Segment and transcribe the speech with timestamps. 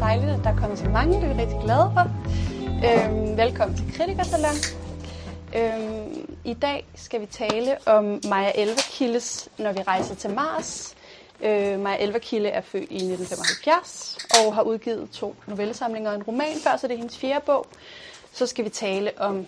[0.00, 2.10] Dejligt, at der er kommet så mange, det er vi rigtig glade for.
[2.86, 4.56] Øhm, velkommen til Kritikersalon.
[5.56, 10.96] Øhm, I dag skal vi tale om Maja Elverkildes Når vi rejser til Mars.
[11.42, 16.56] Øh, Maja Elverkilde er født i 1975 og har udgivet to novellesamlinger og en roman
[16.64, 17.66] før, så det er hendes fjerde bog.
[18.32, 19.46] Så skal vi tale om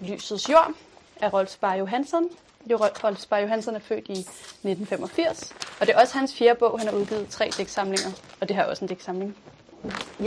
[0.00, 0.72] Lysets Jord
[1.20, 2.24] af Rolf Spar Johansson.
[2.70, 6.78] Rolf Spar Johansson er født i 1985, og det er også hans fjerde bog.
[6.78, 9.36] Han har udgivet tre digtsamlinger, og det her er også en digtsamling.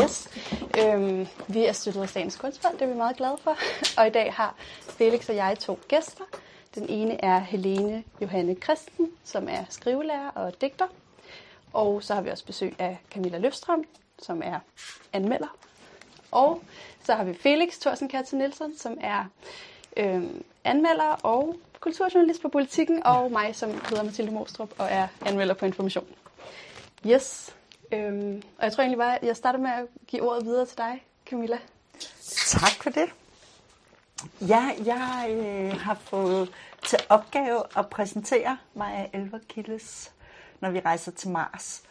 [0.01, 0.29] Yes.
[0.79, 3.57] Øhm, vi er støttet af Statens Kunstfond, det er vi meget glade for.
[3.99, 6.23] Og i dag har Felix og jeg to gæster.
[6.75, 10.87] Den ene er Helene Johanne Christen, som er skrivelærer og digter.
[11.73, 13.83] Og så har vi også besøg af Camilla Løfstrøm,
[14.19, 14.59] som er
[15.13, 15.57] anmelder.
[16.31, 16.61] Og
[17.03, 19.25] så har vi Felix Thorsen Katze Nielsen, som er
[19.97, 25.53] øhm, anmelder og kulturjournalist på Politikken, og mig, som hedder Mathilde Mostrup og er anmelder
[25.53, 26.05] på Information.
[27.07, 27.55] Yes.
[27.91, 30.77] Øhm, og jeg tror egentlig bare, at jeg starter med at give ordet videre til
[30.77, 31.57] dig, Camilla.
[32.47, 33.09] Tak for det.
[34.41, 36.49] Ja, jeg øh, har fået
[36.85, 40.11] til opgave at præsentere mig af Elver Kildes,
[40.59, 41.83] når vi rejser til Mars.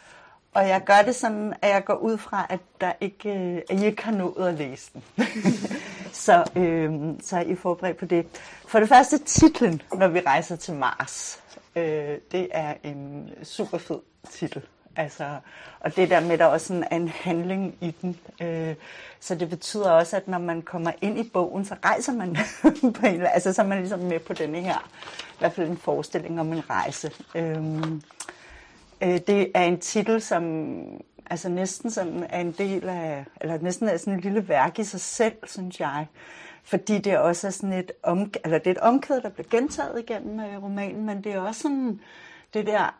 [0.55, 3.81] Og jeg gør det sådan, at jeg går ud fra, at, der ikke, øh, at
[3.81, 5.03] I ikke har nået at læse den.
[6.25, 8.27] så, øh, så er I forberedt på det.
[8.67, 11.41] For det første, titlen, når vi rejser til Mars.
[11.77, 13.99] Øh, det er en super fed
[14.31, 14.63] titel.
[14.97, 15.25] Altså,
[15.81, 18.19] og det der med, at der også er en handling i den.
[18.43, 18.75] Øh,
[19.21, 22.37] så det betyder også, at når man kommer ind i bogen, så rejser man
[23.01, 24.91] på en altså så er man ligesom med på denne her,
[25.31, 27.11] i hvert fald en forestilling om en rejse.
[27.35, 27.83] Øh,
[29.03, 30.43] øh, det er en titel, som
[31.31, 34.85] altså næsten sådan er en del af, eller næsten er sådan et lille værk i
[34.85, 36.07] sig selv, synes jeg.
[36.65, 39.99] Fordi det også er sådan et, om, eller det er et omkvæd, der bliver gentaget
[39.99, 42.01] igennem øh, romanen, men det er også sådan
[42.55, 42.95] det der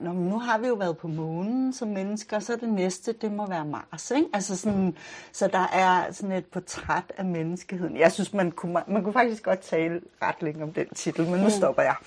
[0.00, 3.32] Nå, men nu har vi jo været på månen som mennesker, så det næste, det
[3.32, 4.10] må være Mars.
[4.10, 4.28] Ikke?
[4.32, 4.96] Altså sådan,
[5.32, 7.96] så der er sådan et portræt af menneskeheden.
[7.96, 11.40] Jeg synes, man kunne, man kunne faktisk godt tale ret længe om den titel, men
[11.40, 11.50] nu mm.
[11.50, 11.94] stopper jeg.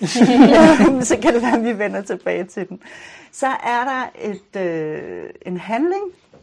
[1.10, 2.80] så kan det være, at vi vender tilbage til den.
[3.32, 6.02] Så er der et, øh, en handling,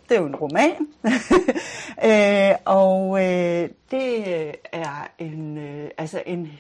[0.09, 0.88] det er jo en roman,
[2.09, 4.28] øh, og øh, det
[4.72, 6.59] er en, øh, altså en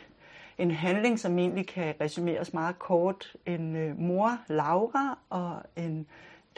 [0.59, 3.35] en handling, som egentlig kan resumeres meget kort.
[3.45, 6.07] En øh, mor, Laura, og en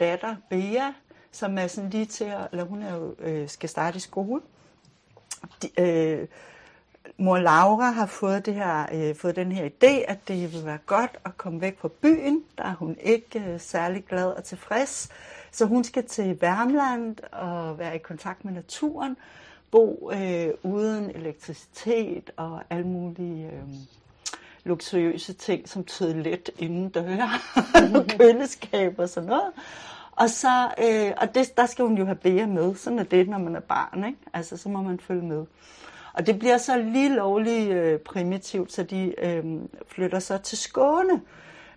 [0.00, 0.92] datter, Bea,
[1.30, 4.40] som er sådan lige til at, eller hun er jo, øh, skal starte i skole.
[5.62, 6.28] De, øh,
[7.16, 10.78] mor Laura har fået, det her, øh, fået den her idé, at det vil være
[10.86, 12.44] godt at komme væk fra byen.
[12.58, 15.08] Der er hun ikke øh, særlig glad og tilfreds.
[15.50, 19.16] Så hun skal til Værmland og være i kontakt med naturen
[19.72, 23.62] bo øh, uden elektricitet og alle mulige øh,
[24.64, 27.30] luksuriøse ting som toilet inden døre,
[28.18, 29.52] køleskab og sådan noget.
[30.12, 32.74] Og, så, øh, og det, der skal hun jo have bære med.
[32.74, 34.04] Sådan er det, når man er barn.
[34.04, 34.18] Ikke?
[34.32, 35.44] Altså, så må man følge med.
[36.12, 39.44] Og det bliver så lige lovligt øh, primitivt, så de øh,
[39.86, 41.12] flytter så til Skåne.
[41.12, 41.20] Øh,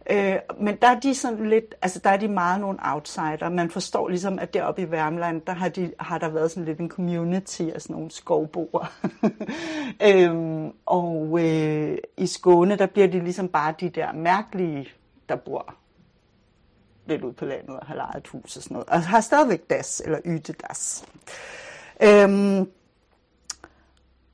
[0.09, 3.49] Øh, men der er de sådan lidt, altså der er de meget nogle outsider.
[3.49, 6.79] Man forstår ligesom, at deroppe i Værmland, der har, de, har der været sådan lidt
[6.79, 8.93] en community af sådan nogle skovboer.
[10.07, 14.88] øhm, og øh, i Skåne, der bliver de ligesom bare de der mærkelige,
[15.29, 15.75] der bor
[17.05, 18.89] lidt ud på landet og har lejet et hus og sådan noget.
[18.89, 21.05] Og har stadigvæk das, eller yte das.
[22.03, 22.69] Øhm,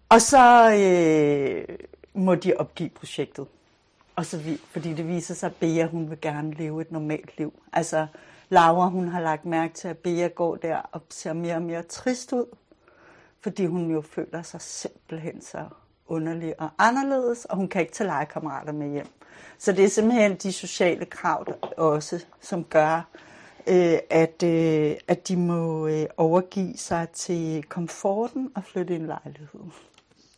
[0.10, 1.78] og så øh,
[2.14, 3.48] må de opgive projektet.
[4.16, 7.38] Og så vi, fordi det viser sig, at Bea hun vil gerne leve et normalt
[7.38, 7.54] liv.
[7.74, 8.08] Altså
[8.50, 11.84] Laura hun har lagt mærke til, at Bea går der og ser mere og mere
[11.84, 12.46] trist ud.
[13.42, 15.66] Fordi hun jo føler sig simpelthen så
[16.08, 19.08] underlig og anderledes, og hun kan ikke tage legekammerater med hjem.
[19.58, 21.46] Så det er simpelthen de sociale krav
[21.78, 23.08] også, som gør,
[23.68, 29.06] øh, at, øh, at de må øh, overgive sig til komforten og flytte i en
[29.06, 29.62] lejlighed.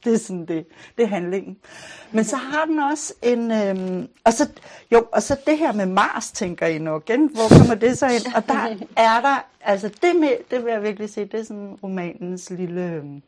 [0.05, 0.65] Det er sådan det,
[0.97, 1.57] det er handlingen.
[2.11, 4.49] Men så har den også en, øhm, og, så,
[4.91, 8.07] jo, og så det her med Mars, tænker I nok, igen, hvor kommer det så
[8.07, 8.35] ind?
[8.35, 8.77] Og der
[9.11, 12.81] er der, altså det med, det vil jeg virkelig sige, det er sådan romanens lille,
[12.81, 13.21] øhm,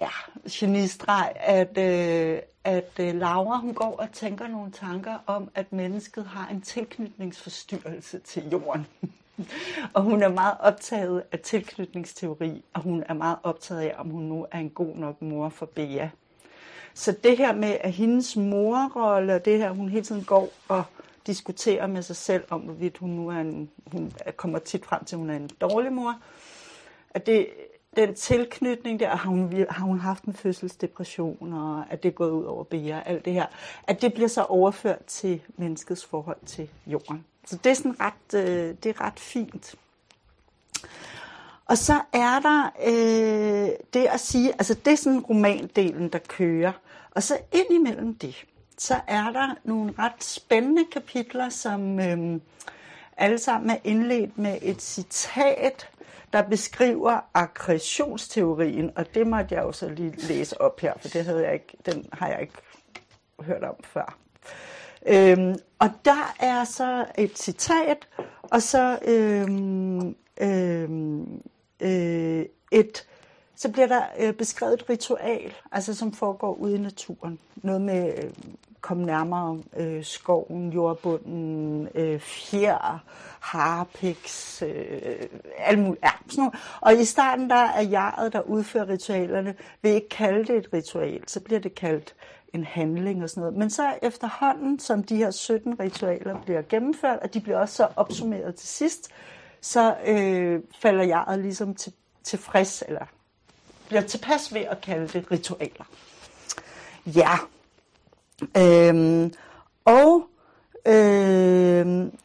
[0.00, 0.08] ja,
[0.50, 6.24] genistreg, at, øh, at øh, Laura, hun går og tænker nogle tanker om, at mennesket
[6.24, 8.86] har en tilknytningsforstyrrelse til jorden.
[9.94, 14.22] og hun er meget optaget af tilknytningsteori, og hun er meget optaget af, om hun
[14.22, 16.08] nu er en god nok mor for Bea.
[16.94, 20.84] Så det her med, at hendes morrolle, og det her, hun hele tiden går og
[21.26, 25.16] diskuterer med sig selv om, hvorvidt hun nu er en, hun kommer tit frem til,
[25.16, 26.14] at hun er en dårlig mor,
[27.10, 27.46] at det,
[27.96, 32.30] den tilknytning der, har hun, har hun haft en fødselsdepression, og at det er gået
[32.30, 33.46] ud over Bea, alt det her,
[33.82, 37.24] at det bliver så overført til menneskets forhold til jorden.
[37.46, 39.74] Så det er sådan ret, øh, det er ret fint.
[41.66, 46.72] Og så er der øh, det at sige, altså det er sådan romandelen, der kører.
[47.10, 48.44] Og så ind imellem det,
[48.78, 52.40] så er der nogle ret spændende kapitler, som øh,
[53.16, 55.88] alle sammen er indledt med et citat,
[56.32, 61.24] der beskriver aggressionsteorien, og det måtte jeg jo så lige læse op her, for det
[61.24, 62.54] havde jeg ikke, den har jeg ikke
[63.40, 64.18] hørt om før.
[65.06, 68.08] Øhm, og der er så et citat,
[68.42, 71.42] og så øhm, øhm,
[71.80, 73.06] øh, et,
[73.56, 77.38] så bliver der øh, beskrevet et ritual, altså som foregår ude i naturen.
[77.56, 78.30] Noget med øh,
[78.80, 83.02] komme nærmere øh, skoven, jordbunden, øh, fjer,
[83.40, 85.16] harpiks, øh,
[85.58, 86.04] alt muligt.
[86.04, 86.54] Ja, sådan noget.
[86.80, 91.22] Og i starten der er jeget, der udfører ritualerne, vil ikke kalde det et ritual,
[91.26, 92.14] så bliver det kaldt
[92.52, 93.56] en handling og sådan noget.
[93.56, 97.88] Men så efterhånden, som de her 17 ritualer bliver gennemført, og de bliver også så
[97.96, 99.08] opsummeret til sidst,
[99.60, 103.06] så øh, falder jeg ligesom til, tilfreds, eller
[103.88, 105.84] bliver tilpas ved at kalde det ritualer.
[107.06, 107.38] Ja,
[108.56, 109.32] Øhm,
[109.84, 110.28] og
[110.86, 112.18] øhm,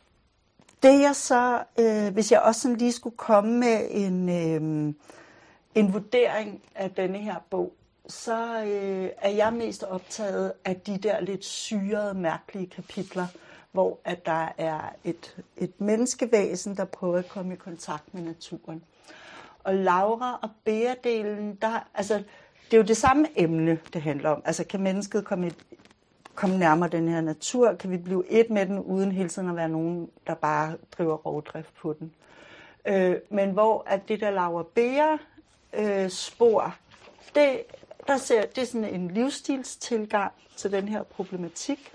[0.83, 4.94] det jeg så, øh, hvis jeg også sådan lige skulle komme med en, øh,
[5.75, 7.73] en vurdering af denne her bog,
[8.07, 13.27] så øh, er jeg mest optaget af de der lidt syrede, mærkelige kapitler,
[13.71, 18.83] hvor at der er et, et menneskevæsen, der prøver at komme i kontakt med naturen.
[19.63, 22.24] Og Laura og Bea-delen, der, altså,
[22.65, 24.42] det er jo det samme emne, det handler om.
[24.45, 25.51] Altså, kan mennesket komme i,
[26.36, 27.74] komme nærmere den her natur?
[27.74, 31.15] Kan vi blive et med den, uden hele tiden at være nogen, der bare driver
[31.15, 32.13] rovdrift på den?
[32.88, 35.18] Øh, men hvor at det der Laura Bea
[35.74, 36.75] øh, spor,
[37.36, 37.62] det,
[38.07, 41.92] der ser, det er sådan en livsstilstilgang til den her problematik.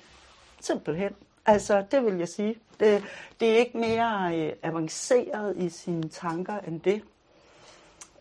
[0.60, 1.12] Simpelthen.
[1.46, 2.56] Altså, det vil jeg sige.
[2.80, 3.04] Det,
[3.40, 7.02] det er ikke mere øh, avanceret i sine tanker end det,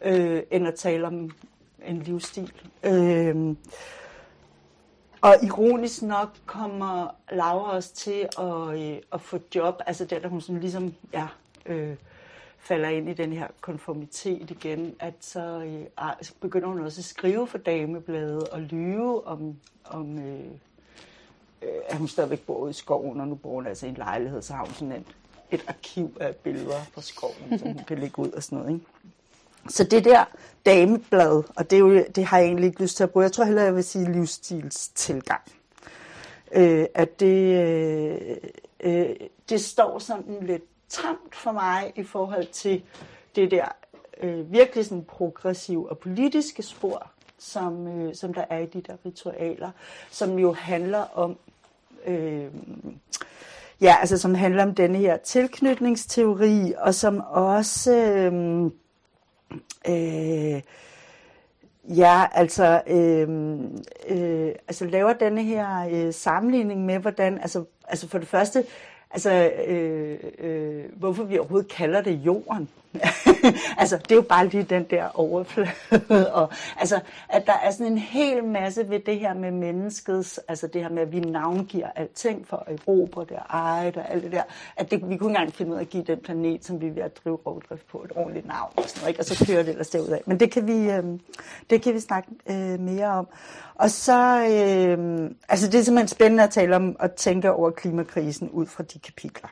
[0.02, 1.32] øh, end at tale om
[1.86, 2.54] en livsstil.
[2.84, 3.56] Øh,
[5.22, 10.30] og ironisk nok kommer Laura også til at, øh, at få job, altså det, der
[10.30, 11.28] hun sådan ligesom, ja,
[11.66, 11.96] øh,
[12.62, 17.48] falder ind i den her konformitet igen, at så øh, begynder hun også at skrive
[17.48, 19.56] for damebladet og lyve om,
[19.86, 20.46] om øh,
[21.62, 24.42] øh, at hun stadigvæk bor i skoven, og nu bor hun altså i en lejlighed,
[24.42, 25.06] så har hun sådan et,
[25.52, 28.74] et arkiv af billeder fra skoven, som hun kan lægge ud og sådan noget.
[28.74, 28.86] Ikke?
[29.69, 30.25] Så det der
[30.66, 33.31] dameblad, og det, er jo, det har jeg egentlig ikke lyst til at bruge, jeg
[33.31, 35.42] tror heller, jeg vil sige livsstilstilgang.
[36.52, 38.38] Øh, at det, øh,
[38.80, 39.16] øh,
[39.50, 42.84] det står sådan lidt tamt for mig i forhold til
[43.36, 43.66] det der
[44.22, 48.96] øh, virkelig sådan progressive og politiske spor, som, øh, som der er i de der
[49.06, 49.72] ritualer,
[50.10, 51.38] som jo handler om
[52.08, 52.52] øh,
[53.82, 58.66] ja, altså som handler om denne her tilknytningsteori, og som også øh,
[59.90, 60.62] øh,
[61.98, 63.30] ja, altså, øh,
[64.08, 68.64] øh, altså laver denne her øh, sammenligning med, hvordan, altså, altså for det første,
[69.13, 72.69] altså, øh, øh, hvorfor vi overhovedet kalder det jorden.
[73.81, 76.33] altså, det er jo bare lige den der overflade.
[76.40, 80.68] og, altså, at der er sådan en hel masse ved det her med menneskets, altså
[80.68, 84.24] det her med, at vi navngiver alting for at erobre det og eje og alt
[84.24, 84.44] det der,
[84.78, 86.92] at det, vi kunne engang finde ud af at give den planet, som vi er
[86.92, 89.19] ved at drive rovdrift på, et ordentligt navn og sådan noget, ikke?
[89.21, 90.19] og så kører det ellers derudad.
[90.26, 91.04] Men det kan vi, øh,
[91.69, 93.28] det kan vi snakke øh, mere om.
[93.76, 98.50] Og så, øh, altså det er simpelthen spændende at tale om og tænke over klimakrisen
[98.50, 99.50] ud fra de kapitler.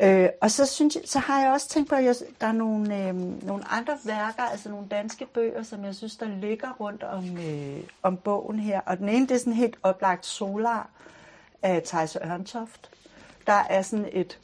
[0.00, 2.52] Øh, og så, synes jeg, så har jeg også tænkt på, at jeg, der er
[2.52, 7.02] nogle, øh, nogle andre værker, altså nogle danske bøger, som jeg synes, der ligger rundt
[7.02, 8.80] om, øh, om bogen her.
[8.86, 10.90] Og den ene, det er sådan helt oplagt Solar
[11.62, 12.90] af Thijs Ørntoft.
[13.46, 14.38] Der er sådan et,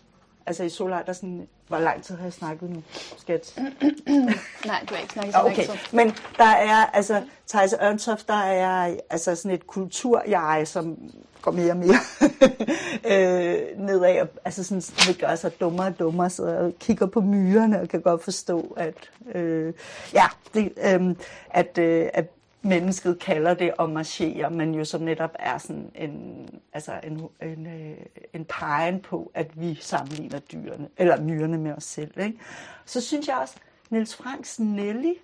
[0.46, 2.82] altså i Solar, der er sådan, hvor lang tid har jeg snakket nu,
[3.18, 3.58] skat?
[4.66, 5.66] Nej, du har ikke snakket så okay.
[5.92, 10.98] Men der er, altså, Thijs Ørntoft, der er altså sådan et kulturjeg, som
[11.42, 11.98] går mere og mere
[13.12, 17.20] øh, nedad, og altså sådan, det gør sig dummere og dummere, så jeg kigger på
[17.20, 18.94] myrerne og kan godt forstå, at,
[19.34, 19.72] øh,
[20.14, 21.16] ja, det, øh,
[21.50, 22.30] at, øh, at
[22.64, 27.66] mennesket kalder det at marchere, men jo som netop er sådan en, altså en, en,
[27.66, 27.96] øh,
[28.32, 32.18] en pegen på, at vi sammenligner dyrene, eller myrerne med os selv.
[32.20, 32.38] Ikke?
[32.84, 33.54] Så synes jeg også,
[33.90, 35.14] Niels Franks Nelly,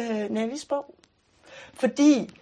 [0.00, 0.94] øh, Nellys bog,
[1.74, 2.40] fordi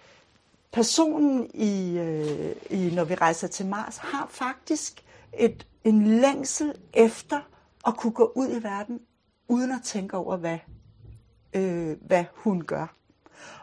[0.71, 5.03] personen i, øh, i Når vi rejser til Mars har faktisk
[5.39, 7.39] et, en længsel efter
[7.87, 8.99] at kunne gå ud i verden,
[9.47, 10.57] uden at tænke over, hvad,
[11.53, 12.95] øh, hvad hun gør.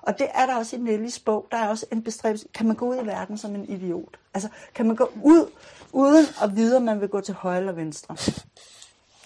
[0.02, 1.47] Og det er der også i Nellys bog.
[1.50, 2.49] Der er også en bestræbelse.
[2.55, 4.19] Kan man gå ud i verden som en idiot?
[4.35, 5.50] Altså, kan man gå ud,
[5.93, 8.17] uden at vide, om man vil gå til højre eller venstre?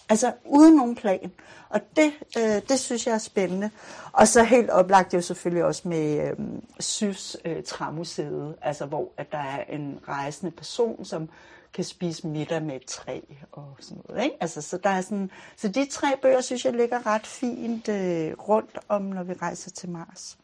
[0.09, 1.33] Altså uden nogen plan.
[1.69, 3.71] Og det, øh, det synes jeg er spændende.
[4.13, 6.37] Og så helt oplagt jo selvfølgelig også med øh,
[6.81, 11.29] Sys øh, Træmuseet, altså hvor at der er en rejsende person, som
[11.77, 13.21] kan spise middag med et træ
[13.53, 14.25] og sådan noget.
[14.25, 14.37] Ikke?
[14.41, 18.33] Altså, så, der er sådan, så de tre bøger, synes jeg, ligger ret fint øh,
[18.49, 20.39] rundt om, når vi rejser til Mars.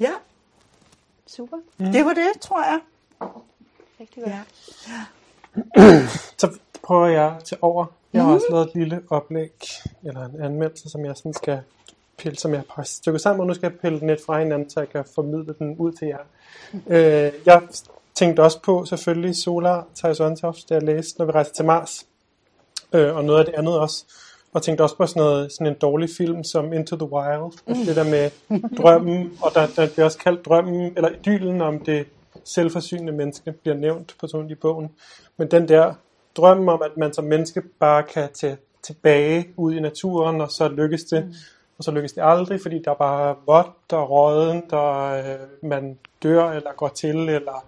[0.00, 0.12] Ja.
[1.26, 1.56] Super.
[1.78, 1.92] Mm.
[1.92, 2.80] Det var det, tror jeg.
[4.00, 4.34] Rigtig godt.
[4.88, 6.08] Ja.
[6.38, 7.86] Så prøver jeg til over.
[8.12, 9.52] Jeg har også lavet et lille oplæg,
[10.02, 11.60] eller en anmeldelse, som jeg sådan skal
[12.16, 14.70] pille, som jeg har stykket sammen, og nu skal jeg pille den lidt fra hinanden,
[14.70, 16.18] så jeg kan formidle den ud til jer.
[16.86, 17.62] Øh, jeg
[18.14, 19.86] tænkte også på selvfølgelig Solar
[20.20, 22.06] Ontoft, da jeg læste, når vi rejser til Mars,
[22.92, 24.04] øh, og noget af det andet også.
[24.52, 27.52] Og tænkte også på sådan, noget, sådan en dårlig film som Into the Wild.
[27.66, 28.30] Altså det der med
[28.78, 32.06] drømmen, og der, der bliver også kaldt drømmen, eller idyllen om det
[32.44, 34.90] selvforsynende menneske, bliver nævnt på sådan i bogen.
[35.36, 35.94] Men den der
[36.36, 40.68] drøm om, at man som menneske bare kan tage tilbage ud i naturen, og så
[40.68, 41.24] lykkes det.
[41.24, 41.34] Mm.
[41.78, 45.98] Og så lykkes det aldrig, fordi der bare er vådt og råden, der øh, man
[46.22, 47.64] dør eller går til, eller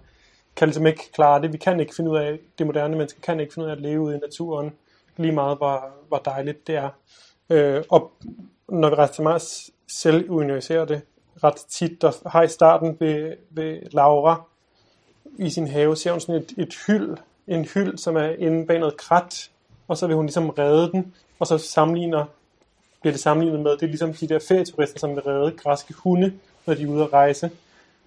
[0.56, 1.52] kan ligesom ikke klare det.
[1.52, 3.82] Vi kan ikke finde ud af, det moderne menneske kan ikke finde ud af at
[3.82, 4.72] leve ude i naturen,
[5.16, 6.88] lige meget hvor, hvor dejligt det er.
[7.50, 8.12] Øh, og
[8.68, 11.02] når vi rejser til Mars, selv universerer det
[11.44, 14.42] ret tit, der har i starten ved, ved Laura
[15.38, 18.78] i sin have, ser hun sådan et, et hyld, en hyld, som er inde bag
[18.78, 19.50] noget krat,
[19.88, 22.24] og så vil hun ligesom redde den, og så sammenligner,
[23.00, 26.32] bliver det sammenlignet med, det er ligesom de der ferieturister, som vil redde græske hunde,
[26.66, 27.50] når de er ude at rejse.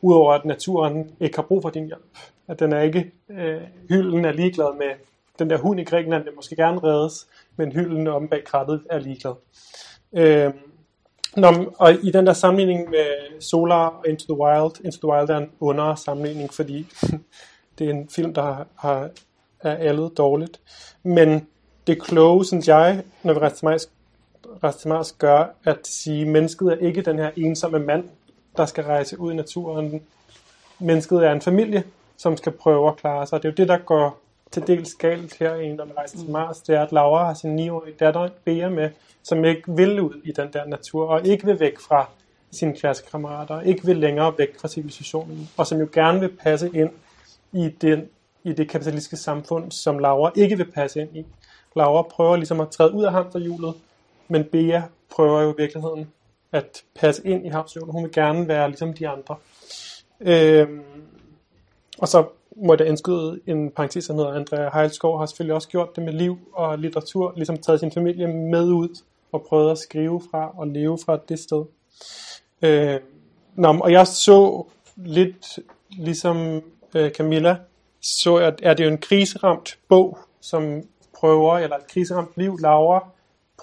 [0.01, 2.17] Udover at naturen ikke har brug for din hjælp.
[2.47, 4.89] At den er ikke, øh, hylden er ligeglad med
[5.39, 8.99] den der hund i Grækenland, den måske gerne reddes, men hylden om bag krattet er
[8.99, 9.33] ligeglad.
[10.13, 10.53] Øh,
[11.37, 15.29] når, og i den der sammenligning med Solar og Into the Wild, Into the Wild
[15.29, 16.87] er en under sammenligning, fordi
[17.79, 19.09] det er en film, der har, har
[19.59, 20.59] er allet dårligt.
[21.03, 21.47] Men
[21.87, 23.81] det kloge, synes jeg, når vi rejser
[25.03, 28.09] til gør at sige, at mennesket er ikke den her ensomme mand,
[28.57, 30.01] der skal rejse ud i naturen.
[30.79, 31.83] Mennesket er en familie,
[32.17, 33.43] som skal prøve at klare sig.
[33.43, 34.19] Det er jo det, der går
[34.51, 36.57] til dels galt her, når man rejser til Mars.
[36.57, 38.89] Det er, at Laura har sin 9-årige datter Bea med,
[39.23, 42.09] som ikke vil ud i den der natur, og ikke vil væk fra
[42.51, 46.89] sine klassekammerater, ikke vil længere væk fra civilisationen, og som jo gerne vil passe ind
[47.51, 48.09] i, den,
[48.43, 51.25] i det kapitalistiske samfund, som Laura ikke vil passe ind i.
[51.75, 53.73] Laura prøver ligesom at træde ud af hamsterhjulet,
[54.27, 56.11] men Bea prøver jo i virkeligheden
[56.51, 57.93] at passe ind i hamsterhjulet.
[57.93, 59.35] Hun vil gerne være ligesom de andre.
[60.19, 60.81] Øhm,
[62.01, 62.25] og så
[62.55, 66.03] må jeg da indskyde en parentes, som hedder Andrea Heilskov har selvfølgelig også gjort det
[66.03, 69.01] med liv og litteratur, ligesom taget sin familie med ud
[69.31, 71.65] og prøvet at skrive fra og leve fra det sted.
[72.61, 72.99] Øh,
[73.55, 74.63] nå, og jeg så
[74.95, 76.61] lidt ligesom
[76.95, 77.57] øh, Camilla,
[78.01, 80.81] så er, er det jo en kriseramt bog, som
[81.19, 83.09] prøver, eller et kriseramt liv, Laura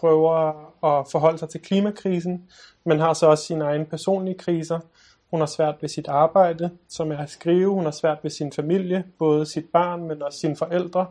[0.01, 0.51] prøver
[0.85, 2.51] at forholde sig til klimakrisen,
[2.85, 4.81] men har så også sine egne personlige kriser.
[5.35, 7.75] Hun har svært ved sit arbejde, som er at skrive.
[7.75, 11.07] Hun har svært ved sin familie, både sit barn, men også sine forældre.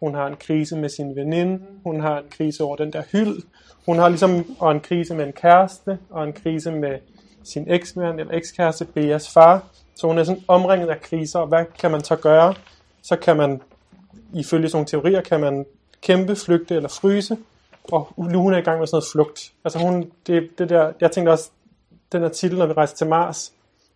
[0.00, 1.62] Hun har en krise med sin veninde.
[1.84, 3.42] Hun har en krise over den der hyld.
[3.86, 6.98] Hun har ligesom og en krise med en kæreste, og en krise med
[7.44, 9.64] sin eksmand eller ekskæreste, Beas far.
[9.94, 12.54] Så hun er sådan omringet af kriser, og hvad kan man så gøre?
[13.02, 13.62] Så kan man,
[14.34, 15.66] ifølge sådan nogle teorier, kan man
[16.02, 17.36] kæmpe, flygte eller fryse.
[17.92, 19.52] Og nu hun er i gang med sådan noget flugt.
[19.64, 21.50] Altså hun, det, det der, jeg tænkte også,
[22.12, 23.52] den her titel, når vi rejser til Mars,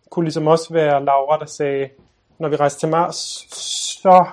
[0.09, 1.89] kunne ligesom også være Laura, der sagde,
[2.39, 3.15] når vi rejser til Mars,
[4.01, 4.25] så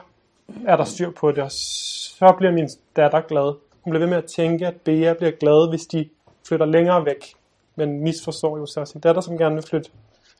[0.67, 3.55] er der styr på det, og så bliver min datter glad.
[3.85, 6.09] Hun bliver ved med at tænke, at Bea bliver glad, hvis de
[6.49, 7.35] flytter længere væk.
[7.77, 9.91] Men misforstår jo så sin datter, som gerne vil flytte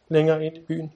[0.09, 0.93] længere ind i byen.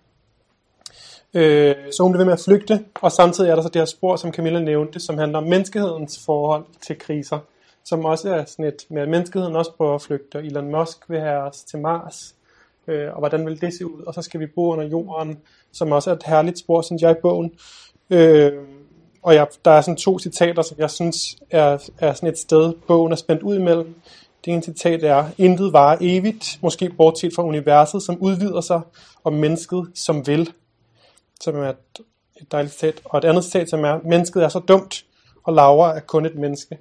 [1.35, 3.87] Øh, så hun bliver ved med at flygte, og samtidig er der så det her
[3.87, 7.39] spor, som Camilla nævnte, som handler om menneskehedens forhold til kriser,
[7.85, 11.11] som også er sådan et med, at menneskeheden også prøver at flygte, og Elon Musk
[11.11, 12.35] vil have os til Mars,
[12.89, 15.39] øh, og hvordan vil det se ud, og så skal vi bo under jorden,
[15.73, 17.53] som også er et herligt spor, synes jeg, i bogen.
[18.11, 18.53] Øh,
[19.23, 22.73] og jeg, der er sådan to citater, som jeg synes er, er sådan et sted,
[22.87, 23.95] bogen er spændt ud imellem.
[24.45, 28.81] Det ene citat er, intet varer evigt, måske bortset fra universet, som udvider sig,
[29.25, 30.53] og mennesket, som vil.
[31.41, 31.77] Som er et,
[32.41, 33.01] et dejligt citat.
[33.05, 35.05] Og et andet citat, som er, mennesket er så dumt,
[35.45, 36.79] og Laura er kun et menneske.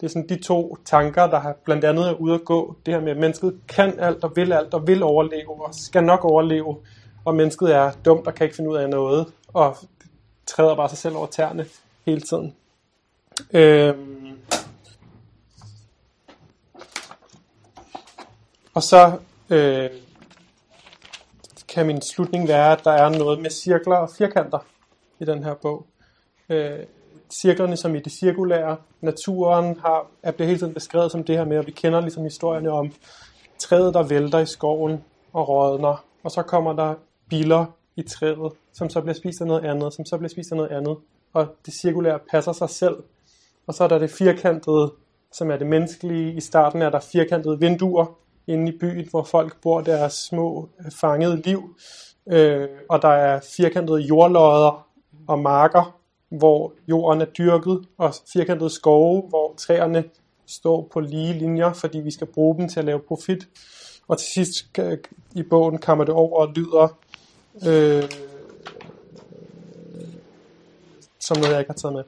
[0.00, 2.76] Det er sådan de to tanker, der har blandt andet er ude at gå.
[2.86, 6.04] Det her med, at mennesket kan alt og vil alt og vil overleve og skal
[6.04, 6.76] nok overleve.
[7.24, 9.26] Og mennesket er dumt og kan ikke finde ud af noget.
[9.48, 9.76] Og
[10.46, 11.66] træder bare sig selv over tæerne
[12.06, 12.54] hele tiden.
[13.52, 14.38] Øhm.
[18.74, 19.12] Og så
[19.50, 19.90] øh,
[21.68, 24.58] kan min slutning være, at der er noget med cirkler og firkanter
[25.18, 25.86] i den her bog.
[26.48, 26.78] Øh,
[27.32, 28.76] cirklerne som i det cirkulære.
[29.00, 32.24] Naturen har, er bliver hele tiden beskrevet som det her med, at vi kender ligesom
[32.24, 32.92] historierne om
[33.58, 36.94] træet, der vælter i skoven og rådner, og så kommer der
[37.28, 37.64] biller
[37.96, 40.70] i træet, som så bliver spist af noget andet, som så bliver spist af noget
[40.70, 40.96] andet,
[41.32, 42.96] og det cirkulære passer sig selv.
[43.66, 44.92] Og så er der det firkantede,
[45.32, 46.32] som er det menneskelige.
[46.32, 48.06] I starten er der firkantede vinduer
[48.46, 51.76] inde i byen, hvor folk bor deres små øh, fangede liv.
[52.26, 54.86] Øh, og der er firkantede jordlodder
[55.28, 55.99] og marker,
[56.30, 60.04] hvor jorden er dyrket, og firkantede skove, hvor træerne
[60.46, 63.48] står på lige linjer, fordi vi skal bruge dem til at lave profit.
[64.08, 64.78] Og til sidst
[65.34, 66.98] i bogen kommer det over og lyder
[67.66, 68.10] øh,
[71.20, 72.04] som noget, jeg ikke har taget med.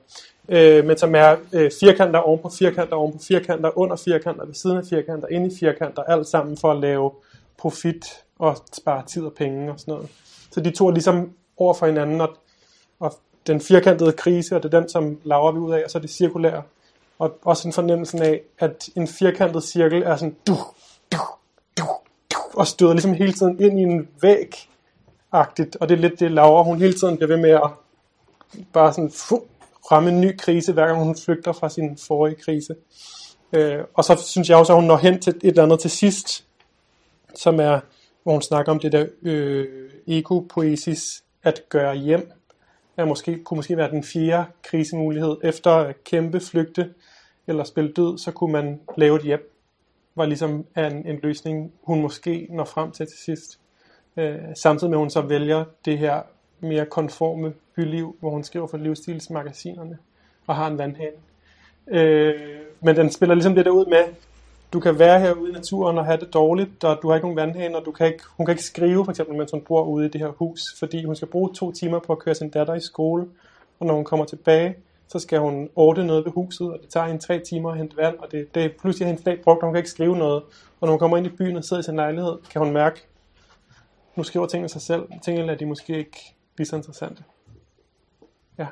[0.49, 4.55] Øh, men som er øh, firkanter oven på firkanter oven på firkanter, under firkanter, ved
[4.55, 7.11] siden af firkanter, inde i firkanter, alt sammen for at lave
[7.59, 8.05] profit
[8.39, 10.11] og spare tid og penge og sådan noget.
[10.51, 12.37] Så de to er ligesom over for hinanden, og,
[13.01, 13.15] og
[13.47, 16.01] den firkantede krise, og det er den, som laver vi ud af, og så er
[16.03, 16.63] det cirkulære.
[17.19, 20.57] Og også en fornemmelse af, at en firkantet cirkel er sådan, du,
[21.13, 21.19] du,
[21.79, 21.85] du,
[22.33, 24.69] du, og støder ligesom hele tiden ind i en væg,
[25.33, 27.71] agtigt og det er lidt det, Laura, hun hele tiden bliver ved med at
[28.73, 29.41] bare sådan fuh,
[29.93, 32.75] ramme en ny krise, hver gang hun flygter fra sin forrige krise.
[33.53, 35.91] Øh, og så synes jeg også, at hun når hen til et eller andet til
[35.91, 36.45] sidst,
[37.35, 37.81] som er,
[38.23, 39.67] hvor hun snakker om det der øh,
[40.09, 42.31] ego-poesis, at gøre hjem,
[42.97, 45.37] er måske, kunne måske være den fjerde krisemulighed.
[45.43, 46.95] Efter at kæmpe, flygte
[47.47, 49.49] eller spille død, så kunne man lave et hjem.
[50.15, 53.59] Var ligesom en, en løsning, hun måske når frem til til sidst.
[54.17, 56.23] Øh, samtidig med, at hun så vælger det her
[56.61, 59.99] mere konforme byliv, hvor hun skriver for livsstilsmagasinerne
[60.47, 61.17] og har en vandhane.
[61.89, 62.35] Øh,
[62.81, 64.05] men den spiller ligesom det der ud med,
[64.73, 67.37] du kan være herude i naturen og have det dårligt, og du har ikke nogen
[67.37, 70.07] vandhane, og du kan ikke, hun kan ikke skrive, for eksempel, mens hun bor ude
[70.07, 72.75] i det her hus, fordi hun skal bruge to timer på at køre sin datter
[72.75, 73.27] i skole,
[73.81, 74.77] og når hun kommer tilbage,
[75.09, 77.97] så skal hun ordne noget ved huset, og det tager hende tre timer at hente
[77.97, 80.43] vand, og det, det er pludselig hendes dag brugt, og hun kan ikke skrive noget.
[80.81, 83.07] Og når hun kommer ind i byen og sidder i sin lejlighed, kan hun mærke,
[84.17, 85.03] nu skriver tingene sig selv.
[85.23, 87.25] Tingene er de måske ikke lige så interessante.
[88.59, 88.67] Ja.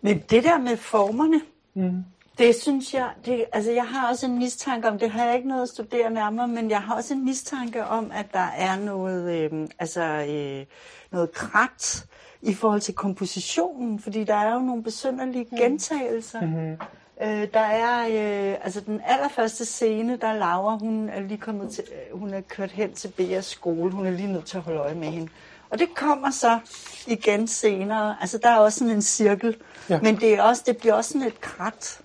[0.00, 1.40] Men det der med formerne,
[1.74, 2.04] mm.
[2.38, 5.48] Det synes jeg, det, altså jeg har også en mistanke om, det har jeg ikke
[5.48, 9.52] noget at studere nærmere, men jeg har også en mistanke om, at der er noget,
[9.52, 10.66] øh, altså, øh,
[11.12, 12.06] noget krat
[12.42, 15.56] i forhold til kompositionen, fordi der er jo nogle besynderlige mm.
[15.56, 16.40] gentagelser.
[16.40, 16.76] Mm-hmm.
[17.22, 21.84] Øh, der er øh, altså den allerførste scene, der Laura, hun er lige kommet til,
[21.92, 24.80] øh, hun er kørt hen til Beas skole, hun er lige nødt til at holde
[24.80, 25.28] øje med hende.
[25.70, 26.58] Og det kommer så
[27.06, 28.16] igen senere.
[28.20, 29.56] Altså der er også sådan en cirkel,
[29.90, 30.00] ja.
[30.02, 32.00] men det, er også, det bliver også sådan et krat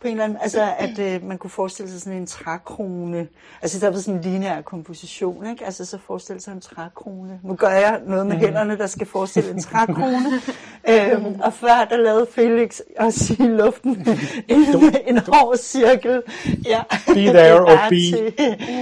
[0.00, 3.28] på en eller anden, altså at øh, man kunne forestille sig sådan en trækrone,
[3.62, 5.64] altså der var sådan en lineær komposition, ikke?
[5.64, 7.40] Altså så forestille sig en trækrone.
[7.42, 8.40] Nu gør jeg noget med mm.
[8.40, 10.32] hænderne, der skal forestille en trækrone.
[10.90, 13.90] øhm, og før der lavede Felix også i luften
[14.48, 14.58] en,
[15.06, 16.22] en hård cirkel.
[16.66, 16.82] Ja.
[17.06, 18.32] Be there or be til,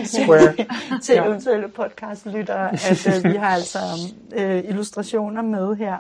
[0.05, 0.55] square.
[1.03, 1.25] til ja.
[1.25, 3.79] eventuelle podcastlyttere, at øh, vi har altså
[4.35, 5.97] øh, illustrationer med her.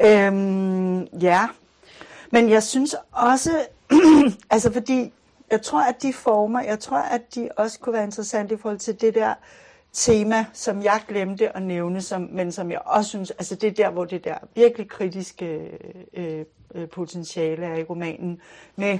[0.00, 1.46] Øhm, ja,
[2.30, 3.50] men jeg synes også,
[4.50, 5.12] altså fordi,
[5.50, 8.78] jeg tror, at de former, jeg tror, at de også kunne være interessante i forhold
[8.78, 9.34] til det der
[9.92, 13.72] tema, som jeg glemte at nævne, som, men som jeg også synes, altså det er
[13.72, 15.70] der, hvor det der virkelig kritiske
[16.14, 18.40] øh, øh potentiale er i romanen,
[18.76, 18.98] med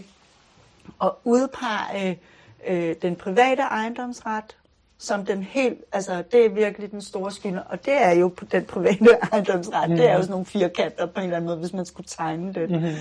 [1.03, 2.21] at udpege
[2.69, 4.58] øh, øh den private ejendomsret
[5.01, 8.45] som den helt, altså det er virkelig den store skyld, og det er jo på
[8.45, 9.97] den private ejendomsret, mm-hmm.
[9.97, 12.55] det er jo sådan nogle firkanter på en eller anden måde, hvis man skulle tegne
[12.55, 12.71] det.
[12.71, 12.95] Mm-hmm.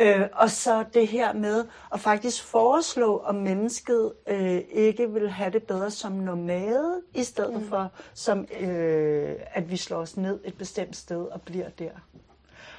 [0.00, 5.50] Øh, og så det her med at faktisk foreslå, om mennesket øh, ikke vil have
[5.50, 7.68] det bedre som nomade, i stedet mm.
[7.68, 11.90] for som øh, at vi slår os ned et bestemt sted og bliver der.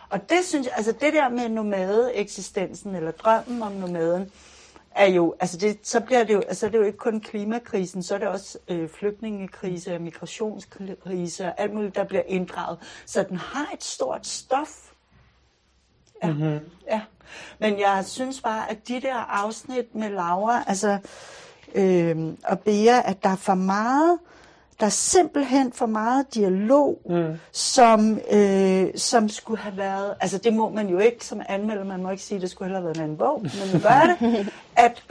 [0.10, 4.32] Og det synes jeg, altså det der med nomade-eksistensen, eller drømmen om nomaden,
[4.96, 8.04] er jo, altså det, så bliver det jo, altså det er jo ikke kun klimakrisen,
[8.04, 12.80] så er det også øh, flygtningekrise, migrationskrise og alt muligt, der bliver inddraget.
[13.06, 14.92] Så den har et stort stof.
[16.24, 16.32] Ja.
[16.32, 16.60] Mm-hmm.
[16.88, 17.02] ja.
[17.60, 20.98] Men jeg synes bare, at de der afsnit med Laura, altså,
[21.76, 24.20] øh, og Bea, at der er for meget,
[24.82, 27.34] der er simpelthen for meget dialog, mm.
[27.52, 32.04] som, øh, som skulle have været, altså det må man jo ikke som anmelder, man
[32.04, 34.50] må ikke sige, at det skulle have været en anden bog, men man gør det,
[34.86, 35.04] at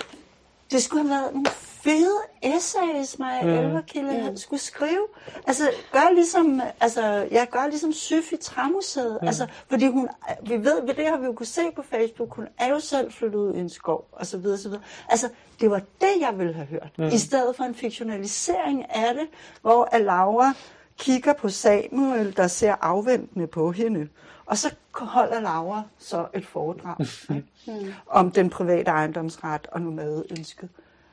[0.70, 1.46] det skulle have været nogle
[1.82, 3.50] fede essays, mig mm.
[3.50, 4.36] Elverkilde mm.
[4.36, 5.06] skulle skrive.
[5.46, 9.18] Altså, gør ligesom, altså, jeg gør ligesom Syf i Træmuseet.
[9.20, 9.26] Mm.
[9.26, 10.08] Altså, fordi hun,
[10.46, 13.38] vi ved, det har vi jo kunne se på Facebook, hun er jo selv flyttet
[13.38, 14.82] ud i en skov, og så videre, så videre.
[15.08, 15.28] Altså,
[15.60, 16.90] det var det, jeg ville have hørt.
[16.98, 17.06] Mm.
[17.06, 19.28] I stedet for en fiktionalisering af det,
[19.62, 20.54] hvor Laura
[20.98, 24.08] kigger på Samuel, der ser afventende på hende
[24.46, 26.96] Og så holder Laura så et foredrag
[27.36, 27.96] ikke?
[28.06, 30.68] om den private ejendomsret og nomadeønsket.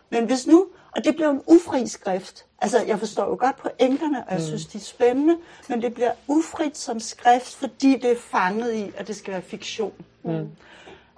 [0.10, 4.28] Men hvis nu, og det bliver en ufri skrift, altså jeg forstår jo godt pointerne,
[4.28, 5.38] og jeg synes, de er spændende,
[5.70, 9.42] men det bliver ufrit som skrift, fordi det er fanget i, at det skal være
[9.42, 9.94] fiktion.
[10.24, 10.50] Mm.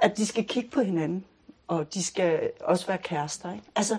[0.01, 1.25] At de skal kigge på hinanden,
[1.67, 3.53] og de skal også være kærester.
[3.53, 3.65] Ikke?
[3.75, 3.97] Altså,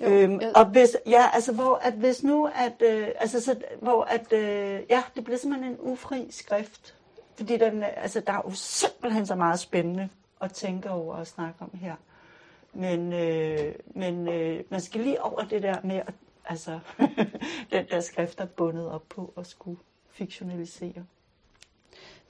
[0.00, 3.56] Jo, øhm, jeg- og hvis, ja, altså hvor at hvis nu, at, øh, altså så,
[3.80, 6.94] hvor at, øh, ja, det bliver simpelthen en ufri skrift,
[7.36, 10.08] fordi den, øh, altså der er jo simpelthen så meget spændende
[10.40, 11.94] at tænke over og snakke om her.
[12.78, 16.14] Men, øh, men øh, man skal lige over det der med, at
[16.44, 16.78] altså,
[17.72, 19.78] den der skrift er bundet op på at skulle
[20.10, 21.04] fiktionalisere.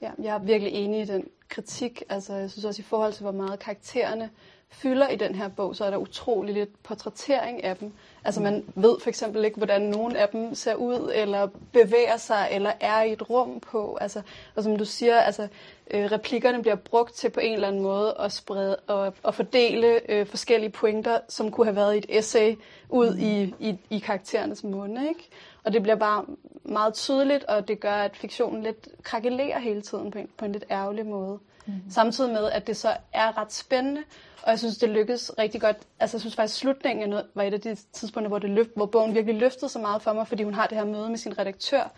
[0.01, 2.03] Ja, jeg er virkelig enig i den kritik.
[2.09, 4.29] Altså, jeg synes også i forhold til, hvor meget karaktererne
[4.69, 7.93] fylder i den her bog, så er der utrolig lidt portrættering af dem.
[8.23, 12.47] Altså man ved for eksempel ikke, hvordan nogen af dem ser ud, eller bevæger sig,
[12.51, 13.97] eller er i et rum på.
[14.01, 14.21] Altså,
[14.55, 15.47] og som du siger, altså,
[15.91, 20.11] øh, replikkerne bliver brugt til på en eller anden måde at, sprede, og, at fordele
[20.11, 22.55] øh, forskellige pointer, som kunne have været i et essay,
[22.89, 25.09] ud i, i, i karakterernes munde.
[25.09, 25.29] Ikke?
[25.63, 26.25] Og det bliver bare
[26.63, 30.51] meget tydeligt, og det gør, at fiktionen lidt krakelerer hele tiden på en, på en
[30.51, 31.39] lidt ærgerlig måde.
[31.65, 31.73] Mm.
[31.89, 34.03] Samtidig med, at det så er ret spændende,
[34.43, 35.77] og jeg synes, det lykkedes rigtig godt.
[35.99, 38.49] Altså, jeg synes faktisk, at slutningen er noget, var et af de tidspunkter, hvor, det
[38.49, 41.09] løft, hvor bogen virkelig løftede så meget for mig, fordi hun har det her møde
[41.09, 41.91] med sin redaktør.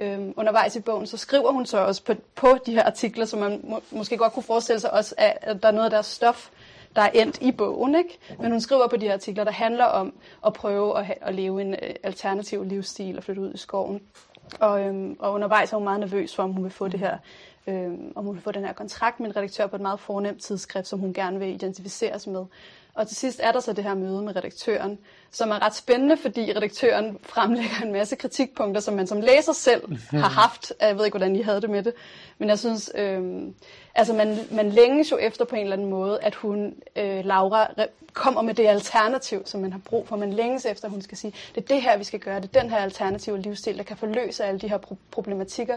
[0.00, 3.38] Øhm, undervejs i bogen, så skriver hun så også på, på de her artikler, som
[3.38, 6.06] man må, måske godt kunne forestille sig også, at, at der er noget af deres
[6.06, 6.50] stof,
[6.96, 7.94] der er endt i bogen.
[7.94, 8.18] Ikke?
[8.38, 10.12] Men hun skriver på de her artikler, der handler om
[10.46, 14.00] at prøve at, ha- at leve en øh, alternativ livsstil og flytte ud i skoven.
[14.60, 17.18] Og, øhm, og undervejs er hun meget nervøs for, om hun vil få det her,
[17.66, 20.42] øhm, om hun vil få den her kontrakt med en redaktør på et meget fornemt
[20.42, 22.44] tidsskrift, som hun gerne vil identificeres med.
[22.94, 24.98] Og til sidst er der så det her møde med redaktøren,
[25.30, 29.82] som er ret spændende, fordi redaktøren fremlægger en masse kritikpunkter, som man som læser selv
[30.10, 30.72] har haft.
[30.80, 31.92] Jeg ved ikke, hvordan I havde det med det.
[32.38, 33.54] Men jeg synes, øhm,
[33.94, 37.70] altså man, man længes jo efter på en eller anden måde, at hun, øh, Laura,
[38.12, 40.16] kommer med det alternativ, som man har brug for.
[40.16, 42.40] Man længes efter, at hun skal sige, det er det her, vi skal gøre.
[42.40, 45.74] Det er den her alternative livsstil, der kan forløse alle de her pro- problematikker.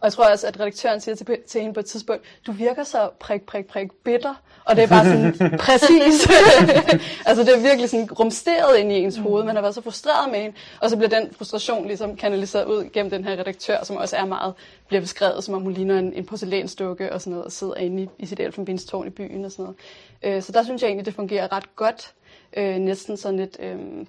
[0.00, 2.84] Og jeg tror også, at redaktøren siger til, til hende på et tidspunkt, du virker
[2.84, 4.34] så prik, prik, prik bitter.
[4.64, 5.34] Og det er bare sådan,
[5.66, 6.28] præcis.
[7.28, 9.44] altså det er virkelig sådan rumsteret ind i ens hoved.
[9.44, 10.56] Man har været så frustreret med hende.
[10.80, 14.24] Og så bliver den frustration ligesom kanaliseret ud gennem den her redaktør, som også er
[14.24, 14.54] meget,
[14.88, 18.02] bliver beskrevet, som om hun ligner en, en porcelænsdukke og sådan noget, og sidder inde
[18.02, 20.36] i, i sit elfenbenstårn i byen og sådan noget.
[20.36, 22.14] Øh, så der synes jeg egentlig, det fungerer ret godt.
[22.56, 23.56] Øh, næsten sådan lidt...
[23.60, 24.06] Øh,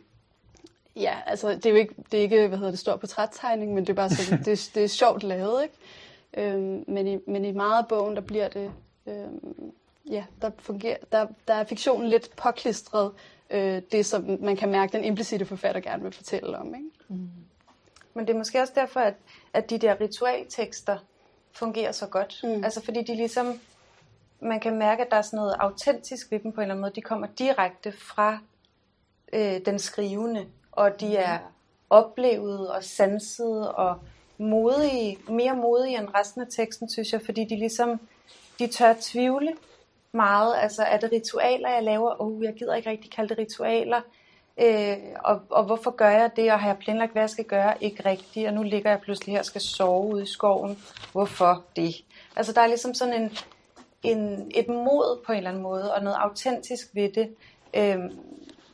[0.95, 3.83] Ja, altså det er jo ikke, det er ikke hvad hedder det, stor portrættegning, men
[3.83, 5.75] det er bare sådan, det, det er sjovt lavet, ikke?
[6.37, 8.71] Øhm, men, i, men i meget af bogen, der bliver det,
[9.07, 9.71] øhm,
[10.09, 13.11] ja, der, fungerer, der, der er fiktionen lidt påklistret,
[13.53, 16.89] øh, det som man kan mærke, den implicite forfatter gerne vil fortælle om, ikke?
[18.13, 19.13] Men det er måske også derfor, at,
[19.53, 20.97] at de der ritualtekster
[21.51, 22.39] fungerer så godt.
[22.43, 22.49] Mm.
[22.49, 22.63] Mm.
[22.63, 23.59] Altså fordi de ligesom,
[24.39, 26.81] man kan mærke, at der er sådan noget autentisk ved dem på en eller anden
[26.81, 26.95] måde.
[26.95, 28.39] De kommer direkte fra
[29.33, 31.39] øh, den skrivende, og de er
[31.89, 33.99] oplevet og sanset og
[34.37, 37.99] modige, mere modige end resten af teksten, synes jeg, fordi de ligesom,
[38.59, 39.53] de tør tvivle
[40.13, 40.55] meget.
[40.61, 42.21] Altså, er det ritualer, jeg laver?
[42.21, 44.01] Åh, oh, jeg gider ikke rigtig kalde det ritualer.
[44.57, 47.83] Øh, og, og hvorfor gør jeg det, og har jeg planlagt, hvad jeg skal gøre?
[47.83, 50.83] Ikke rigtigt, og nu ligger jeg pludselig her og skal sove ude i skoven.
[51.11, 51.95] Hvorfor det?
[52.35, 53.37] Altså, der er ligesom sådan en,
[54.03, 57.35] en, et mod på en eller anden måde, og noget autentisk ved det,
[57.73, 57.99] øh,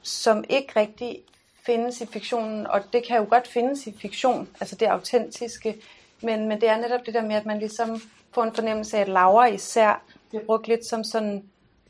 [0.01, 1.21] som ikke rigtig
[1.65, 5.75] findes i fiktionen, og det kan jo godt findes i fiktion, altså det autentiske,
[6.21, 9.01] men, men det er netop det der med, at man ligesom får en fornemmelse af,
[9.01, 11.43] at Laura især bliver brugt lidt som sådan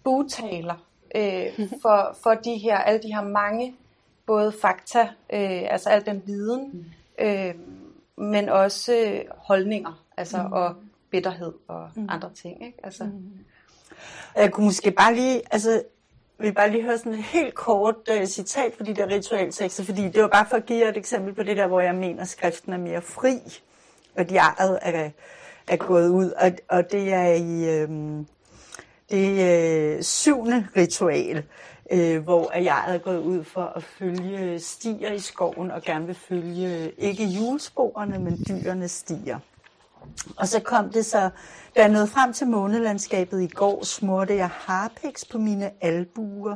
[0.04, 3.76] butaler øh, for, for de her, alle de her mange,
[4.26, 5.02] både fakta,
[5.34, 7.56] øh, altså al den viden, øh,
[8.16, 10.76] men også øh, holdninger, altså og
[11.12, 12.78] bitterhed og andre ting, ikke?
[12.84, 13.10] Altså,
[14.36, 15.84] Jeg kunne måske bare lige, altså,
[16.38, 19.84] vi vil bare lige høre sådan et helt kort uh, citat for de der ritualtekster,
[19.84, 21.96] fordi det var bare for at give jer et eksempel på det der, hvor jeg
[21.96, 23.38] mener, at skriften er mere fri,
[24.16, 25.10] og de er, er,
[25.70, 27.90] er gået ud, og, og det er i øh,
[29.12, 29.52] det
[29.98, 31.44] øh, syvende ritual,
[31.92, 36.16] øh, hvor jeg er gået ud for at følge stier i skoven, og gerne vil
[36.16, 39.40] følge ikke julesporene, men dyrenes stier.
[40.38, 41.30] Og så kom det så,
[41.76, 46.56] da jeg nåede frem til månelandskabet i går, smurte jeg harpiks på mine albuer,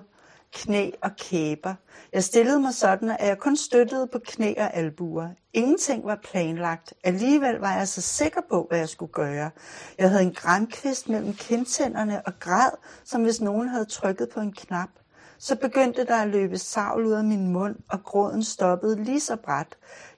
[0.54, 1.74] knæ og kæber.
[2.14, 5.30] Jeg stillede mig sådan, at jeg kun støttede på knæ og albuer.
[5.54, 6.94] Ingenting var planlagt.
[7.04, 9.52] Alligevel var jeg så sikker på, hvad jeg skulle gøre.
[9.98, 12.72] Jeg havde en grænkvist mellem kindtænderne og græd,
[13.04, 14.90] som hvis nogen havde trykket på en knap.
[15.38, 19.36] Så begyndte der at løbe savl ud af min mund, og gråden stoppede lige så
[19.36, 19.68] bræt.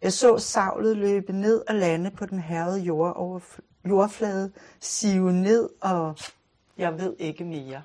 [0.01, 3.39] Jeg så savlet løbe ned og lande på den herrede jord over
[3.89, 6.17] jordflade, sive ned, og
[6.77, 7.81] jeg ved ikke mere.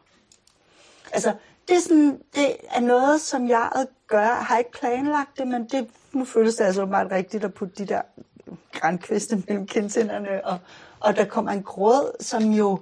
[1.13, 1.35] Altså,
[1.71, 4.21] det er, sådan, det er noget, som jeg gør.
[4.21, 7.75] Jeg har ikke planlagt det, men det, nu føles det altså meget rigtigt at putte
[7.85, 8.03] de der
[8.73, 10.59] grænkviste mellem kindtænderne, og,
[11.01, 12.81] og der kommer en gråd, som jo,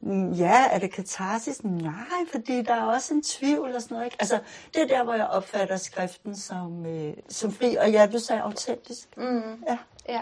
[0.00, 1.64] mm, ja, er det katarsis?
[1.64, 1.94] Nej,
[2.32, 4.06] fordi der er også en tvivl og sådan noget.
[4.06, 4.16] Ikke?
[4.20, 4.38] Altså,
[4.74, 8.42] det er der, hvor jeg opfatter skriften som, øh, som fri, og ja, du sagde
[8.42, 9.16] autentisk.
[9.16, 9.64] Mm.
[9.68, 9.78] Ja.
[10.08, 10.20] Ja.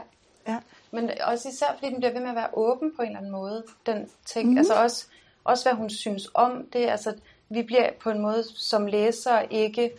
[0.49, 0.59] Ja.
[0.91, 3.33] Men også især fordi den bliver ved med at være åben på en eller anden
[3.33, 3.65] måde.
[3.87, 4.59] Den tekst, mm.
[4.59, 5.07] altså også,
[5.45, 6.89] også hvad hun synes om det.
[6.89, 7.15] Altså,
[7.53, 9.91] vi bliver på en måde som læsere ikke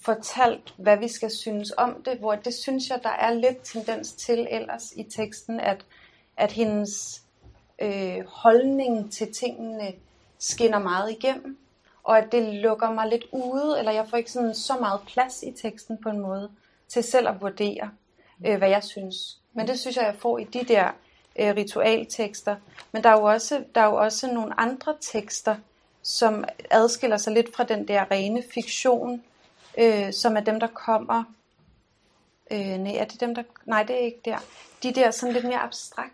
[0.00, 4.12] fortalt, hvad vi skal synes om det, hvor det synes jeg, der er lidt tendens
[4.12, 5.84] til ellers i teksten, at,
[6.36, 7.22] at hendes
[7.78, 9.92] øh, holdning til tingene
[10.38, 11.58] skinner meget igennem,
[12.02, 15.42] og at det lukker mig lidt ude, eller jeg får ikke sådan så meget plads
[15.42, 16.50] i teksten på en måde,
[16.88, 17.90] til selv at vurdere,
[18.46, 19.38] øh, hvad jeg synes.
[19.52, 20.90] Men det synes jeg, jeg får i de der
[21.38, 22.56] øh, ritualtekster.
[22.92, 25.56] Men der er, jo også, der er jo også nogle andre tekster,
[26.02, 29.22] som adskiller sig lidt fra den der rene fiktion,
[29.78, 31.24] øh, som er dem, der kommer.
[32.50, 33.42] Øh, nej, er det dem, der...
[33.66, 34.36] Nej, det er ikke der.
[34.82, 36.12] De der sådan lidt mere abstrakte,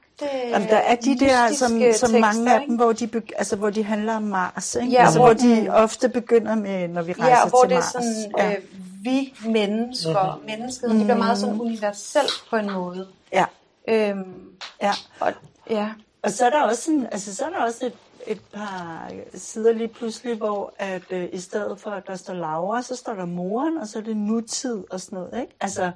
[0.48, 3.57] Jamen, der er de der, som, som tekster, mange af dem, hvor de, be, altså,
[3.57, 4.74] hvor de handler om Mars.
[4.74, 4.92] Ikke?
[4.92, 7.68] Ja, altså, hvor- hvor de ofte begynder med, når vi rejser Ja, og hvor til
[7.70, 7.92] det er Mars.
[7.92, 8.53] sådan, ja.
[8.57, 8.62] øh,
[9.05, 10.46] vi mennesker, mm-hmm.
[10.51, 13.09] mennesket, det bliver meget sådan universelt på en måde.
[13.33, 13.44] ja,
[13.88, 14.51] Øhm,
[14.83, 14.92] ja.
[15.20, 15.33] og,
[15.70, 15.90] ja.
[16.22, 17.92] Og så er der også, en, altså, så er der også et,
[18.29, 22.83] et par sider lige pludselig, hvor at, øh, i stedet for, at der står Laura,
[22.83, 25.41] så står der moren, og så er det nutid og sådan noget.
[25.41, 25.53] Ikke?
[25.61, 25.91] Altså,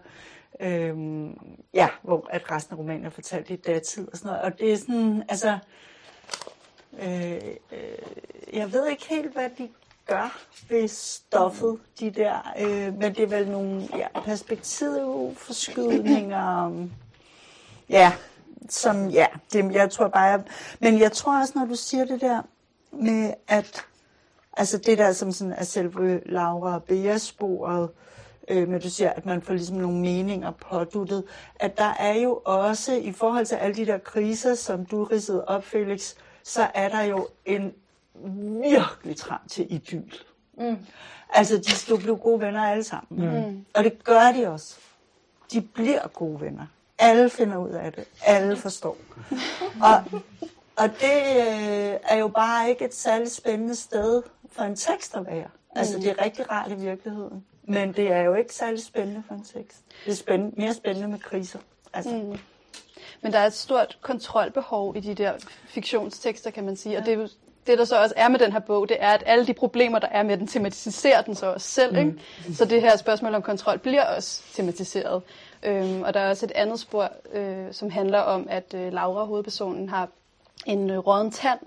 [0.60, 1.38] øhm,
[1.74, 4.42] ja, hvor at resten af romanen er fortalt i datid og sådan noget.
[4.42, 5.58] Og det er sådan, altså,
[7.02, 7.40] øh,
[7.72, 7.98] øh,
[8.52, 9.68] jeg ved ikke helt, hvad de
[10.06, 16.86] gør ved stoffet, de der, øh, men det er vel nogle ja, perspektivforskydninger,
[17.88, 18.12] ja,
[18.68, 20.42] som, ja, det, jeg tror bare, jeg,
[20.80, 22.42] men jeg tror også, når du siger det der
[22.92, 23.84] med, at,
[24.56, 27.90] altså det der som sådan er selve Laura og Bea-sporet,
[28.48, 31.24] øh, men du siger, at man får ligesom nogle meninger påduttet,
[31.60, 35.44] at der er jo også, i forhold til alle de der kriser, som du ridsede
[35.44, 37.72] op, Felix, så er der jo en
[38.62, 40.12] virkelig trang til idyl.
[40.58, 40.76] Mm.
[41.34, 43.46] Altså, de skal jo blive gode venner alle sammen.
[43.46, 43.64] Mm.
[43.74, 44.76] Og det gør de også.
[45.52, 46.66] De bliver gode venner.
[47.02, 48.04] Alle finder ud af det.
[48.26, 48.96] Alle forstår.
[49.82, 50.04] og,
[50.76, 55.26] og det øh, er jo bare ikke et særligt spændende sted for en tekst at
[55.26, 55.48] være.
[55.76, 57.44] Altså, det er rigtig rart i virkeligheden.
[57.64, 59.78] Men det er jo ikke særlig spændende for en tekst.
[60.04, 61.58] Det er spændende, mere spændende med kriser.
[61.92, 62.38] Altså, mm.
[63.22, 65.32] Men der er et stort kontrolbehov i de der
[65.66, 66.98] fiktionstekster, kan man sige.
[66.98, 67.36] Og det,
[67.66, 69.98] det, der så også er med den her bog, det er, at alle de problemer,
[69.98, 71.96] der er med den, tematiserer den så også selv.
[71.96, 72.14] Ikke?
[72.54, 75.22] Så det her spørgsmål om kontrol bliver også tematiseret.
[75.62, 79.24] Øhm, og der er også et andet spor, øh, som handler om, at øh, Laura,
[79.24, 80.08] hovedpersonen, har
[80.66, 81.58] en øh, rådden tand,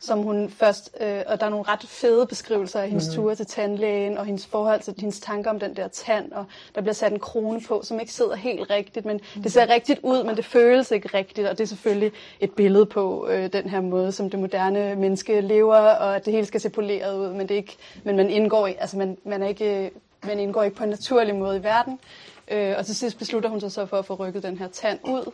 [0.00, 3.14] som hun først, øh, og der er nogle ret fede beskrivelser af hendes mm.
[3.14, 6.44] ture til tandlægen, og hendes forhold til hendes tanker om den der tand, og
[6.74, 10.00] der bliver sat en krone på, som ikke sidder helt rigtigt, men det ser rigtigt
[10.02, 13.68] ud, men det føles ikke rigtigt, og det er selvfølgelig et billede på øh, den
[13.68, 17.32] her måde, som det moderne menneske lever, og at det hele skal se poleret ud,
[17.32, 19.90] men, det ikke, men man indgår, i, altså man, man, er ikke,
[20.24, 21.98] man indgår ikke på en naturlig måde i verden.
[22.48, 24.98] Øh, og til sidst beslutter hun sig så for at få rykket den her tand
[25.04, 25.32] ud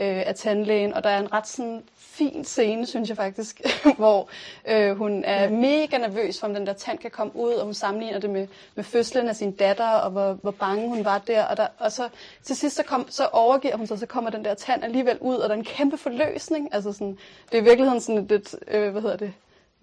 [0.00, 3.60] øh, af tandlægen, og der er en ret sådan fin scene, synes jeg faktisk,
[3.98, 4.28] hvor
[4.68, 7.74] øh, hun er mega nervøs for, om den der tand kan komme ud, og hun
[7.74, 11.44] sammenligner det med, med fødslen af sin datter, og hvor, hvor bange hun var der,
[11.44, 12.08] og, der, og så
[12.42, 15.36] til sidst så, kom, så overgiver hun sig, så kommer den der tand alligevel ud,
[15.36, 17.18] og der er en kæmpe forløsning, altså sådan,
[17.52, 19.32] det er i virkeligheden sådan et, et øh, hvad hedder det,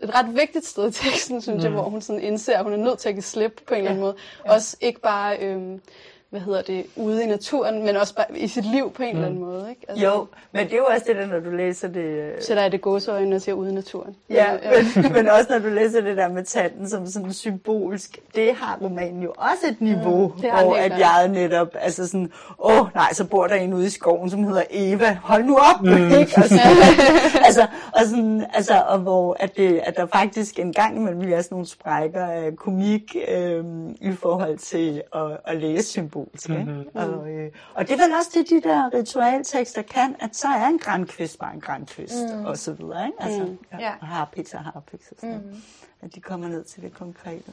[0.04, 1.64] et ret vigtigt sted i teksten, synes mm.
[1.64, 3.78] jeg, hvor hun sådan indser, at hun er nødt til at give slip på en
[3.78, 4.16] eller anden måde.
[4.46, 5.82] Også ikke bare, øhm,
[6.30, 9.16] hvad hedder det, ude i naturen, men også bare i sit liv på en mm.
[9.16, 9.70] eller anden måde.
[9.70, 9.82] Ikke?
[9.88, 12.02] Altså, jo, men det er jo også det der, når du læser det...
[12.02, 14.16] øh, Sætter jeg det gåseøjne og siger ude i naturen.
[14.30, 18.20] Ja, Men, men, men også når du læser det der med tanden som sådan symbolsk,
[18.36, 22.88] det har romanen jo også et niveau, mm, hvor at jeg sådan, altså sådan, åh
[22.96, 26.12] nej, så bor der en ude i skoven, som hedder Eva, hold nu op, mm.
[26.20, 26.34] ikke?
[26.38, 26.78] Og, sådan,
[27.48, 31.42] altså, og, sådan, altså, og hvor at, det, at der faktisk en gang imellem bliver
[31.42, 35.94] sådan nogle sprækker af komik øhm, i forhold til at, at læse
[36.36, 36.72] symbolsk, ikke?
[36.72, 36.88] Mhm.
[36.94, 40.68] Og, øh, og det er vel også det, de der ritualtekster kan, at så er
[40.68, 42.46] en grænkvist bare en grænkvist, mm.
[42.46, 43.24] og så videre, ikke?
[43.24, 43.58] Altså, mm.
[43.72, 43.86] ja.
[43.86, 43.92] Ja.
[44.02, 45.62] Og harpiks og harpiks og sådan mm.
[46.02, 47.52] At de kommer ned til det konkrete.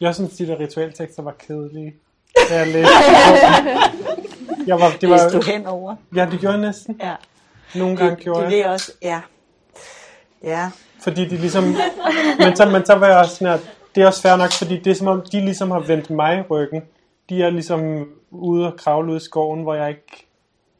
[0.00, 1.94] Jeg synes, de der ritualtekster var kedelige.
[2.50, 2.92] Da jeg læste
[4.66, 5.96] jeg var, det Læste du var, henover?
[6.16, 7.00] ja, det gjorde jeg næsten.
[7.02, 7.14] Ja.
[7.74, 8.58] Nogle gange Det, gjorde det jeg.
[8.58, 9.20] jeg også, ja.
[10.42, 10.70] Ja.
[11.02, 11.64] Fordi de ligesom...
[12.38, 13.60] Men så, men så var jeg også sådan, at
[13.94, 16.38] det er også fair nok, fordi det er som om, de ligesom har vendt mig
[16.38, 16.82] i ryggen.
[17.30, 20.26] De er ligesom ude og kravle ud i skoven, hvor jeg ikke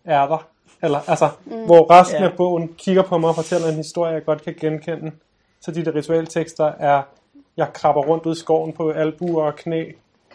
[0.04, 0.46] er der.
[0.82, 1.64] Eller, altså, mm.
[1.64, 2.28] hvor resten Ja.
[2.30, 5.12] af bogen kigger på mig og fortæller en historie, jeg godt kan genkende.
[5.60, 7.02] Så de der ritualtekster er,
[7.56, 9.84] jeg krabber rundt ud i skoven på albuer og knæ,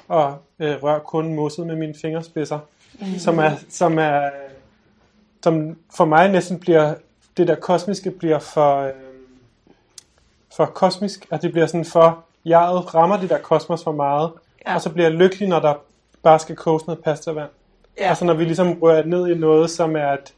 [0.08, 2.60] og øh, rører kun mosset med mine fingerspidser,
[3.00, 3.18] mm.
[3.18, 4.30] som er, som er,
[5.44, 6.94] som for mig næsten bliver,
[7.38, 8.92] det der kosmiske bliver for, øh,
[10.56, 12.60] for kosmisk, at det bliver sådan for, jeg
[12.96, 14.32] rammer det der kosmos for meget,
[14.68, 14.76] ja.
[14.76, 15.74] og så bliver jeg lykkelig, når der
[16.26, 17.50] bare skal koges noget pastavand.
[17.98, 18.10] Ja.
[18.10, 20.34] Altså når vi ligesom rører ned i noget, som er et,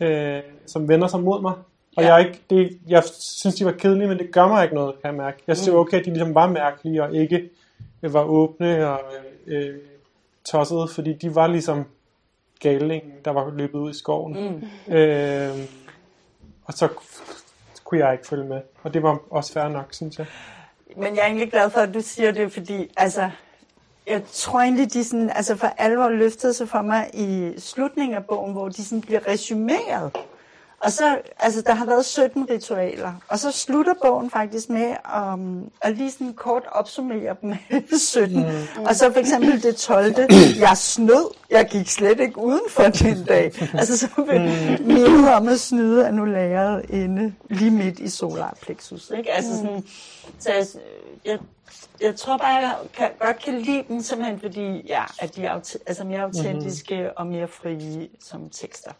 [0.00, 1.52] øh, som vender sig mod mig.
[1.96, 2.06] Og Ja.
[2.08, 4.94] jeg, er ikke, det, jeg synes, de var kedelige, men det gør mig ikke noget,
[5.02, 5.42] kan jeg mærke.
[5.46, 7.50] Jeg synes, var okay, at de ligesom var mærkelige, og ikke
[8.02, 9.00] øh, var åbne og
[9.46, 9.74] øh,
[10.50, 11.84] tossede, fordi de var ligesom
[12.60, 14.60] galingen, der var løbet ud i skoven.
[14.88, 14.94] Mm.
[14.94, 15.50] Øh,
[16.64, 16.88] og så
[17.84, 18.60] kunne jeg ikke følge med.
[18.82, 20.26] Og det var også fair nok, synes jeg.
[20.96, 23.30] Men jeg er egentlig glad for, at du siger det, fordi altså,
[24.08, 28.24] jeg tror egentlig, de sådan, altså for alvor løftede sig for mig i slutningen af
[28.24, 30.16] bogen, hvor de sådan bliver resumeret.
[30.80, 35.70] Og så, altså der har været 17 ritualer, og så slutter bogen faktisk med um,
[35.80, 38.36] at lige sådan kort opsummere dem alle 17.
[38.38, 38.84] Mm.
[38.84, 40.14] Og så for eksempel det 12.
[40.58, 43.52] Jeg snød, jeg gik slet ikke udenfor den dag.
[43.74, 44.86] Altså så vil mm.
[44.86, 49.12] mindet om at snyde er nu lagret inde lige midt i solar plexus.
[49.18, 49.32] Ikke?
[49.32, 49.84] Altså sådan,
[50.38, 50.66] så jeg,
[51.24, 51.38] jeg,
[52.00, 55.78] jeg tror bare, jeg kan, godt kan lide dem, simpelthen fordi ja, at de er
[55.86, 57.12] altså mere autentiske mm-hmm.
[57.16, 58.90] og mere frie som tekster.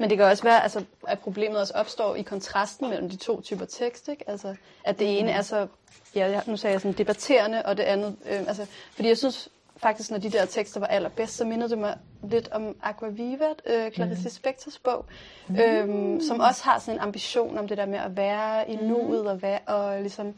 [0.00, 3.40] Men det kan også være, altså, at problemet også opstår i kontrasten mellem de to
[3.40, 4.08] typer tekst.
[4.08, 4.30] Ikke?
[4.30, 5.66] Altså, at det ene er så,
[6.14, 10.10] ja, nu sagde jeg sådan debatterende, og det andet, øh, altså, fordi jeg synes faktisk,
[10.10, 14.30] når de der tekster var allerbedst, så mindede det mig lidt om Aquavivat, øh, Clarice
[14.30, 15.04] Spectors bog,
[15.50, 19.26] øhm, som også har sådan en ambition om det der med at være i nuet
[19.26, 20.34] og, være, og ligesom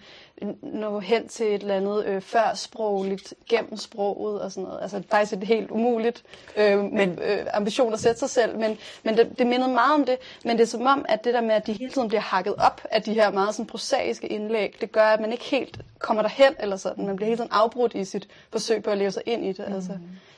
[0.63, 4.83] nå hen til et eller andet øh, førsprogligt gennem sproget og sådan noget.
[4.83, 6.23] Altså faktisk et helt umuligt
[6.57, 10.05] øh, men, øh, ambition at sætte sig selv, men, men det, det mindede meget om
[10.05, 10.17] det.
[10.45, 12.55] Men det er som om, at det der med, at de hele tiden bliver hakket
[12.59, 16.23] op af de her meget sådan prosaiske indlæg, det gør, at man ikke helt kommer
[16.23, 17.07] derhen eller sådan.
[17.07, 19.65] Man bliver hele tiden afbrudt i sit forsøg på at leve sig ind i det.
[19.75, 19.93] Altså,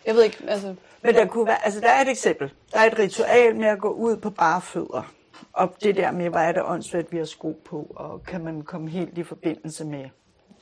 [0.06, 0.74] jeg ved ikke, altså...
[1.02, 2.52] Men der kunne være, altså der er et eksempel.
[2.72, 5.12] Der er et ritual med at gå ud på bare fødder.
[5.52, 8.62] Og det der med, hvor er det åndssvagt, vi har sko på, og kan man
[8.62, 10.04] komme helt i forbindelse med,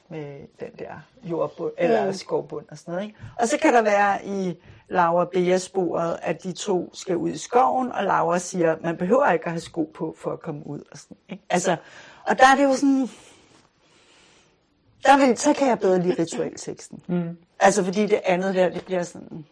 [0.09, 0.93] med den der
[1.25, 2.13] jordbund, eller Mm.
[2.13, 3.07] skovbund og sådan noget.
[3.07, 3.19] Ikke?
[3.39, 4.55] Og så kan der være i
[4.89, 9.31] Laura Bea sporet, at de to skal ud i skoven, og Laura siger, man behøver
[9.33, 10.81] ikke at have sko på for at komme ud.
[10.93, 11.43] Og, sådan, ikke?
[11.51, 11.77] Altså,
[12.27, 13.09] og der er det jo sådan,
[15.07, 17.03] der vil, så kan jeg bedre lide ritualteksten.
[17.07, 17.37] Mm.
[17.61, 19.47] Altså fordi det andet der, det bliver sådan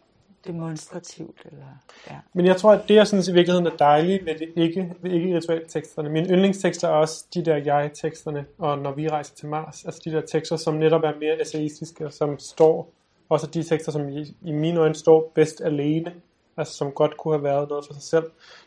[0.47, 1.37] demonstrativt.
[1.45, 1.65] Eller,
[2.09, 2.15] ja.
[2.33, 5.11] Men jeg tror, at det, jeg synes i virkeligheden er dejligt ved det ikke, ved
[5.11, 6.09] ikke ritualteksterne.
[6.09, 9.85] Mine yndlingstekster er også de der jeg-teksterne, og når vi rejser til Mars.
[9.85, 12.89] Altså de der tekster, som netop er mere essayistiske, og som står,
[13.29, 16.13] også de tekster, som i, i mine øjne står bedst alene.
[16.57, 18.25] Altså som godt kunne have været noget for sig selv.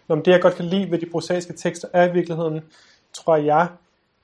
[0.08, 2.60] Nå, men det, jeg godt kan lide ved de prosaiske tekster, er i virkeligheden,
[3.12, 3.68] tror jeg,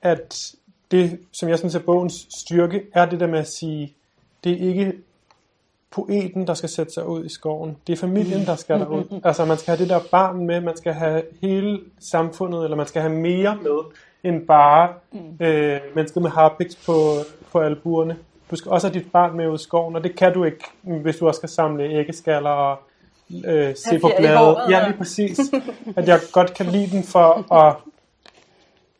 [0.03, 0.55] at
[0.91, 3.95] det, som jeg synes er bogens styrke, er det der med at sige,
[4.45, 4.93] det er ikke
[5.91, 7.77] poeten, der skal sætte sig ud i skoven.
[7.87, 9.05] Det er familien, der skal derud.
[9.25, 12.87] Altså, man skal have det der barn med, man skal have hele samfundet, eller man
[12.87, 13.79] skal have mere med,
[14.25, 14.89] end bare
[15.41, 17.15] øh, mennesket med harpiks på,
[17.53, 18.17] på albuerne.
[18.51, 20.65] Du skal også have dit barn med ud i skoven, og det kan du ikke,
[20.83, 22.79] hvis du også skal samle æggeskaller og
[23.45, 24.57] øh, se på bladet.
[24.71, 25.41] Ja, lige præcis.
[25.97, 27.77] At jeg godt kan lide den for at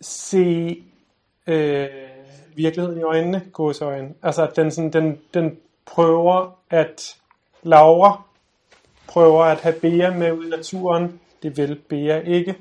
[0.01, 0.77] se
[1.47, 1.87] øh,
[2.55, 4.09] virkeligheden i øjnene, gåsøjne.
[4.23, 7.17] Altså, at den, sådan, den, den prøver at
[7.63, 8.23] Laura
[9.11, 11.21] prøver at have Bea med ud i naturen.
[11.43, 12.55] Det vil Bea ikke.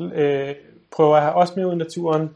[0.00, 0.54] Øh,
[0.90, 2.30] prøver at have os med ud i naturen.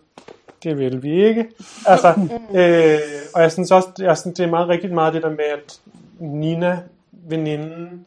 [0.63, 1.51] Det vil vi ikke.
[1.87, 2.09] Altså,
[2.59, 2.99] øh,
[3.35, 5.81] og jeg synes også, jeg synes, det er meget rigtigt meget det der med, at
[6.19, 6.83] Nina,
[7.13, 8.07] veninden,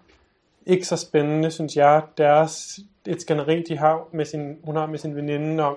[0.66, 5.00] ikke så spændende, synes jeg, deres, et skænderi, de har med sin, hun har med
[5.00, 5.76] sin veninde om,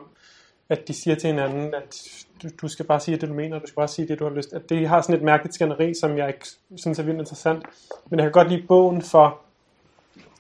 [0.69, 2.03] at de siger til hinanden, at
[2.43, 4.31] du, du skal bare sige det, du mener, du skal bare sige det, du har
[4.31, 4.53] lyst.
[4.53, 7.67] At det har sådan et mærkeligt skænderi, som jeg ikke synes er vildt interessant.
[8.11, 9.39] Men jeg kan godt lide bogen for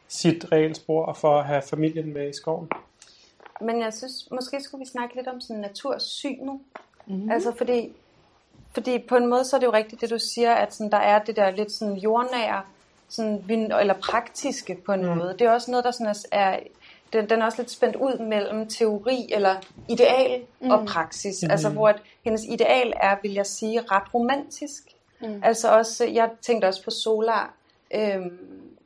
[0.09, 2.69] sit regelspor og for at have familien med i skoven.
[3.61, 6.61] Men jeg synes, måske skulle vi snakke lidt om sådan natursynet.
[7.07, 7.31] Mm.
[7.31, 7.93] Altså fordi,
[8.75, 10.99] fordi på en måde så er det jo rigtigt det du siger, at sådan, der
[10.99, 12.63] er det der lidt sådan jordnære,
[13.09, 15.17] sådan, eller praktiske på en mm.
[15.17, 15.35] måde.
[15.39, 16.61] Det er også noget, der sådan er, er
[17.13, 19.57] den, den er også lidt spændt ud mellem teori eller
[19.89, 20.71] ideal mm.
[20.71, 21.43] og praksis.
[21.43, 21.51] Mm.
[21.51, 24.83] Altså hvor at hendes ideal er, vil jeg sige, ret romantisk.
[25.21, 25.41] Mm.
[25.45, 27.55] Altså også, jeg tænkte også på Solar,
[27.95, 28.39] øhm,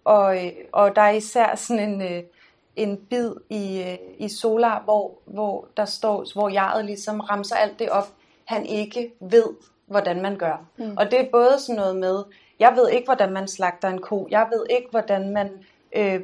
[0.05, 0.37] og,
[0.72, 2.22] og der er især sådan en, øh,
[2.77, 7.79] en bid i, øh, i Solar, hvor, hvor der står, hvor jeget ligesom ramser alt
[7.79, 8.09] det op,
[8.45, 9.47] han ikke ved,
[9.87, 10.64] hvordan man gør.
[10.77, 10.97] Mm.
[10.97, 12.24] Og det er både sådan noget med,
[12.59, 15.51] jeg ved ikke, hvordan man slagter en ko, jeg ved ikke, hvordan man
[15.93, 16.20] øh,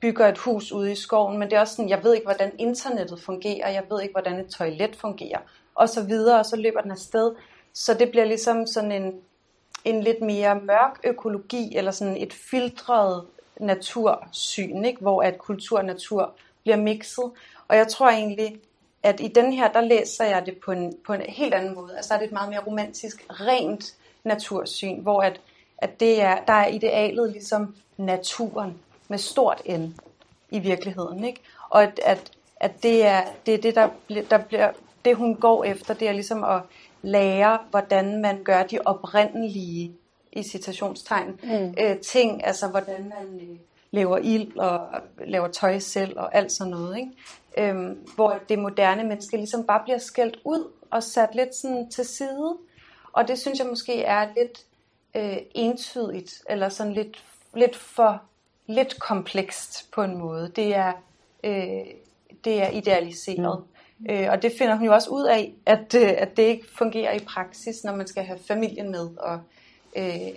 [0.00, 2.52] bygger et hus ude i skoven, men det er også sådan, jeg ved ikke, hvordan
[2.58, 5.38] internettet fungerer, jeg ved ikke, hvordan et toilet fungerer,
[5.74, 7.34] og så videre, og så løber den afsted.
[7.72, 9.14] Så det bliver ligesom sådan en,
[9.84, 13.24] en lidt mere mørk økologi, eller sådan et filtret
[13.60, 15.00] natursyn, ikke?
[15.00, 16.32] hvor at kultur og natur
[16.62, 17.30] bliver mixet.
[17.68, 18.60] Og jeg tror egentlig,
[19.02, 21.96] at i den her, der læser jeg det på en, på en helt anden måde.
[21.96, 23.94] Altså der er det et meget mere romantisk, rent
[24.24, 25.40] natursyn, hvor at,
[25.78, 28.78] at det er, der er idealet ligesom naturen
[29.12, 29.94] med stort N
[30.50, 31.24] i virkeligheden.
[31.24, 31.40] Ikke?
[31.70, 34.70] Og at, at, at det er det, er det der, bliver, der bliver,
[35.04, 36.60] det hun går efter, det er ligesom at
[37.02, 39.92] lære, hvordan man gør de oprindelige
[40.32, 41.74] i citationstegn mm.
[41.80, 43.56] øh, ting, altså hvordan man øh,
[43.90, 44.80] laver ild og
[45.26, 47.10] laver tøj selv og alt sådan noget, ikke?
[47.58, 52.04] Øhm, hvor det moderne menneske ligesom bare bliver skældt ud og sat lidt sådan til
[52.04, 52.56] side,
[53.12, 54.64] og det synes jeg måske er lidt
[55.16, 58.22] øh, entydigt, eller sådan lidt, lidt for
[58.66, 60.52] lidt komplekst på en måde.
[60.56, 60.92] Det er,
[61.44, 61.84] øh,
[62.44, 63.62] det er idealiseret.
[63.98, 64.10] Mm.
[64.10, 67.12] Øh, og det finder hun jo også ud af, at, øh, at det ikke fungerer
[67.12, 69.40] i praksis, når man skal have familien med og
[69.96, 70.28] øh,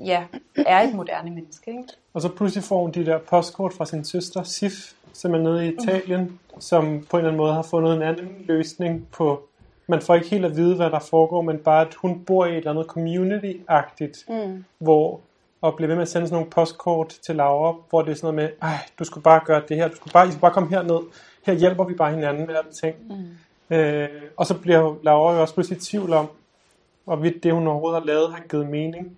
[0.00, 0.24] ja,
[0.56, 1.70] er et moderne menneske.
[1.70, 1.84] Ikke?
[2.14, 5.66] Og så pludselig får hun de der postkort fra sin søster Sif, som er nede
[5.66, 6.60] i Italien, mm.
[6.60, 9.48] som på en eller anden måde har fundet en anden løsning på
[9.86, 12.50] man får ikke helt at vide, hvad der foregår, men bare, at hun bor i
[12.50, 14.64] et eller andet community-agtigt, mm.
[14.78, 15.20] hvor
[15.64, 18.34] og bliver ved med at sende sådan nogle postkort til Laura, hvor det er sådan
[18.34, 20.52] noget med, ej, du skulle bare gøre det her, du skulle bare, I skulle bare
[20.52, 20.98] komme herned,
[21.46, 22.96] her hjælper vi bare hinanden med alle ting.
[23.70, 23.76] Mm.
[23.76, 26.28] Øh, og så bliver Laura jo også pludselig i tvivl om,
[27.04, 29.16] hvorvidt det, hun overhovedet har lavet, har givet mening.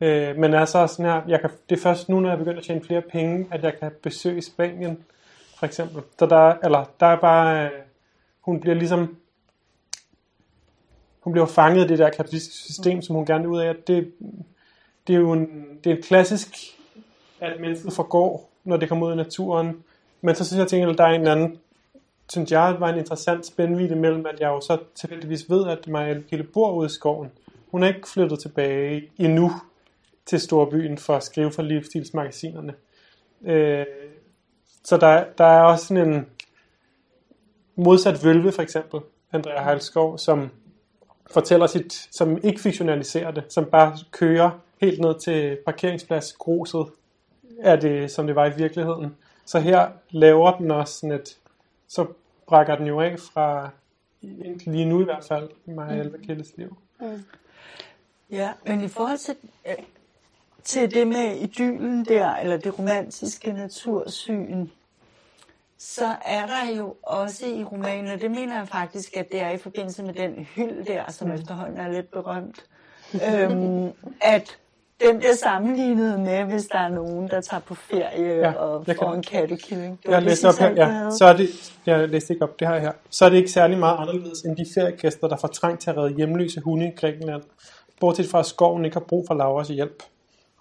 [0.00, 2.64] Øh, men altså sådan her, jeg kan, det er først nu, når jeg begynder at
[2.64, 5.04] tjene flere penge, at jeg kan besøge Spanien,
[5.58, 6.02] for eksempel.
[6.18, 7.70] Så der, eller, der er bare, øh,
[8.40, 9.16] hun bliver ligesom,
[11.20, 13.02] hun bliver fanget i det der kapitalistiske system, mm.
[13.02, 13.76] som hun gerne vil ud af.
[13.86, 14.12] Det,
[15.06, 16.48] det er jo en, det er klassisk,
[17.40, 19.84] at mennesket forgår, når det kommer ud i naturen.
[20.20, 21.58] Men så synes jeg, tænker, at der er en anden,
[22.32, 26.14] synes jeg, var en interessant spændvidde mellem, at jeg jo så tilfældigvis ved, at Maja
[26.14, 27.30] Gille bor ude i skoven.
[27.70, 29.52] Hun er ikke flyttet tilbage endnu
[30.26, 32.74] til storbyen for at skrive for livsstilsmagasinerne.
[33.44, 33.86] Øh,
[34.84, 36.26] så der, der er også sådan en
[37.76, 39.00] modsat Vølve for eksempel,
[39.32, 40.50] Andrea Heilskov, som
[41.30, 44.50] fortæller sit, som ikke fiktionaliserer det, som bare kører
[44.80, 46.86] helt ned til parkeringsplads gruset,
[47.58, 49.16] er det, som det var i virkeligheden.
[49.44, 51.38] Så her laver den også sådan et,
[51.88, 52.06] så
[52.46, 53.70] brækker den jo af fra,
[54.66, 56.22] lige nu i hvert fald, Maja mm.
[56.26, 56.76] Kildes liv.
[57.00, 57.24] Mm.
[58.30, 59.36] Ja, men i forhold til,
[60.64, 64.66] til det med idyllen der, eller det romantiske natursyn,
[65.78, 69.50] så er der jo også i romanen, og det mener jeg faktisk, at det er
[69.50, 71.34] i forbindelse med den hyld der, som mm.
[71.34, 72.64] efterhånden er lidt berømt,
[73.28, 74.58] øhm, at
[75.00, 79.14] den bliver sammenlignet med, hvis der er nogen, der tager på ferie ja, og får
[79.14, 80.00] en kattekilling.
[80.08, 81.10] Jeg læste op her, ja.
[81.10, 82.92] Så er det, jeg læste ikke op det her her.
[83.10, 85.96] Så er det ikke særlig meget anderledes end de feriegæster, der får trængt til at
[85.96, 87.42] redde hjemløse hunde i Grækenland.
[88.00, 90.02] Bortset fra, at skoven ikke har brug for Lauras hjælp.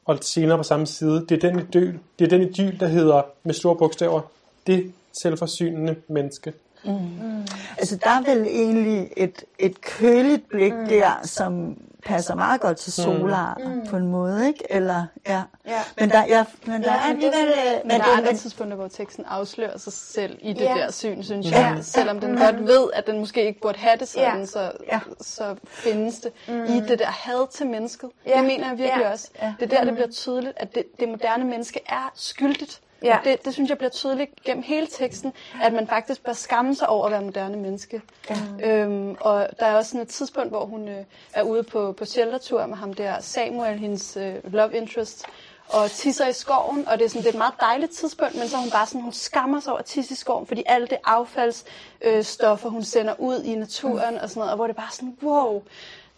[0.05, 3.21] Og senere på samme side, det er den idyl, det er den idyl der hedder
[3.43, 4.21] med store bogstaver,
[4.67, 6.53] det selvforsynende menneske.
[6.85, 6.91] Mm.
[6.91, 7.47] Mm.
[7.77, 10.87] Altså der er vel egentlig et, et køligt blik mm.
[10.87, 13.87] der, som passer meget godt til solar mm.
[13.87, 14.63] på en måde, ikke?
[14.69, 15.41] Eller, ja.
[15.67, 15.79] ja.
[15.99, 17.47] Men der, ja, men der ja, er alligevel...
[17.83, 20.73] Men, men der er andre tidspunkter, hvor teksten afslører sig selv i det ja.
[20.73, 21.67] der syn, synes ja.
[21.67, 21.77] jeg.
[21.81, 22.37] Selvom den mm.
[22.37, 24.45] godt ved, at den måske ikke burde have det sådan, ja.
[24.45, 24.99] så, ja.
[25.21, 26.63] så findes det mm.
[26.63, 28.09] i det der had til mennesket.
[28.27, 28.37] Ja.
[28.37, 29.11] Det mener jeg virkelig ja.
[29.11, 29.29] også.
[29.41, 29.53] Ja.
[29.59, 32.81] Det er der, det bliver tydeligt, at det, det moderne menneske er skyldigt.
[33.03, 33.19] Ja.
[33.23, 35.33] Det, det synes jeg bliver tydeligt gennem hele teksten,
[35.63, 38.01] at man faktisk bør skamme sig over at være moderne menneske.
[38.29, 38.35] Ja.
[38.69, 42.05] Øhm, og der er også sådan et tidspunkt, hvor hun øh, er ude på, på
[42.05, 45.25] sheltertur med ham der, Samuel, hendes øh, love interest,
[45.69, 48.47] og tisser i skoven, og det er, sådan, det er et meget dejligt tidspunkt, men
[48.47, 50.97] så hun bare sådan, hun skammer sig over at tisse i skoven, fordi alle det
[51.03, 55.17] affaldsstoffer, øh, hun sender ud i naturen og sådan noget, og hvor det bare sådan,
[55.23, 55.63] wow,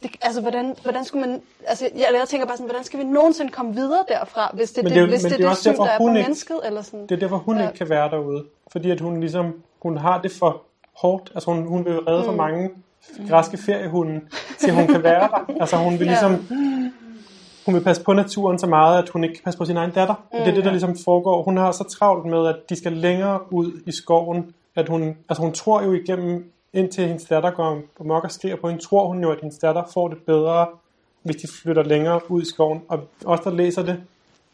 [0.04, 1.42] det, altså, hvordan, hvordan skulle man...
[1.68, 4.84] Altså, jeg, jeg tænker bare sådan, hvordan skal vi nogensinde komme videre derfra, hvis det,
[4.84, 6.60] det, det, hvis det, det, det, det syn, der er på ikke, mennesket?
[6.66, 7.02] Eller sådan.
[7.02, 7.68] Det er derfor, hun ja.
[7.68, 8.44] ikke kan være derude.
[8.72, 10.62] Fordi at hun ligesom, hun har det for
[10.98, 11.32] hårdt.
[11.36, 12.26] Altså, hun, hun vil redde mm.
[12.26, 12.70] for mange
[13.30, 14.22] græske feriehunde,
[14.58, 15.60] til hun kan være der.
[15.62, 16.48] Altså, hun vil ligesom...
[17.66, 19.92] Hun vil passe på naturen så meget, at hun ikke kan passe på sin egen
[19.92, 20.14] datter.
[20.34, 20.40] Mm.
[20.40, 21.44] Det er det, der ligesom foregår.
[21.44, 25.42] Hun har så travlt med, at de skal længere ud i skoven, at hun, altså
[25.42, 29.22] hun tror jo igennem indtil hendes datter går mok og skriger på hende, tror hun
[29.22, 30.68] jo, at hendes datter får det bedre,
[31.24, 32.82] hvis de flytter længere ud i skoven.
[32.88, 34.04] Og os, der læser det,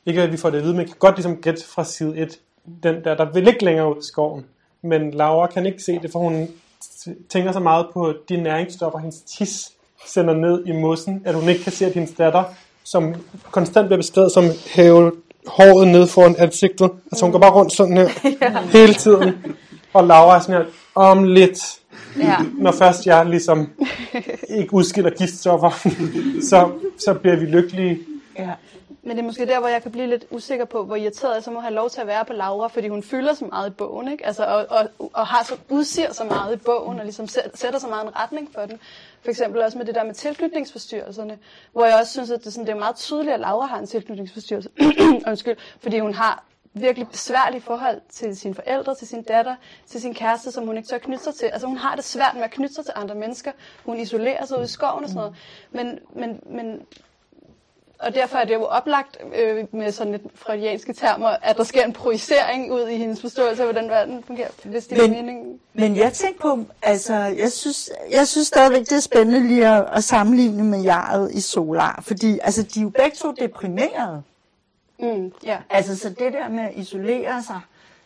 [0.05, 2.39] ikke at vi får det at vide, men kan godt ligesom gætte fra side 1,
[2.83, 4.45] den der, der vil ikke længere ud i skoven.
[4.81, 6.47] Men Laura kan ikke se det, for hun
[7.29, 9.71] tænker så meget på de næringsstoffer, hendes tis
[10.05, 12.43] sender ned i mossen, at hun ikke kan se, at hendes datter,
[12.83, 13.15] som
[13.51, 14.43] konstant bliver beskrevet som
[14.73, 15.11] have,
[15.47, 16.91] håret ned foran ansigtet.
[17.11, 18.09] Altså hun går bare rundt sådan her
[18.77, 19.33] hele tiden.
[19.93, 20.65] Og Laura er sådan her,
[20.95, 21.59] om lidt,
[22.17, 22.37] Ja.
[22.57, 23.69] når først jeg ligesom
[24.49, 25.69] ikke udskiller giftstoffer,
[26.49, 27.99] så, så bliver vi lykkelige.
[28.39, 28.49] Ja.
[29.05, 31.43] Men det er måske der, hvor jeg kan blive lidt usikker på, hvor irriteret jeg
[31.43, 33.73] så må have lov til at være på Laura, fordi hun fylder så meget i
[33.73, 34.25] bogen, ikke?
[34.25, 37.79] Altså, og, og, og har så, udsiger så meget i bogen, og ligesom sæt- sætter
[37.79, 38.79] så meget en retning for den.
[39.23, 41.37] For eksempel også med det der med tilknytningsforstyrrelserne,
[41.73, 43.87] hvor jeg også synes, at det, sådan, det er meget tydeligt, at Laura har en
[43.87, 44.69] tilknytningsforstyrrelse.
[45.29, 46.43] Undskyld, fordi hun har
[46.73, 49.55] virkelig besværlige forhold til sine forældre, til sin datter,
[49.87, 51.45] til sin kæreste, som hun ikke tør knytte sig til.
[51.45, 53.51] Altså hun har det svært med at knytte sig til andre mennesker.
[53.85, 55.35] Hun isolerer sig ude i skoven og sådan noget.
[55.71, 56.81] Men, men, men
[57.99, 61.83] og derfor er det jo oplagt øh, med sådan lidt freudianske termer, at der sker
[61.85, 65.59] en projicering ud i hendes forståelse af, hvordan verden fungerer, hvis det er Men- meningen.
[65.73, 69.85] Men jeg tænker på, altså, jeg synes, jeg synes stadigvæk, det er spændende lige at,
[69.93, 74.23] at sammenligne med jaret i Solar, fordi altså, de er jo begge to deprimerede.
[74.99, 75.57] Mm, ja.
[75.69, 77.61] Altså, så det der med at isolere sig,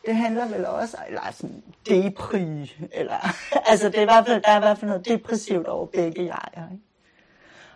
[0.06, 3.18] det handler vel også, eller sådan depri, eller,
[3.72, 6.22] altså, det er i hvert fald, der er i hvert fald noget depressivt over begge
[6.22, 6.84] jeger, ikke?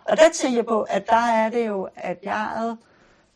[0.04, 2.78] Og der tænker jeg på, at der er det jo, at jeget,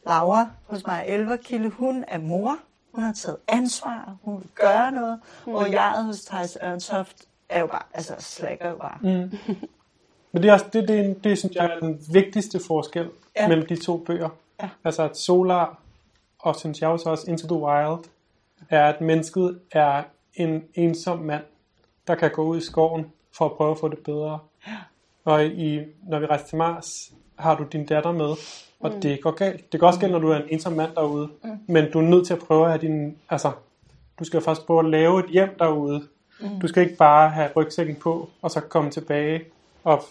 [0.07, 2.59] Laura hos mig, 11 kilde, hun er mor,
[2.93, 7.66] hun har taget ansvar, hun vil gøre noget, og jeget hos Thijs Ørntoft er jo
[7.66, 8.99] bare, altså slækker jo bare.
[9.03, 9.39] Mm.
[10.33, 13.49] Men det er også, det, det, det synes jeg er den vigtigste forskel ja.
[13.49, 14.29] mellem de to bøger.
[14.62, 14.68] Ja.
[14.84, 15.78] Altså at Solar,
[16.38, 18.04] og synes jeg også også Into the Wild,
[18.70, 20.02] er at mennesket er
[20.34, 21.42] en ensom mand,
[22.07, 24.38] der kan gå ud i skoven for at prøve at få det bedre.
[25.24, 28.34] Og i, når vi rejser til Mars, har du din datter med,
[28.80, 29.00] og mm.
[29.00, 29.72] det går galt.
[29.72, 31.28] Det går også galt, når du er en ensom mand derude.
[31.44, 31.59] Mm.
[31.66, 33.16] Men du er nødt til at prøve at have din...
[33.30, 33.52] Altså,
[34.18, 36.09] du skal faktisk prøve at lave et hjem derude.
[36.40, 36.61] Mm.
[36.61, 39.44] Du skal ikke bare have rygsækken på, og så komme tilbage
[39.84, 40.02] og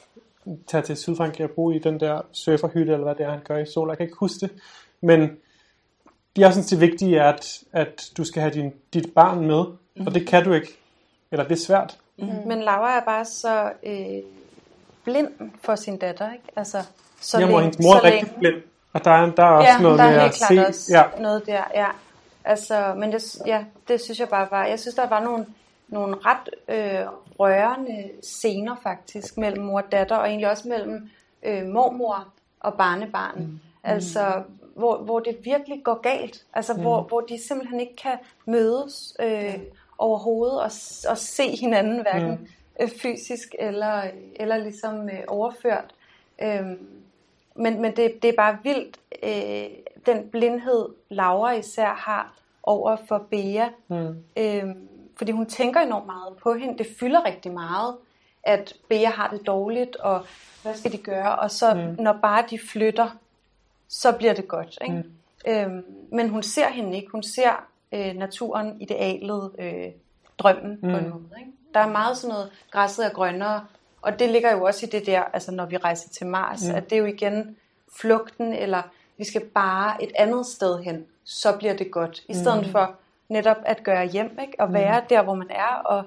[0.67, 3.57] tage til Sydfrankrig og bo i den der surferhytte, eller hvad det er, han gør
[3.57, 3.89] i sol.
[3.89, 4.49] Jeg kan ikke huske det.
[5.01, 5.37] Men
[6.37, 9.63] jeg synes, det vigtige er, at, at du skal have din, dit barn med,
[9.95, 10.07] mm.
[10.07, 10.77] og det kan du ikke.
[11.31, 11.97] Eller det er svært.
[12.17, 12.27] Mm.
[12.45, 14.23] Men Laura er bare så øh,
[15.03, 15.27] blind
[15.63, 16.43] for sin datter, ikke?
[16.55, 16.77] Altså,
[17.21, 18.39] så Jamen, længe, hendes mor er så rigtig længe.
[18.39, 18.55] blind.
[18.93, 20.67] Og der er, der er også ja, noget der med er at helt klart se.
[20.67, 21.21] også Ja.
[21.21, 21.87] noget der, ja.
[22.45, 25.45] Altså, men det, ja, det synes jeg bare var, jeg synes, der var nogle,
[25.87, 27.07] nogle ret øh,
[27.39, 31.09] rørende scener faktisk, mellem mor og datter, og egentlig også mellem
[31.43, 32.27] øh, mormor
[32.59, 33.39] og barnebarn.
[33.39, 33.59] Mm.
[33.83, 34.43] Altså,
[34.75, 36.45] hvor, hvor det virkelig går galt.
[36.53, 36.81] Altså, mm.
[36.81, 39.57] hvor, hvor de simpelthen ikke kan mødes øh,
[39.97, 40.71] overhovedet og,
[41.09, 42.47] og se hinanden, hverken mm.
[42.79, 44.03] øh, fysisk eller,
[44.35, 45.95] eller ligesom øh, overført.
[46.41, 46.87] Øhm,
[47.55, 52.33] men, men det, det er bare vildt, øh, den blindhed, Laura især har
[52.63, 53.69] over for Bea.
[53.87, 54.23] Mm.
[54.37, 54.87] Øhm,
[55.17, 56.77] fordi hun tænker enormt meget på hende.
[56.77, 57.95] Det fylder rigtig meget,
[58.43, 60.25] at Bea har det dårligt, og
[60.61, 61.35] hvad skal de gøre?
[61.35, 62.03] Og så mm.
[62.03, 63.09] når bare de flytter,
[63.87, 64.77] så bliver det godt.
[64.81, 64.95] Ikke?
[64.95, 65.51] Mm.
[65.51, 67.11] Øhm, men hun ser hende ikke.
[67.11, 69.87] Hun ser øh, naturen, idealet, øh,
[70.37, 70.91] drømmen mm.
[70.91, 71.29] på en måde.
[71.39, 71.51] Ikke?
[71.73, 73.65] Der er meget sådan noget, græsset er grønnere,
[74.01, 76.75] og det ligger jo også i det der, altså når vi rejser til Mars, mm.
[76.75, 77.57] at det er jo igen
[77.99, 78.81] flugten, eller
[79.17, 82.23] vi skal bare et andet sted hen, så bliver det godt.
[82.29, 82.71] I stedet mm.
[82.71, 82.95] for
[83.29, 84.53] netop at gøre hjem, ikke?
[84.59, 86.03] og være der, hvor man er, og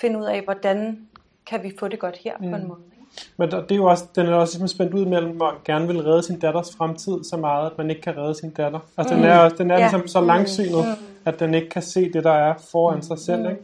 [0.00, 0.98] finde ud af, hvordan
[1.46, 2.50] kan vi få det godt her mm.
[2.50, 2.80] på en måde.
[2.92, 3.06] Ikke?
[3.36, 6.02] Men det er jo også, den er også ligesom spændt ud mellem at gerne vil
[6.02, 8.78] redde sin datters fremtid så meget, at man ikke kan redde sin datter.
[8.96, 9.80] Altså den er, også- den er Ja.
[9.80, 10.84] ligesom så langsynet,
[11.24, 13.50] at den ikke kan se det, der er foran sig selv.
[13.50, 13.62] Ikke?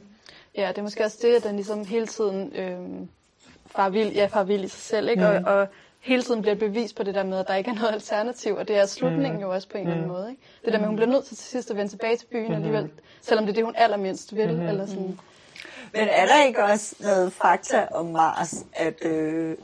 [0.57, 2.79] Ja, det er måske også det, at den ligesom hele tiden øh,
[3.67, 5.29] far vild, ja, far vild i sig selv, ikke?
[5.29, 5.69] Og, og
[6.07, 8.55] hele tiden bliver et bevis på det der med, at der ikke er noget alternativ,
[8.55, 10.31] og det er slutningen jo også på en eller anden måde.
[10.31, 10.43] Ikke?
[10.65, 12.53] Det der med, at hun bliver nødt til til sidst at vende tilbage til byen
[12.53, 12.91] alligevel,
[13.23, 14.49] selvom det er det, hun allermindst vil.
[14.49, 15.19] Eller sådan.
[15.93, 19.57] Men er der ikke også noget fakta om Mars, at øh,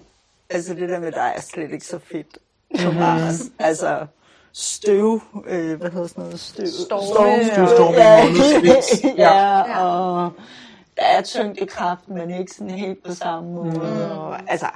[0.51, 2.39] altså det der med dig er slet ikke så fedt
[2.85, 3.41] på Mars?
[3.59, 4.07] Altså
[4.53, 6.41] støv, øh, hvad hedder sådan noget?
[6.41, 7.45] Støv, Storme.
[7.53, 9.05] Støvstorme i ja, månedsvis.
[9.27, 10.33] ja, og
[10.97, 14.21] der er tyngdekraft, men ikke sådan helt på samme måde.
[14.21, 14.67] Og, altså,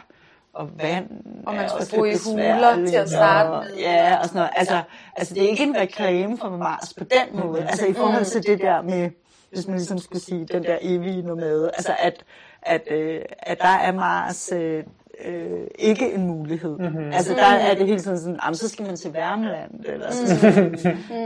[0.56, 1.10] og vand
[1.46, 3.76] Og man skulle bo i huler til at starte og- med.
[3.78, 4.50] Ja, og sådan noget.
[4.56, 4.82] Altså,
[5.16, 7.62] altså, det er ikke en reklame for Mars på den måde.
[7.62, 9.10] Altså i forhold til det der med,
[9.52, 11.70] hvis man ligesom skulle sige, den der evige nomade.
[11.74, 12.24] Altså at,
[12.62, 14.84] at, øh, at der er Mars øh,
[15.24, 16.78] øh, ikke en mulighed.
[16.78, 17.12] Mm-hmm.
[17.12, 20.36] Altså der er det hele tiden sådan, "Jamen, så skal man til Værmland, eller så
[20.36, 20.78] skal man,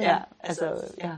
[0.02, 0.64] ja, altså,
[1.02, 1.10] ja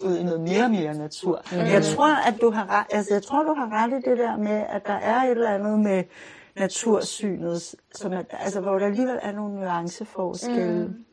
[0.00, 1.42] ud i noget mere og mere natur.
[1.52, 1.58] Mm.
[1.58, 4.36] Jeg tror, at du har ret, altså jeg tror, du har ret i det der
[4.36, 6.04] med, at der er et eller andet med
[6.58, 11.04] natursynet, som er, altså, hvor der alligevel er nogle nuanceforskelle mm.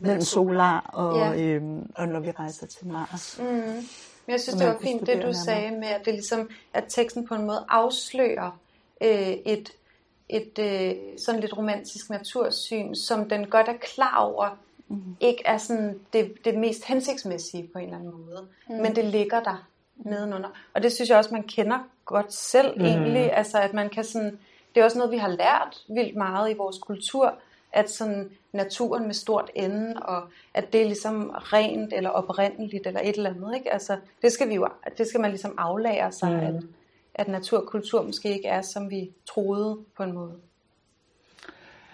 [0.00, 1.42] mellem solar og, Ja.
[1.42, 3.38] øhm, og når vi rejser til Mars.
[3.40, 3.46] Mm.
[4.26, 5.34] Men jeg synes, det var fint, det du nærmere.
[5.34, 8.58] sagde med, at det ligesom, at teksten på en måde afslører
[9.00, 9.72] øh, et,
[10.28, 14.58] et øh, sådan lidt romantisk natursyn, som den godt er klar over,
[14.88, 15.16] mm.
[15.20, 18.46] ikke er sådan det, det mest hensigtsmæssige på en eller anden måde.
[18.68, 18.74] Mm.
[18.76, 20.48] Men det ligger der nedenunder.
[20.74, 22.84] Og det synes jeg også, man kender godt selv mm.
[22.84, 23.32] egentlig.
[23.32, 24.38] Altså at man kan sådan,
[24.74, 27.34] det er også noget, vi har lært vildt meget i vores kultur,
[27.72, 30.22] at sådan naturen med stort ende, og
[30.54, 33.54] at det er ligesom rent eller oprindeligt eller et eller andet.
[33.54, 33.72] Ikke?
[33.72, 34.68] Altså, det skal vi jo,
[34.98, 36.36] det skal man ligesom aflære sig, mm.
[36.36, 36.62] at,
[37.14, 40.34] at naturkultur måske ikke er, som vi troede på en måde.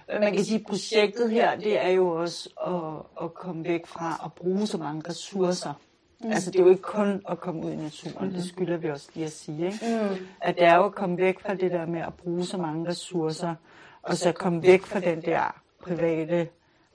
[0.08, 4.20] Man kan sige, at projektet her, det er jo også at, at komme væk fra
[4.24, 5.72] at bruge så mange ressourcer.
[6.20, 6.30] Mm.
[6.30, 8.34] Altså det er jo ikke kun at komme ud i naturen, mm.
[8.34, 9.66] det skylder vi også lige at sige.
[9.66, 9.78] Ikke?
[9.82, 10.26] Mm.
[10.40, 12.88] At det er jo at komme væk fra det der med at bruge så mange
[12.88, 13.54] ressourcer,
[14.02, 16.48] og så komme væk fra den der private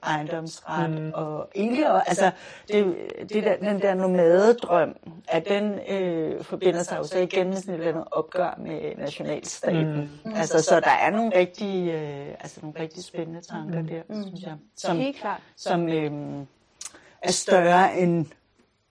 [0.06, 0.92] ejendomsret.
[0.92, 1.12] Mm.
[1.14, 2.32] Og egentlig, altså,
[2.68, 2.96] det,
[3.30, 4.96] det der, den der nomadedrøm,
[5.28, 8.96] at den øh, forbinder sig jo så igen med sådan et eller andet opgør med
[8.98, 10.12] nationalstaten.
[10.26, 10.34] Mm.
[10.36, 13.88] Altså, så der er nogle rigtig, øh, altså, nogle rigtig spændende tanker mm.
[13.88, 14.24] der, mm.
[14.24, 14.54] synes jeg.
[14.76, 15.42] Som, Helt klart.
[15.56, 16.12] Som øh,
[17.22, 18.26] er større end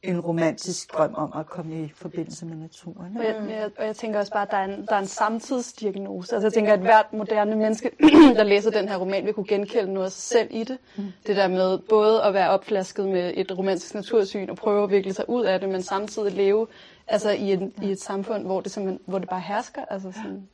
[0.02, 3.16] en romantisk drøm om at komme i forbindelse med naturen.
[3.16, 5.06] Og jeg, jeg, og jeg tænker også bare, at der er en, der er en
[5.06, 6.34] samtidsdiagnose.
[6.34, 7.90] Altså jeg tænker, at hvert moderne menneske,
[8.36, 10.78] der læser den her roman, vil kunne genkende noget af sig selv i det.
[10.96, 11.12] Mm.
[11.26, 15.12] Det der med både at være opflasket med et romantisk natursyn og prøve at vikle
[15.12, 16.66] sig ud af det, men samtidig leve
[17.08, 19.84] altså, i, en, i et samfund, hvor det, simpelthen, hvor det bare hersker.
[19.90, 20.48] Altså sådan.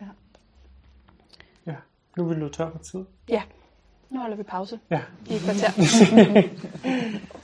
[0.00, 0.06] Ja.
[1.66, 1.76] ja,
[2.16, 3.04] nu vil du tør på tid.
[3.28, 3.42] Ja,
[4.10, 5.00] nu holder vi pause ja.
[5.26, 5.70] i et kvarter.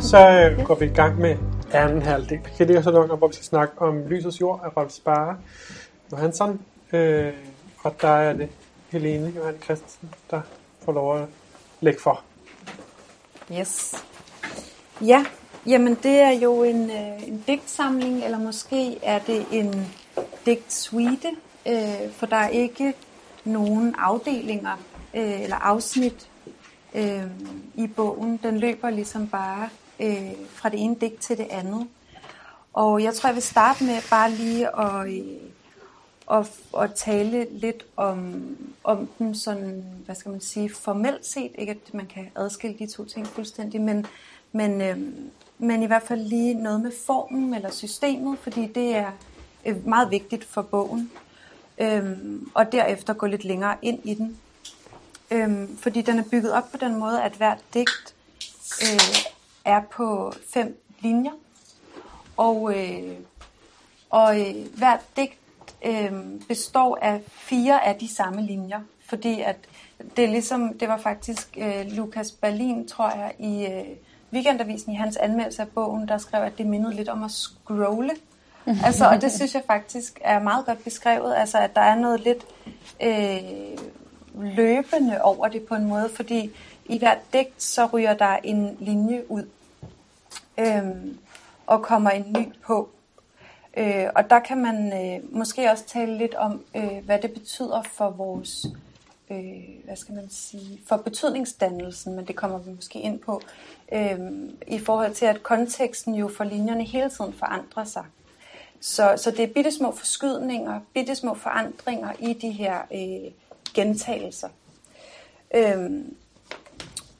[0.00, 1.36] Så øh, går vi i gang med
[1.72, 5.36] anden halvdel af nok, hvor vi skal snakke om Lysets Jord af Rolf Spare
[6.12, 6.60] Johansson.
[6.92, 7.32] Øh,
[7.78, 8.48] og der er det
[8.90, 10.40] Helene Johan Christensen, der
[10.84, 11.28] får lov at
[11.80, 12.22] lægge for.
[13.52, 14.04] Yes.
[15.00, 15.24] Ja,
[15.66, 19.86] jamen det er jo en, øh, en digtsamling, eller måske er det en
[20.46, 21.28] digtsuite,
[21.66, 22.94] øh, for der er ikke
[23.44, 24.76] nogen afdelinger
[25.14, 26.28] øh, eller afsnit
[26.94, 27.22] øh,
[27.74, 28.40] i bogen.
[28.42, 29.68] Den løber ligesom bare
[30.00, 31.86] øh, fra det ene digt til det andet.
[32.72, 35.24] Og jeg tror, jeg vil starte med bare lige at, øh,
[36.30, 38.44] at, at tale lidt om,
[38.84, 41.50] om den sådan, hvad skal man sige, formelt set.
[41.58, 44.06] Ikke at man kan adskille de to ting fuldstændig, men,
[44.52, 44.98] men, øh,
[45.58, 49.10] men i hvert fald lige noget med formen eller systemet, fordi det er
[49.66, 51.10] øh, meget vigtigt for bogen.
[51.78, 54.38] Øhm, og derefter gå lidt længere ind i den.
[55.30, 58.14] Øhm, fordi den er bygget op på den måde, at hvert digt
[58.82, 59.35] øh,
[59.66, 61.32] er på fem linjer.
[62.36, 63.12] Og, øh,
[64.10, 65.32] og øh, hvert digt
[65.84, 66.12] øh,
[66.48, 68.80] består af fire af de samme linjer.
[69.08, 69.56] Fordi at
[70.16, 73.96] det er ligesom, det var faktisk øh, Lukas Berlin, tror jeg, i øh,
[74.32, 78.10] weekendavisen i hans anmeldelse af bogen, der skrev, at det mindede lidt om at scrolle.
[78.86, 82.20] altså, og det synes jeg faktisk er meget godt beskrevet, altså at der er noget
[82.20, 82.46] lidt
[83.02, 83.78] øh,
[84.56, 86.50] løbende over det på en måde, fordi
[86.88, 89.48] i hvert digt, så ryger der en linje ud,
[90.58, 91.18] øhm,
[91.66, 92.88] og kommer en ny på.
[93.76, 97.82] Øh, og der kan man øh, måske også tale lidt om, øh, hvad det betyder
[97.82, 98.66] for vores,
[99.30, 103.40] øh, hvad skal man sige, for betydningsdannelsen, men det kommer vi måske ind på,
[103.92, 104.18] øh,
[104.66, 108.04] i forhold til, at konteksten jo for linjerne hele tiden forandrer sig.
[108.80, 113.32] Så, så det er bitte små forskydninger, bitte små forandringer i de her øh,
[113.74, 114.48] gentagelser.
[115.54, 116.16] Øhm,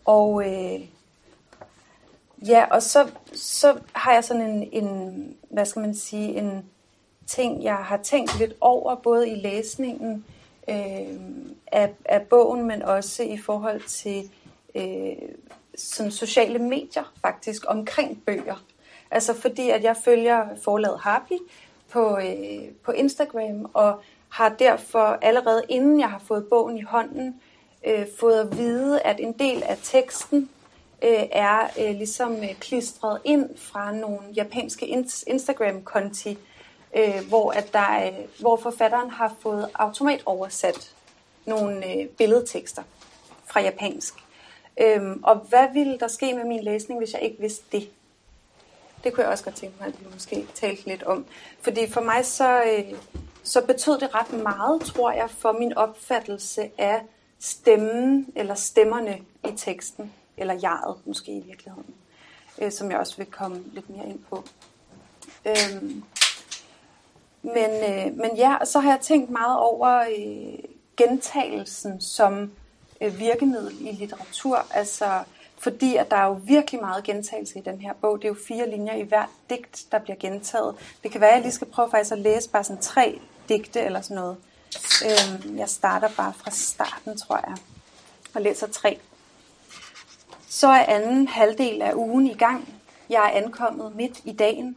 [0.06, 0.80] og øh,
[2.48, 6.64] ja, og så, så har jeg sådan en, en, hvad skal man sige, en
[7.26, 10.24] ting, jeg har tænkt lidt over, både i læsningen
[10.68, 11.20] øh,
[11.72, 14.30] af, af bogen, men også i forhold til
[14.74, 15.28] øh,
[15.76, 18.64] sådan sociale medier faktisk omkring bøger.
[19.10, 21.38] Altså fordi, at jeg følger forlaget Harpy
[21.90, 27.40] på, øh, på Instagram, og har derfor allerede inden jeg har fået bogen i hånden,
[27.86, 30.50] øh, fået at vide, at en del af teksten
[31.02, 34.86] øh, er øh, ligesom øh, klistret ind fra nogle japanske
[35.26, 36.38] Instagram-konti,
[36.96, 40.92] øh, hvor, at der øh, hvor forfatteren har fået automat oversat
[41.44, 42.82] nogle øh, billedtekster
[43.46, 44.14] fra japansk.
[44.80, 47.88] Øhm, og hvad ville der ske med min læsning, hvis jeg ikke vidste det?
[49.04, 51.26] Det kunne jeg også godt tænke mig, at vi måske talte lidt om.
[51.60, 52.98] Fordi for mig så, øh,
[53.42, 57.00] så betød det ret meget, tror jeg, for min opfattelse af
[57.40, 61.94] stemmen eller stemmerne i teksten, eller jeget måske i virkeligheden,
[62.58, 64.44] øh, som jeg også vil komme lidt mere ind på.
[65.46, 66.02] Øhm,
[67.42, 70.58] men, øh, men ja, så har jeg tænkt meget over øh,
[70.96, 72.50] gentagelsen som
[73.00, 74.66] øh, virkemiddel i litteratur.
[74.70, 75.24] Altså,
[75.58, 78.18] fordi at der er jo virkelig meget gentagelse i den her bog.
[78.18, 80.74] Det er jo fire linjer i hvert digt, der bliver gentaget.
[81.02, 83.80] Det kan være, at jeg lige skal prøve faktisk at læse bare sådan tre digte
[83.80, 84.36] eller sådan noget.
[85.04, 87.56] Øhm, jeg starter bare fra starten, tror jeg,
[88.34, 89.00] og læser tre.
[90.48, 92.68] Så er anden halvdel af ugen i gang.
[93.10, 94.76] Jeg er ankommet midt i dagen.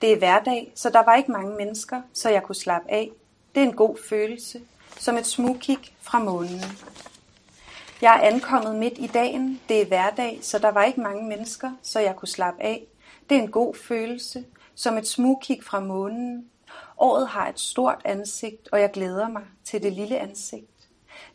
[0.00, 3.10] Det er hverdag, så der var ikke mange mennesker, så jeg kunne slappe af.
[3.54, 4.60] Det er en god følelse,
[4.98, 6.62] som et smugkig fra månen.
[8.02, 9.60] Jeg er ankommet midt i dagen.
[9.68, 12.84] Det er hverdag, så der var ikke mange mennesker, så jeg kunne slappe af.
[13.30, 16.46] Det er en god følelse, som et smugkig fra månen.
[16.98, 20.66] Året har et stort ansigt, og jeg glæder mig til det lille ansigt.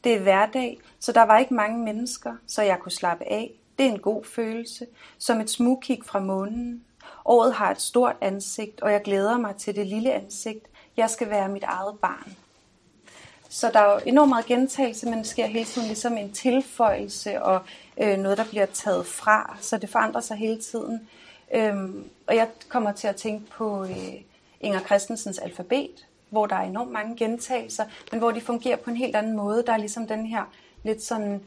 [0.03, 3.51] Det er hverdag, så der var ikke mange mennesker, så jeg kunne slappe af.
[3.77, 4.87] Det er en god følelse,
[5.17, 6.83] som et smugkig fra månen.
[7.25, 10.65] Året har et stort ansigt, og jeg glæder mig til det lille ansigt.
[10.97, 12.35] Jeg skal være mit eget barn.
[13.49, 17.41] Så der er jo enormt meget gentagelse, men det sker hele tiden ligesom en tilføjelse
[17.41, 17.61] og
[17.97, 21.09] øh, noget, der bliver taget fra, så det forandrer sig hele tiden.
[21.55, 24.21] Øhm, og jeg kommer til at tænke på øh,
[24.63, 28.95] Inger Christensens alfabet, hvor der er enormt mange gentagelser, men hvor de fungerer på en
[28.95, 29.63] helt anden måde.
[29.67, 30.43] Der er ligesom den her
[30.83, 31.41] lidt sådan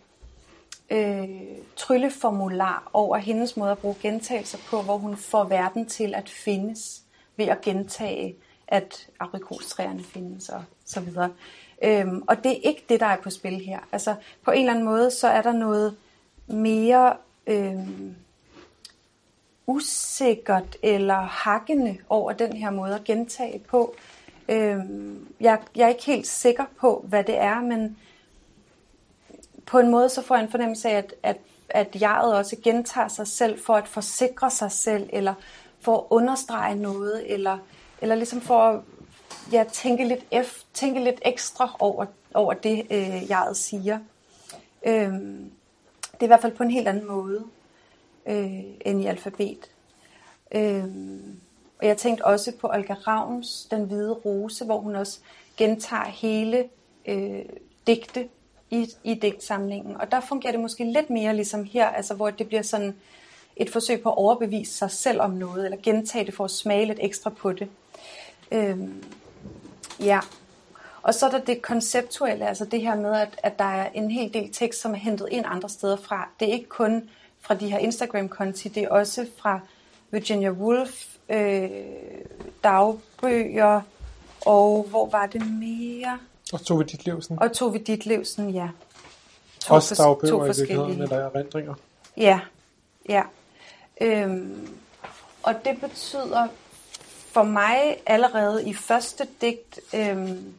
[0.90, 1.28] øh,
[1.76, 7.02] trylleformular over hendes måde at bruge gentagelser på, hvor hun får verden til at findes
[7.36, 8.36] ved at gentage,
[8.68, 11.30] at aprikostræerne findes og så videre.
[11.82, 13.78] Øhm, og det er ikke det, der er på spil her.
[13.92, 15.96] Altså på en eller anden måde, så er der noget
[16.46, 18.16] mere øhm,
[19.66, 23.94] usikkert eller hakkende over den her måde at gentage på.
[24.48, 24.78] Øh,
[25.40, 27.96] jeg, jeg er ikke helt sikker på, hvad det er, men
[29.66, 31.36] på en måde så får jeg en fornemmelse af, at, at,
[31.68, 35.34] at jeget også gentager sig selv for at forsikre sig selv, eller
[35.80, 37.58] for at understrege noget, eller,
[38.02, 38.80] eller ligesom for at
[39.52, 43.98] ja, tænke, lidt ef, tænke lidt ekstra over, over det, øh, jeget siger.
[44.86, 45.12] Øh,
[46.12, 47.44] det er i hvert fald på en helt anden måde
[48.26, 49.70] øh, end i alfabet.
[50.52, 50.84] Øh,
[51.78, 55.18] og jeg tænkte også på Olga Ravns Den Hvide Rose, hvor hun også
[55.56, 56.64] gentager hele
[57.06, 57.42] øh,
[57.86, 58.28] digte
[58.70, 59.96] i, i digtsamlingen.
[59.96, 62.94] Og der fungerer det måske lidt mere ligesom her, altså hvor det bliver sådan
[63.56, 66.86] et forsøg på at overbevise sig selv om noget, eller gentage det for at smage
[66.86, 67.68] lidt ekstra på det.
[68.52, 69.04] Øhm,
[70.00, 70.20] ja.
[71.02, 74.10] Og så er der det konceptuelle, altså det her med, at, at der er en
[74.10, 76.28] hel del tekst, som er hentet ind andre steder fra.
[76.40, 77.10] Det er ikke kun
[77.46, 79.60] fra de her Instagram-konti, det er også fra
[80.10, 81.70] Virginia Woolf, øh,
[82.64, 83.80] dagbøger,
[84.46, 86.18] og hvor var det mere?
[86.52, 87.38] Og Tove Ditlevsen.
[87.38, 88.68] Og Tove Ditlevsen, ja.
[89.60, 91.02] To Også fors- dagbøger to i virkeligheden, forskellige.
[91.02, 91.74] eller erindringer.
[92.16, 92.40] Ja,
[93.08, 93.22] ja.
[94.00, 94.68] Øhm,
[95.42, 96.48] og det betyder
[97.32, 100.54] for mig allerede i første digt, øhm,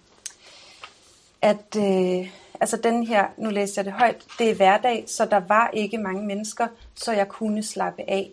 [1.41, 2.29] at øh,
[2.59, 5.97] altså den her, nu læser jeg det højt, det er hverdag, så der var ikke
[5.97, 8.29] mange mennesker, så jeg kunne slappe af.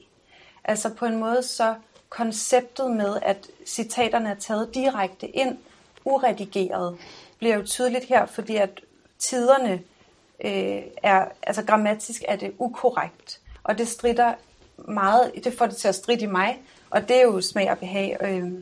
[0.65, 1.75] Altså på en måde så
[2.09, 5.59] konceptet med, at citaterne er taget direkte ind,
[6.05, 6.97] uredigeret,
[7.39, 8.81] bliver jo tydeligt her, fordi at
[9.19, 9.83] tiderne
[10.45, 14.35] øh, er, altså grammatisk er det ukorrekt, og det strider
[14.77, 16.59] meget, det får det til at stride i mig,
[16.91, 18.17] og det er jo smag og behag.
[18.21, 18.53] Øh,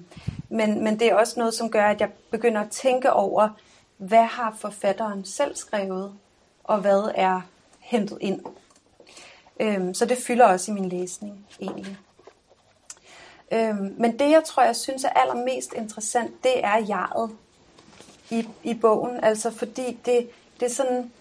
[0.48, 3.48] men, men det er også noget, som gør, at jeg begynder at tænke over,
[3.97, 6.14] hvad har forfatteren selv skrevet,
[6.64, 7.40] og hvad er
[7.80, 8.40] hentet ind.
[9.61, 11.99] Øhm, så det fylder også i min læsning, egentlig.
[13.53, 17.30] Øhm, men det, jeg tror, jeg synes er allermest interessant, det er jeget
[18.30, 19.24] i, i bogen.
[19.24, 20.30] Altså fordi det,
[20.61, 21.12] det er sådan...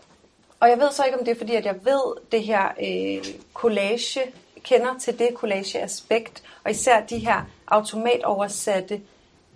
[0.60, 3.34] Og jeg ved så ikke, om det er fordi, at jeg ved det her øh,
[3.54, 4.22] collage,
[4.64, 9.02] kender til det collage-aspekt, og især de her automatoversatte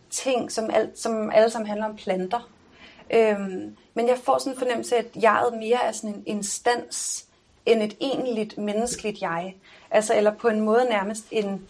[0.10, 2.50] ting, som, alt, som alle sammen handler om planter.
[3.14, 7.26] Øhm, men jeg får sådan en fornemmelse af, at jeget mere er sådan en instans,
[7.66, 9.56] end et egentligt menneskeligt jeg.
[9.92, 11.68] Altså, eller på en måde nærmest en,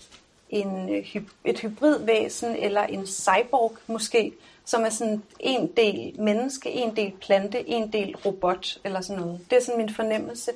[0.50, 1.16] en, øh,
[1.46, 4.34] et hybridvæsen eller en cyborg måske,
[4.66, 9.40] som er sådan en del menneske, en del plante, en del robot eller sådan noget.
[9.50, 10.52] Det er sådan min fornemmelse.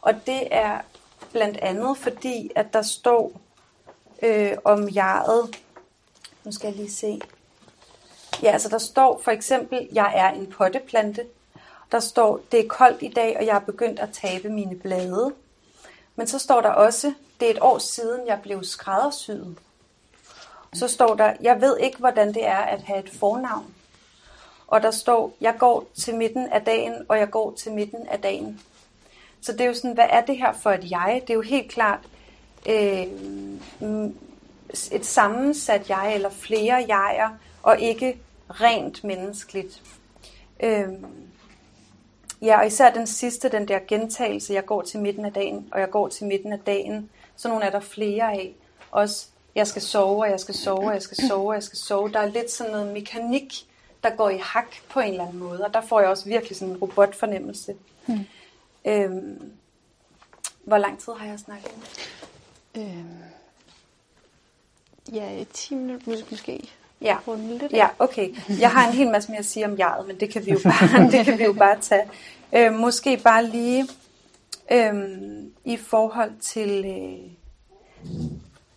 [0.00, 0.80] Og det er
[1.32, 3.32] blandt andet fordi, at der står
[4.22, 5.56] øh, om jeget.
[6.44, 7.20] Nu skal jeg lige se.
[8.42, 11.24] Ja, altså der står for eksempel, jeg er en potteplante.
[11.92, 15.32] Der står, det er koldt i dag, og jeg er begyndt at tabe mine blade.
[16.16, 19.58] Men så står der også, det er et år siden, jeg blev skræddersyet.
[20.74, 23.74] Så står der, jeg ved ikke, hvordan det er at have et fornavn.
[24.66, 28.20] Og der står, jeg går til midten af dagen, og jeg går til midten af
[28.20, 28.60] dagen.
[29.40, 31.20] Så det er jo sådan, hvad er det her for et jeg?
[31.22, 31.98] Det er jo helt klart
[32.68, 33.06] øh,
[34.92, 37.30] et sammensat jeg, eller flere jeger,
[37.64, 39.82] og ikke rent menneskeligt.
[40.60, 40.88] Øh,
[42.42, 45.80] ja, og især den sidste, den der gentagelse, jeg går til midten af dagen, og
[45.80, 48.54] jeg går til midten af dagen, så nogle er der flere af.
[48.90, 51.78] Også, jeg skal sove, og jeg skal sove, og jeg skal sove, og jeg skal
[51.78, 52.12] sove.
[52.12, 53.54] Der er lidt sådan noget mekanik,
[54.02, 56.56] der går i hak på en eller anden måde, og der får jeg også virkelig
[56.56, 57.74] sådan en robotfornemmelse.
[58.06, 58.26] Hmm.
[58.84, 59.52] Øhm,
[60.64, 61.72] hvor lang tid har jeg snakket?
[62.76, 63.22] Øhm,
[65.12, 66.70] ja, 10 minutter måske.
[67.04, 67.16] Ja.
[67.28, 67.72] Runde lidt.
[67.72, 68.34] ja, okay.
[68.60, 70.58] Jeg har en hel masse mere at sige om jeget, men det kan vi jo
[70.70, 72.02] bare, det kan vi jo bare tage.
[72.52, 73.88] Øh, måske bare lige
[74.72, 74.94] øh,
[75.64, 78.10] i forhold til, øh,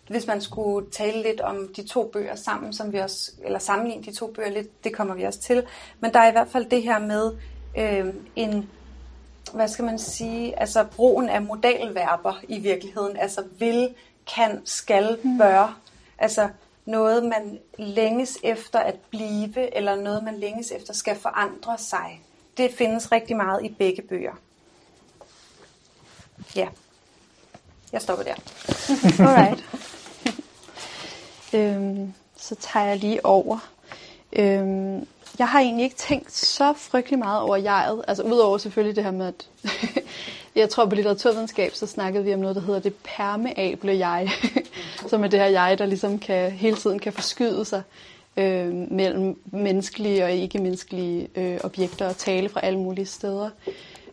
[0.08, 4.04] hvis man skulle tale lidt om de to bøger sammen, som vi også, eller sammenligne
[4.04, 5.62] de to bøger lidt, det kommer vi også til.
[6.00, 7.32] Men der er i hvert fald det her med
[7.78, 8.70] øh, en
[9.54, 13.94] hvad skal man sige, altså brugen af modalverber i virkeligheden, altså vil,
[14.34, 15.78] kan, skal, bør,
[16.18, 16.48] altså
[16.88, 22.20] noget man længes efter at blive, eller noget man længes efter skal forandre sig.
[22.56, 24.32] Det findes rigtig meget i begge bøger.
[26.56, 26.68] Ja,
[27.92, 28.34] jeg stopper der.
[29.28, 29.64] Alright.
[31.54, 33.68] øhm, så tager jeg lige over.
[34.32, 35.06] Øhm,
[35.38, 38.04] jeg har egentlig ikke tænkt så frygtelig meget over jeget.
[38.08, 39.48] Altså udover selvfølgelig det her med, at
[40.58, 44.28] jeg tror på litteraturvidenskab, så snakkede vi om noget, der hedder det permeable jeg.
[45.10, 47.82] som er det her jeg, der ligesom kan, hele tiden kan forskyde sig
[48.36, 53.50] øh, mellem menneskelige og ikke-menneskelige øh, objekter og tale fra alle mulige steder.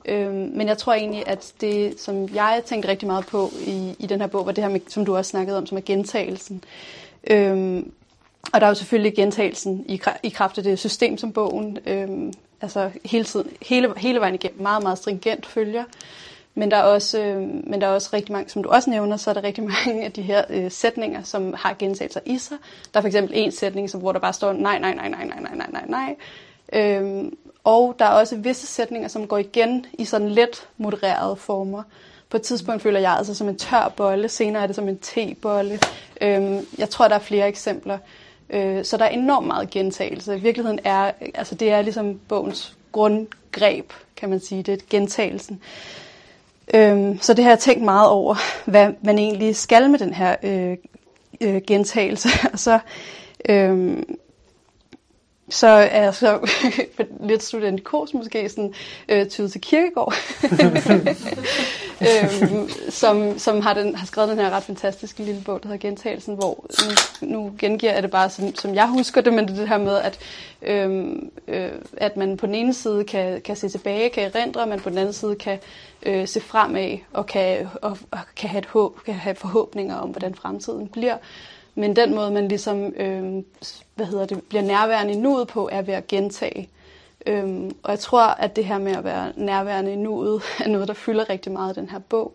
[0.05, 4.07] Øh, men jeg tror egentlig, at det, som jeg tænkte rigtig meget på i, i
[4.07, 6.63] den her bog, var det her, med, som du også snakkede om, som er gentagelsen.
[7.27, 7.83] Øh,
[8.53, 12.33] og der er jo selvfølgelig gentagelsen i, i kraft af det system, som bogen øh,
[12.61, 15.83] altså hele, tiden, hele, hele vejen igennem meget, meget stringent følger.
[16.55, 19.17] Men der, er også, øh, men der er også rigtig mange, som du også nævner,
[19.17, 22.57] så er der rigtig mange af de her øh, sætninger, som har gentagelser i sig.
[22.93, 25.25] Der er for eksempel en sætning, som, hvor der bare står nej, nej, nej, nej,
[25.25, 26.15] nej, nej, nej, nej, nej.
[26.73, 31.83] Øhm, og der er også visse sætninger, som går igen i sådan let modererede former.
[32.29, 34.97] På et tidspunkt føler jeg altså som en tør bolle, senere er det som en
[34.97, 35.79] tebolle.
[36.21, 37.97] Øhm, jeg tror, der er flere eksempler.
[38.49, 40.37] Øh, så der er enormt meget gentagelse.
[40.37, 44.63] I virkeligheden er, altså det er ligesom bogens grundgreb, kan man sige.
[44.63, 45.61] Det er gentagelsen.
[46.73, 48.35] Øhm, så det har jeg tænkt meget over,
[48.65, 50.77] hvad man egentlig skal med den her øh,
[51.41, 52.29] øh, gentagelse.
[52.53, 52.79] Og så,
[53.49, 53.97] øh,
[55.49, 56.51] så er jeg så
[57.29, 58.73] lidt student i kurs måske sådan
[59.09, 60.13] øh, tydet til kirkegård,
[62.01, 65.87] øhm, som, som har, den, har skrevet den her ret fantastiske lille bog, der hedder
[65.87, 66.65] Gentagelsen, hvor
[67.21, 69.77] nu, nu gengiver jeg det bare, som, som jeg husker det, men det, det her
[69.77, 70.19] med, at,
[70.61, 74.79] øhm, øh, at man på den ene side kan, kan se tilbage, kan erindre, men
[74.79, 75.59] på den anden side kan
[76.03, 80.09] øh, se fremad og kan, og, og kan have et håb, kan have forhåbninger om,
[80.09, 81.17] hvordan fremtiden bliver.
[81.75, 83.43] Men den måde, man ligesom øh,
[83.95, 86.69] hvad hedder det, bliver nærværende i nuet på, er ved at gentage.
[87.25, 90.87] Øhm, og jeg tror, at det her med at være nærværende i nuet, er noget,
[90.87, 92.33] der fylder rigtig meget i den her bog.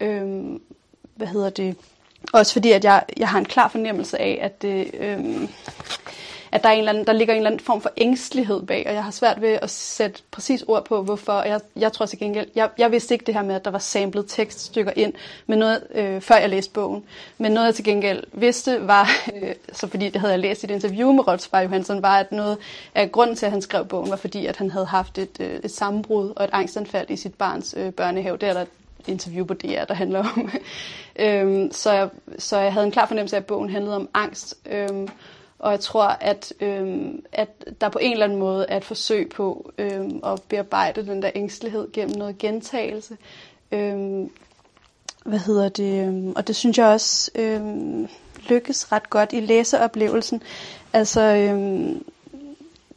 [0.00, 0.62] Øhm,
[1.14, 1.76] hvad hedder det?
[2.32, 5.48] Også fordi, at jeg, jeg har en klar fornemmelse af, at det, øhm,
[6.52, 8.84] at der, er en eller anden, der ligger en eller anden form for ængstelighed bag,
[8.88, 11.42] og jeg har svært ved at sætte præcis ord på, hvorfor.
[11.42, 13.78] Jeg, jeg tror til gengæld, jeg, jeg vidste ikke det her med, at der var
[13.78, 15.12] samlet tekststykker ind,
[15.46, 17.04] men noget, øh, før jeg læste bogen.
[17.38, 20.66] Men noget, jeg til gengæld vidste, var, øh, så fordi det havde jeg læst i
[20.66, 22.58] et interview med Rolfsberg Johansson, var, at noget
[22.94, 25.60] af grunden til, at han skrev bogen, var fordi, at han havde haft et, øh,
[25.64, 28.36] et sammenbrud og et angstanfald i sit barns øh, børnehave.
[28.36, 28.64] Det er der
[29.08, 30.50] interview på DR, der handler om.
[31.26, 34.54] øhm, så, jeg, så jeg havde en klar fornemmelse af, at bogen handlede om angst.
[34.66, 35.08] Øhm,
[35.60, 37.48] og jeg tror, at, øhm, at
[37.80, 41.30] der på en eller anden måde er et forsøg på øhm, at bearbejde den der
[41.34, 43.16] ængstelighed gennem noget gentagelse.
[43.72, 44.30] Øhm,
[45.24, 46.06] hvad hedder det?
[46.06, 48.08] Øhm, og det synes jeg også øhm,
[48.48, 50.42] lykkes ret godt i læseoplevelsen.
[50.92, 52.04] Altså, øhm,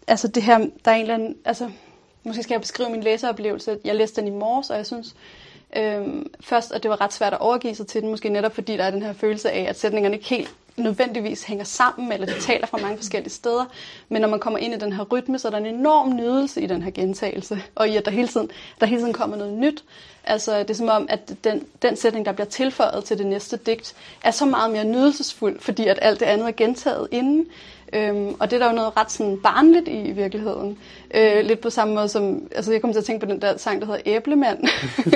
[0.07, 1.69] altså det her, der er en eller anden, altså,
[2.23, 3.77] måske skal jeg beskrive min læseoplevelse.
[3.83, 5.15] Jeg læste den i morges, og jeg synes
[5.77, 8.77] øhm, først, at det var ret svært at overgive sig til den, måske netop fordi
[8.77, 12.39] der er den her følelse af, at sætningerne ikke helt nødvendigvis hænger sammen, eller de
[12.41, 13.65] taler fra mange forskellige steder.
[14.09, 16.61] Men når man kommer ind i den her rytme, så er der en enorm nydelse
[16.61, 18.49] i den her gentagelse, og i at der hele tiden,
[18.79, 19.83] der hele tiden kommer noget nyt.
[20.23, 23.57] Altså det er som om, at den, den sætning, der bliver tilføjet til det næste
[23.57, 27.45] digt, er så meget mere nydelsesfuld, fordi at alt det andet er gentaget inden.
[27.93, 30.77] Øhm, og det er der jo noget ret sådan barnligt i, i virkeligheden.
[31.13, 33.57] Øh, lidt på samme måde som, altså jeg kommer til at tænke på den der
[33.57, 34.59] sang, der hedder Æblemand.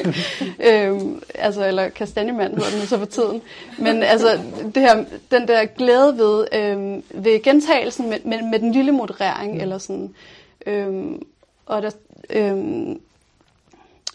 [0.72, 3.42] øhm, altså, eller Kastanjemand hedder den så for tiden.
[3.78, 4.40] Men altså,
[4.76, 9.54] det her, den der glæde ved, øhm, ved gentagelsen med, med, med den lille moderering,
[9.54, 9.62] mm.
[9.62, 10.14] eller sådan.
[10.66, 11.22] Øhm,
[11.66, 11.92] og der,
[12.30, 13.00] øhm,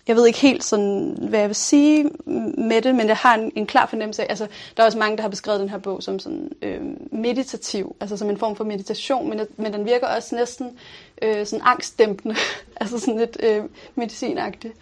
[0.08, 2.10] jeg ved ikke helt sådan, hvad jeg vil sige
[2.58, 4.46] med det, men jeg har en, en klar fornemmelse af, altså
[4.76, 6.80] der er også mange, der har beskrevet den her bog som sådan øh,
[7.10, 10.78] meditativ, altså som en form for meditation, men, men den virker også næsten
[11.22, 12.36] øh, sådan angstdæmpende,
[12.80, 14.74] altså sådan lidt øh, medicinagtigt.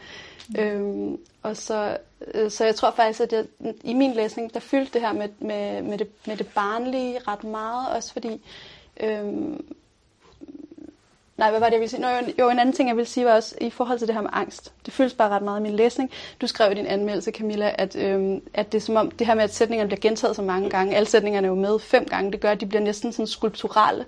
[0.58, 1.10] Øh,
[1.42, 1.96] og så,
[2.34, 3.44] øh, så jeg tror faktisk, at jeg,
[3.84, 7.44] i min læsning, der fyldte det her med, med, med, det, med det barnlige ret
[7.44, 8.40] meget, også fordi
[9.00, 9.24] øh,
[11.41, 12.01] Nej, hvad var det, jeg ville sige?
[12.01, 14.22] Nå, jo, en anden ting, jeg ville sige, var også i forhold til det her
[14.22, 14.72] med angst.
[14.86, 16.11] Det føles bare ret meget i min læsning.
[16.41, 19.34] Du skrev i din anmeldelse, Camilla, at, øhm, at det er som om, det her
[19.34, 22.32] med, at sætningerne bliver gentaget så mange gange, alle sætningerne er jo med fem gange,
[22.32, 24.05] det gør, at de bliver næsten sådan skulpturelle.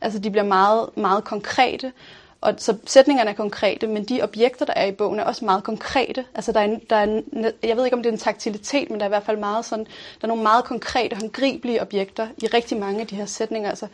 [0.00, 1.92] Altså, de bliver meget, meget konkrete.
[2.40, 5.64] Og så sætningerne er konkrete, men de objekter, der er i bogen, er også meget
[5.64, 6.24] konkrete.
[6.34, 7.24] Altså der er, en, der er en,
[7.62, 9.64] jeg ved ikke, om det er en taktilitet, men der er i hvert fald meget
[9.64, 13.68] sådan, der er nogle meget konkrete, håndgribelige objekter i rigtig mange af de her sætninger.
[13.70, 13.86] Altså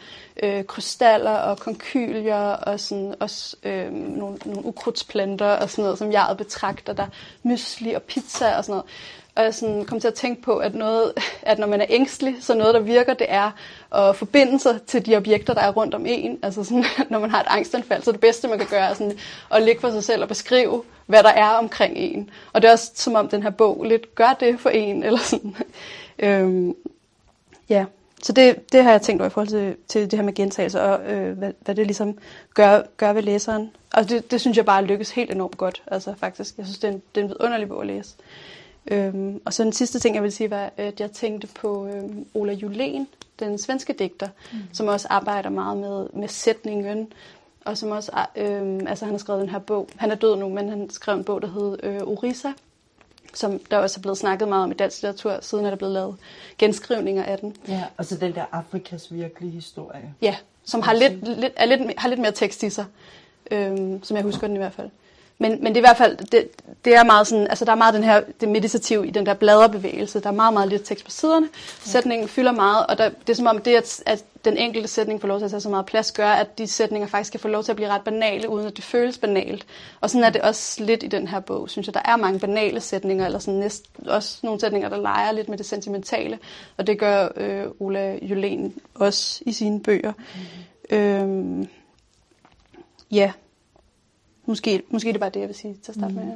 [0.42, 6.12] øh, krystaller og konkylier og sådan, også øh, nogle, nogle ukrudtsplanter og sådan noget, som
[6.12, 6.92] jeg betragter.
[6.92, 7.06] Der
[7.42, 8.90] mysli og pizza og sådan noget.
[9.36, 11.12] Og jeg sådan kom til at tænke på, at, noget,
[11.42, 13.50] at når man er ængstelig, så noget, der virker, det er
[13.94, 16.38] at forbinde sig til de objekter, der er rundt om en.
[16.42, 19.18] Altså sådan, når man har et angstanfald, så det bedste, man kan gøre, er sådan
[19.50, 22.30] at ligge for sig selv og beskrive, hvad der er omkring en.
[22.52, 25.02] Og det er også som om den her bog lidt gør det for en.
[25.06, 25.56] Eller sådan.
[26.18, 26.74] Øhm,
[27.68, 27.84] ja,
[28.22, 30.80] så det, det har jeg tænkt over i forhold til, til det her med gentagelse,
[30.80, 32.18] og øh, hvad, hvad det ligesom
[32.54, 33.70] gør, gør ved læseren.
[33.94, 36.58] Og det, det synes jeg bare lykkes helt enormt godt, altså faktisk.
[36.58, 38.14] Jeg synes, det er en, det er en underlig bog at læse.
[38.90, 42.26] Øhm, og så den sidste ting, jeg vil sige, var, at jeg tænkte på øhm,
[42.34, 43.08] Ola Julen,
[43.38, 44.58] den svenske digter, mm.
[44.72, 47.12] som også arbejder meget med, med sætningen,
[47.64, 50.48] og som også, øhm, altså han har skrevet den her bog, han er død nu,
[50.48, 52.48] men han skrev en bog, der hed øh, Orisa,
[53.34, 55.94] som der også er blevet snakket meget om i dansk litteratur, siden er der blevet
[55.94, 56.16] lavet
[56.58, 57.56] genskrivninger af den.
[57.68, 60.14] Ja, og så den der Afrikas virkelige historie.
[60.22, 62.84] Ja, som har lidt, lidt, er lidt, har lidt mere tekst i sig,
[63.50, 64.90] øhm, som jeg husker den i hvert fald.
[65.38, 66.48] Men, men det er i hvert fald, det,
[66.84, 69.34] det er meget sådan, altså der er meget den her, det meditativ i den der
[69.34, 70.20] bladrebevægelse.
[70.20, 71.48] Der er meget, meget lidt tekst på siderne.
[71.52, 71.90] Ja.
[71.90, 75.20] Sætningen fylder meget, og der, det er som om det, at, at den enkelte sætning
[75.20, 77.48] får lov til at tage så meget plads, gør, at de sætninger faktisk kan få
[77.48, 79.66] lov til at blive ret banale, uden at det føles banalt.
[80.00, 81.94] Og sådan er det også lidt i den her bog, synes jeg.
[81.94, 85.58] Der er mange banale sætninger, eller sådan næst, også nogle sætninger, der leger lidt med
[85.58, 86.38] det sentimentale.
[86.76, 90.12] Og det gør øh, Ola Jolén også i sine bøger.
[90.90, 90.96] Mm.
[90.96, 91.68] Øhm,
[93.10, 93.32] ja,
[94.46, 96.20] Måske, måske det er bare det, jeg vil sige til at starte mm.
[96.20, 96.32] med.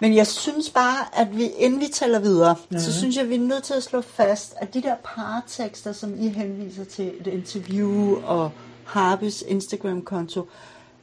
[0.00, 2.78] Men jeg synes bare, at vi, inden vi taler videre, mm.
[2.78, 5.92] så synes jeg, at vi er nødt til at slå fast, at de der partekster,
[5.92, 8.50] som I henviser til et interview og
[8.84, 10.48] Harpes Instagram-konto,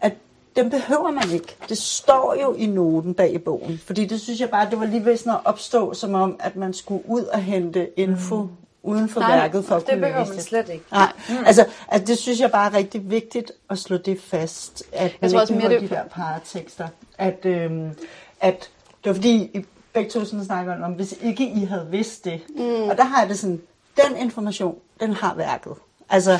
[0.01, 0.13] at
[0.55, 1.55] dem behøver man ikke.
[1.69, 3.81] Det står jo i noten bag i bogen.
[3.85, 6.55] Fordi det synes jeg bare, det var lige ved sådan at opstå, som om, at
[6.55, 8.49] man skulle ud og hente info mm
[8.87, 10.85] uden for Nej, værket for at det kunne behøver man slet ikke.
[10.91, 11.35] Nej, mm.
[11.45, 15.31] altså, altså det synes jeg bare er rigtig vigtigt at slå det fast, at jeg
[15.31, 15.81] tror også mere det...
[15.81, 16.87] de der paratekster.
[17.17, 17.89] At, øhm,
[18.41, 18.69] at
[19.03, 22.41] det var fordi, I begge to sådan snakker om, hvis ikke I havde vidst det.
[22.55, 22.89] Mm.
[22.89, 23.61] Og der har jeg det sådan,
[23.97, 25.73] den information, den har værket.
[26.09, 26.31] Altså,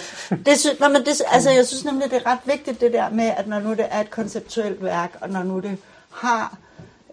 [0.45, 3.09] det, sy- nej, men det, altså, jeg synes nemlig, det er ret vigtigt det der
[3.09, 5.77] med, at når nu det er et konceptuelt værk, og når nu det
[6.11, 6.57] har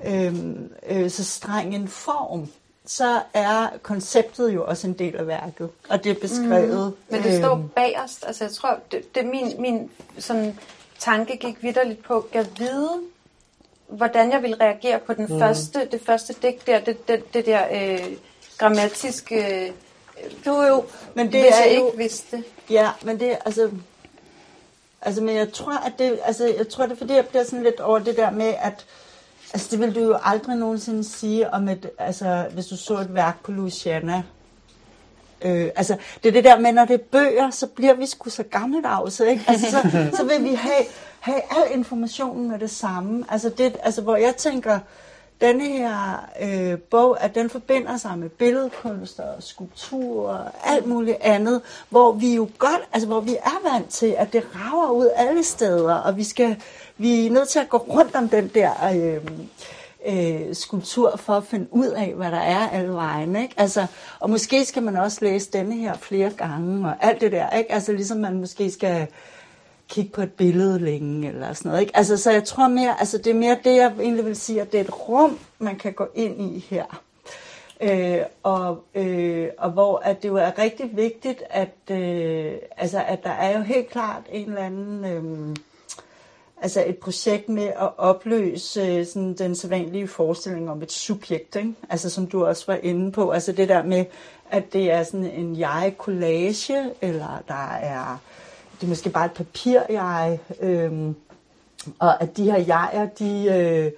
[0.06, 2.48] øhm, øh, så streng en form,
[2.86, 6.86] så er konceptet jo også en del af værket, og det er beskrevet.
[6.86, 7.14] Mm.
[7.16, 10.58] Men det står øhm, bagerst, altså jeg tror, det, det min, min sådan,
[10.98, 13.00] tanke gik vidderligt på, at vide,
[13.88, 15.38] hvordan jeg ville reagere på den mm.
[15.38, 18.16] første, det første digt der, det, det, det der øh,
[18.58, 19.70] grammatiske, øh,
[20.46, 22.44] jo jo, men det hvis er jeg jo, ikke vidste.
[22.70, 23.70] Ja, men det altså,
[25.02, 27.62] altså, men jeg tror, at det, altså, jeg tror, det er fordi, jeg bliver sådan
[27.62, 28.86] lidt over det der med, at
[29.54, 33.14] Altså, det vil du jo aldrig nogensinde sige om et, altså, hvis du så et
[33.14, 34.22] værk på Louisiana.
[35.42, 38.30] Øh, altså, det er det der med, når det er bøger, så bliver vi sgu
[38.30, 39.44] så gammeldags, ikke?
[39.48, 40.84] Altså, så, så vil vi have,
[41.20, 43.24] have al informationen med det samme.
[43.28, 44.78] Altså, det, altså hvor jeg tænker,
[45.40, 51.16] denne her øh, bog, at den forbinder sig med billedkunst og skulptur og alt muligt
[51.20, 55.08] andet, hvor vi jo godt, altså hvor vi er vant til, at det rager ud
[55.16, 56.62] alle steder, og vi skal,
[56.98, 59.20] vi er nødt til at gå rundt om den der øh,
[60.06, 63.54] øh, skulptur for at finde ud af, hvad der er alle vejen, ikke?
[63.56, 63.86] Altså,
[64.20, 67.72] og måske skal man også læse denne her flere gange, og alt det der, ikke?
[67.72, 69.06] Altså ligesom man måske skal
[69.88, 71.80] kigge på et billede længe, eller sådan noget.
[71.80, 71.96] Ikke?
[71.96, 74.72] Altså, så jeg tror mere, altså det er mere det, jeg egentlig vil sige, at
[74.72, 77.02] det er et rum, man kan gå ind i her.
[77.80, 83.24] Øh, og, øh, og hvor at det jo er rigtig vigtigt, at, øh, altså, at
[83.24, 85.04] der er jo helt klart en eller anden...
[85.04, 85.56] Øh,
[86.64, 91.74] altså et projekt med at opløse øh, sådan den sædvanlige forestilling om et subjekt, ikke?
[91.90, 94.04] altså som du også var inde på, altså det der med,
[94.50, 98.18] at det er sådan en jeg-collage, eller der er
[98.80, 101.14] det er måske bare et papir, jeg, øhm,
[101.98, 103.92] og at de her jeger, de, øh,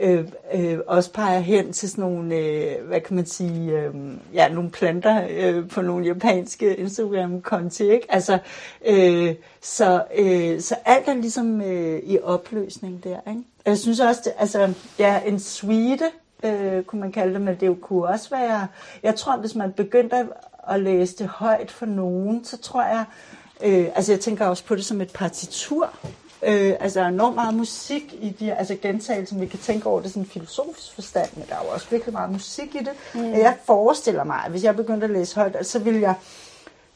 [0.00, 0.24] øh,
[0.54, 3.94] øh, også peger hen til sådan nogle, øh, hvad kan man sige, øh,
[4.34, 8.06] ja, nogle planter øh, på nogle japanske Instagram-konti, ikke?
[8.08, 8.38] Altså,
[8.86, 13.42] øh, så, øh, så alt er ligesom øh, i opløsning der, ikke?
[13.66, 16.10] Jeg synes også, det, altså, ja, en suite,
[16.44, 18.66] øh, kunne man kalde det, men det kunne også være,
[19.02, 20.26] jeg tror, hvis man begyndte at,
[20.68, 23.04] at læse det højt for nogen, så tror jeg,
[23.64, 25.90] øh, altså jeg tænker også på det som et partitur,
[26.42, 30.00] Øh, altså, der er enormt meget musik i de altså gentagelser, vi kan tænke over
[30.00, 32.92] det sådan filosofisk forstand, men der er jo også virkelig meget musik i det.
[33.14, 33.32] Mm.
[33.32, 36.14] Jeg forestiller mig, at hvis jeg begyndte at læse højt, så vil jeg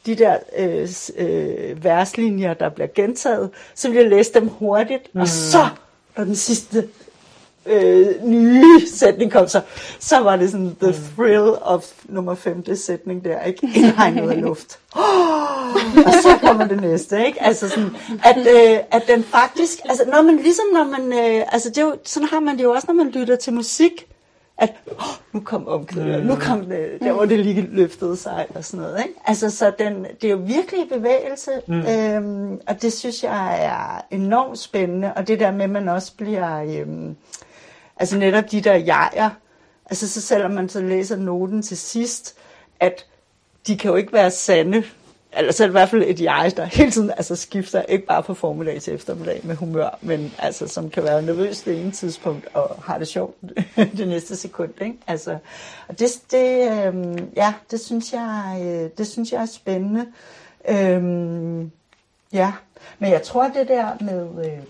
[0.07, 5.20] de der øh, øh, verslinjer, der bliver gentaget, så vil jeg læse dem hurtigt, mm.
[5.20, 5.68] og så,
[6.16, 6.88] når den sidste
[7.66, 9.60] øh, nye sætning kom, så,
[10.00, 13.70] så var det sådan the thrill of nummer femte sætning der, ikke?
[13.74, 14.78] Indhegnet af luft.
[14.96, 15.02] Oh,
[16.06, 17.42] og så kommer det næste, ikke?
[17.42, 17.90] Altså sådan,
[18.24, 21.82] at, øh, at den faktisk, altså når man ligesom når man, øh, altså det er
[21.82, 24.06] jo, sådan har man det jo også, når man lytter til musik,
[24.58, 28.64] at oh, nu kom omkvædet, nu kom det, der hvor det lige løftede sig, og
[28.64, 29.20] sådan noget, ikke?
[29.26, 31.80] Altså så den, det er jo virkelig bevægelse, mm.
[31.80, 36.12] øhm, og det synes jeg er enormt spændende, og det der med, at man også
[36.16, 37.16] bliver, øhm,
[38.03, 39.30] Altså netop de der jeger.
[39.90, 42.36] Altså så selvom man så læser noten til sidst,
[42.80, 43.07] at
[43.66, 44.84] de kan jo ikke være sande.
[45.36, 48.07] Eller så er det i hvert fald et jeg, der hele tiden altså, skifter, ikke
[48.07, 51.90] bare fra formiddag til eftermiddag med humør, men altså, som kan være nervøs det ene
[51.90, 53.36] tidspunkt og har det sjovt
[53.98, 54.72] det næste sekund.
[54.80, 54.96] Ikke?
[55.07, 55.38] Altså,
[55.88, 60.07] og det, det, øh, ja, det, synes jeg, øh, det synes jeg er spændende.
[60.68, 61.66] Øh,
[62.32, 62.53] ja,
[62.98, 64.46] men jeg tror det der med...
[64.46, 64.62] Øh,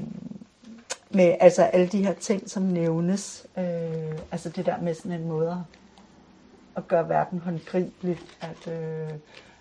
[1.14, 3.46] med altså alle de her ting, som nævnes.
[3.58, 3.64] Øh,
[4.30, 5.64] altså det der med sådan en måde
[6.76, 8.18] at gøre verden håndgribelig.
[8.40, 9.08] At, øh,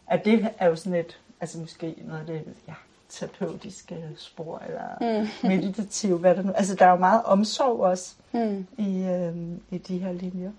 [0.07, 2.73] at det er jo sådan et, altså måske noget af det ja,
[3.09, 5.49] terapeutiske spor, eller mm.
[5.49, 6.51] meditativ, hvad der nu.
[6.51, 8.67] Altså der er jo meget omsorg også mm.
[8.77, 9.35] i, øh,
[9.71, 10.51] i de her linjer.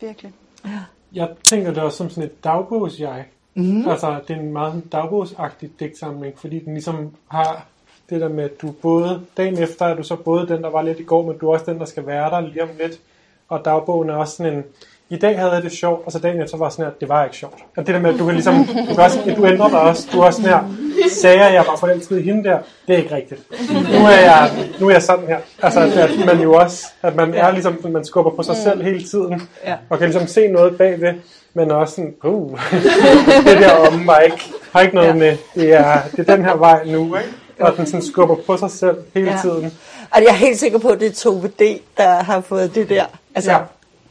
[0.00, 0.32] Virkelig.
[0.64, 0.80] Ja.
[1.12, 3.26] Jeg tænker det også som sådan et dagbogs-jeg.
[3.54, 3.88] Mm.
[3.88, 7.66] Altså det er en meget dagbogsagtig digtsamling, fordi den ligesom har
[8.10, 10.82] det der med, at du både, dagen efter er du så både den, der var
[10.82, 13.00] lidt i går, men du er også den, der skal være der lige om lidt.
[13.48, 14.64] Og dagbogen er også sådan en,
[15.10, 17.24] i dag havde jeg det sjovt, og så dagen efter var sådan her, det var
[17.24, 17.54] ikke sjovt.
[17.76, 20.08] Og det der med, at du kan ligesom, du, kan også, du ændrer dig også,
[20.12, 20.64] du er også sådan her,
[21.10, 23.40] sagde jeg, jeg var forelsket i hende der, det er ikke rigtigt.
[23.70, 24.50] Nu er jeg,
[24.80, 25.38] nu er jeg sådan her.
[25.62, 29.02] Altså, at man jo også, at man er ligesom, man skubber på sig selv hele
[29.02, 29.42] tiden,
[29.90, 31.14] og kan ligesom se noget bagved,
[31.54, 32.60] men også sådan, uh,
[33.46, 36.56] det der om var ikke, har ikke noget med, det er, det er den her
[36.56, 37.28] vej nu, ikke?
[37.60, 39.38] Og den sådan skubber på sig selv hele ja.
[39.42, 39.78] tiden.
[40.10, 42.88] Og jeg er helt sikker på, at det er Tove D, der har fået det
[42.88, 43.04] der.
[43.34, 43.52] Altså,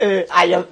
[0.02, 0.08] ja.
[0.08, 0.64] øh, ej, jeg,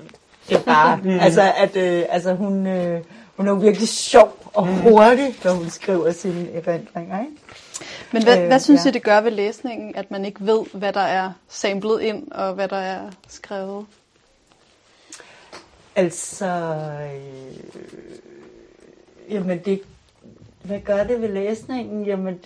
[0.49, 1.19] det er bare, mm.
[1.19, 3.01] altså, at øh, altså, hun, øh,
[3.36, 4.73] hun er jo virkelig sjov og mm.
[4.73, 7.32] hurtig, når hun skriver sine erindringer, ikke?
[8.11, 8.89] Men hvad, øh, hvad synes ja.
[8.89, 12.53] I, det gør ved læsningen, at man ikke ved, hvad der er samlet ind, og
[12.53, 13.86] hvad der er skrevet?
[15.95, 17.55] Altså, øh,
[19.30, 19.82] jamen det
[20.66, 22.05] hvad gør det ved læsningen?
[22.05, 22.43] Jamen, det,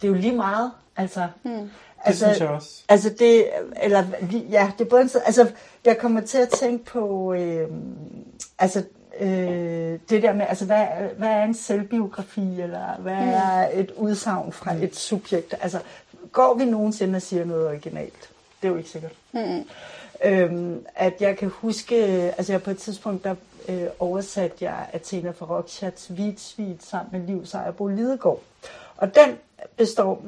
[0.00, 0.72] det er jo lige meget.
[0.96, 1.50] Altså, mm.
[1.50, 1.70] Det
[2.04, 2.82] altså, synes jeg også.
[2.88, 3.46] Altså det,
[3.82, 4.04] eller,
[4.50, 5.50] ja, det er både en, altså,
[5.84, 7.68] jeg kommer til at tænke på, øh,
[8.58, 8.84] altså,
[9.20, 10.86] øh, det der med, altså, hvad,
[11.18, 13.28] hvad er en selvbiografi, eller hvad mm.
[13.28, 15.54] er et udsagn fra et subjekt?
[15.60, 15.80] Altså,
[16.32, 18.30] går vi nogensinde og siger noget originalt?
[18.62, 19.12] Det er jo ikke sikkert.
[19.32, 19.64] Mm.
[20.24, 21.96] Øhm, at jeg kan huske,
[22.38, 23.34] altså jeg på et tidspunkt, der
[23.68, 28.40] øh, oversatte jeg Athena Farokshats Hvitsvit sammen med Liv Sejrbo Lidegaard.
[28.96, 29.36] Og den
[29.76, 30.24] består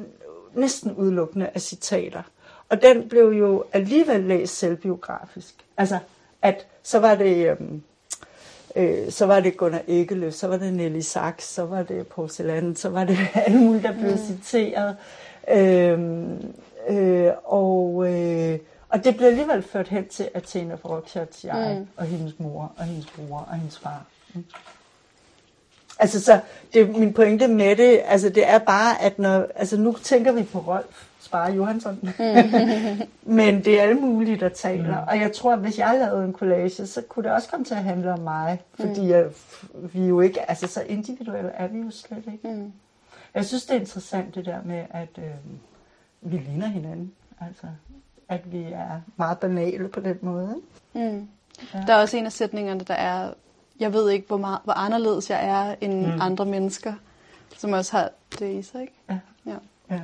[0.53, 2.21] næsten udelukkende af citater.
[2.69, 5.55] Og den blev jo alligevel læst selvbiografisk.
[5.77, 5.97] Altså,
[6.41, 7.49] at så var det...
[7.49, 7.81] Øhm,
[8.75, 12.75] øh, så var det Gunnar Egeløf, så var det Nelly Sachs, så var det Porcelan,
[12.75, 14.17] så var det alle mulige, der blev mm.
[14.17, 14.95] citeret.
[15.51, 16.53] Øhm,
[16.89, 18.59] øh, og, øh,
[18.93, 21.87] og det blev alligevel ført hen til Athena Frokschats jeg, mm.
[21.97, 24.05] og hendes mor, og hendes bror, og hendes far.
[24.33, 24.45] Mm.
[25.99, 26.39] Altså, så
[26.73, 30.43] det, min pointe med det, altså det er bare, at når, altså nu tænker vi
[30.43, 32.13] på Rolf Spare Johansson, mm.
[33.35, 35.01] men det er alle mulige, der taler.
[35.01, 35.07] Mm.
[35.07, 37.73] Og jeg tror, at hvis jeg lavede en collage, så kunne det også komme til
[37.73, 39.09] at handle om mig, fordi mm.
[39.09, 39.25] jeg,
[39.73, 42.47] vi jo ikke, altså så individuelle er vi jo slet ikke.
[42.47, 42.71] Mm.
[43.33, 45.33] Jeg synes, det er interessant det der med, at øh,
[46.21, 47.11] vi ligner hinanden.
[47.41, 47.67] Altså,
[48.29, 50.55] at vi er meget banale på den måde.
[50.93, 51.27] Mm.
[51.73, 51.83] Ja.
[51.87, 53.33] Der er også en af sætningerne, der er,
[53.79, 56.21] jeg ved ikke, hvor, meget, hvor anderledes jeg er end mm.
[56.21, 56.93] andre mennesker,
[57.57, 58.09] som også har
[58.39, 58.93] det i sig, ikke?
[59.09, 59.19] Ja.
[59.45, 59.55] Ja,
[59.89, 60.01] ja.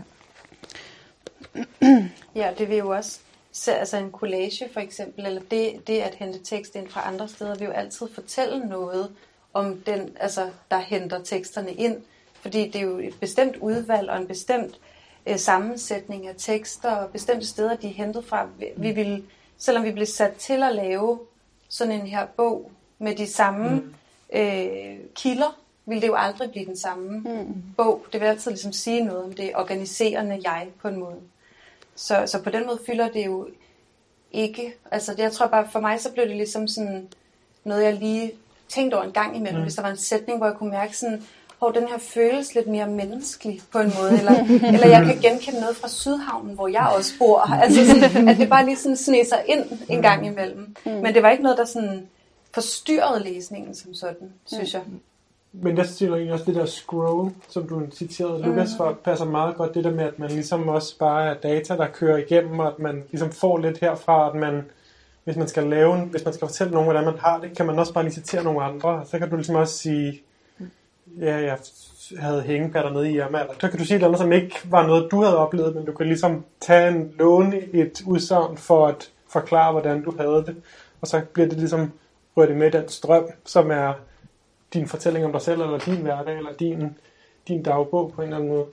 [2.35, 3.19] ja det vil jo også,
[3.51, 7.27] så, altså en collage for eksempel, eller det, det at hente tekst ind fra andre
[7.27, 9.11] steder, vil jo altid fortælle noget
[9.53, 11.97] om den, altså, der henter teksterne ind,
[12.41, 14.79] fordi det er jo et bestemt udvalg og en bestemt
[15.29, 18.47] øh, sammensætning af tekster og bestemte steder, de er hentet fra.
[18.57, 19.23] Vi, vi ville,
[19.57, 21.19] selvom vi blev sat til at lave
[21.69, 23.93] sådan en her bog med de samme mm.
[24.33, 27.63] øh, kilder, ville det jo aldrig blive den samme mm.
[27.77, 28.05] bog.
[28.13, 31.19] Det vil altid ligesom sige noget om det organiserende jeg på en måde.
[31.95, 33.47] Så, så på den måde fylder det jo
[34.31, 34.73] ikke.
[34.91, 37.07] Altså det, jeg tror bare, for mig så blev det ligesom sådan
[37.63, 38.31] noget, jeg lige
[38.69, 39.57] tænkte over en gang imellem.
[39.57, 39.63] Mm.
[39.63, 41.23] Hvis der var en sætning, hvor jeg kunne mærke sådan,
[41.59, 44.33] hvor den her føles lidt mere menneskelig på en måde, eller,
[44.73, 47.39] eller jeg kan genkende noget fra Sydhavnen, hvor jeg også bor.
[47.63, 50.75] Altså sådan, at det bare lige sådan sne sig ind en gang imellem.
[50.85, 50.91] Mm.
[50.91, 52.07] Men det var ikke noget, der sådan
[52.53, 54.81] forstyrrede læsningen som sådan, synes jeg.
[55.51, 59.55] Men jeg synes egentlig også, det der scroll, som du citerede Lukas for, passer meget
[59.55, 62.67] godt det der med, at man ligesom også bare er data, der kører igennem, og
[62.67, 64.65] at man ligesom får lidt herfra, at man,
[65.23, 67.65] hvis man skal lave, en, hvis man skal fortælle nogen, hvordan man har det, kan
[67.65, 69.05] man også bare lige citere nogle andre.
[69.05, 70.21] Så kan du ligesom også sige,
[71.19, 71.57] ja, jeg
[72.19, 75.11] havde hængepatter nede i Irma, eller så kan du sige noget, som ikke var noget,
[75.11, 79.71] du havde oplevet, men du kan ligesom tage en låne et udsagn for at forklare,
[79.71, 80.55] hvordan du havde det,
[81.01, 81.91] og så bliver det ligesom
[82.37, 83.93] rørt med den strøm, som er
[84.73, 86.97] din fortælling om dig selv, eller din hverdag, eller din,
[87.47, 88.65] din dagbog på en eller anden måde.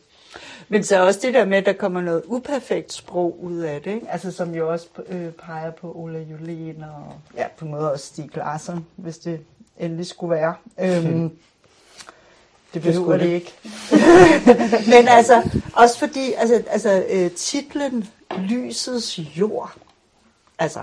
[0.69, 3.91] Men så også det der med, at der kommer noget uperfekt sprog ud af det,
[3.91, 4.07] ikke?
[4.11, 8.07] Altså, som jo også øh, peger på Ola Jolien og ja, på en måde også
[8.07, 9.41] Stig Larsson, hvis det
[9.79, 10.55] endelig skulle være.
[10.81, 11.31] Øhm.
[12.83, 13.55] Det behøver det, det ikke.
[14.93, 15.43] Men altså,
[15.73, 18.09] også fordi altså, altså, øh, titlen
[18.39, 19.77] Lysets jord,
[20.59, 20.81] altså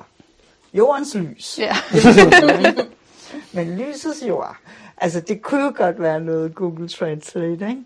[0.74, 1.60] jordens lys.
[1.60, 1.76] Ja.
[3.54, 4.56] Men lysets jord,
[4.98, 7.78] altså det kunne jo godt være noget Google Translate, ikke?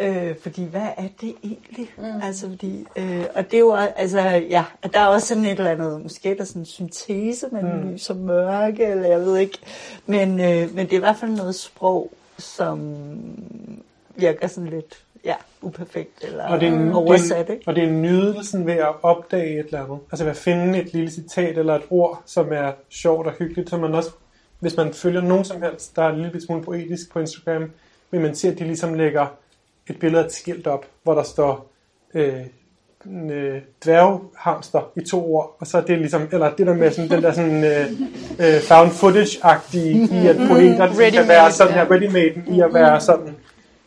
[0.00, 1.90] Øh, fordi hvad er det egentlig?
[1.98, 2.22] Mm.
[2.22, 4.20] Altså fordi, øh, og det er jo, altså
[4.50, 7.76] ja, der er også sådan et eller andet, måske der er sådan en syntese mellem
[7.76, 7.92] mm.
[7.92, 9.58] lys og mørke, eller jeg ved ikke,
[10.06, 12.96] men, øh, men det er i hvert fald noget sprog, som
[14.16, 17.50] virker sådan lidt ja, uperfekt eller og det er en, oversat.
[17.50, 17.62] Ikke?
[17.66, 19.98] Og det er nydelsen ved at opdage et eller andet.
[20.12, 23.70] Altså ved at finde et lille citat eller et ord, som er sjovt og hyggeligt,
[23.70, 24.10] så man også,
[24.60, 27.70] hvis man følger nogen som helst, der er en lille smule poetisk på Instagram,
[28.10, 29.26] vil man se, at de ligesom lægger
[29.90, 31.72] et billede af et skilt op, hvor der står
[32.14, 32.40] øh,
[33.30, 37.10] øh, dværghamster i to ord, og så er det ligesom, eller det der med sådan,
[37.10, 37.86] den der sådan øh,
[38.38, 43.00] øh, found footage-agtige i, at poeter mm, kan være sådan her, ready-made i at være
[43.00, 43.36] sådan,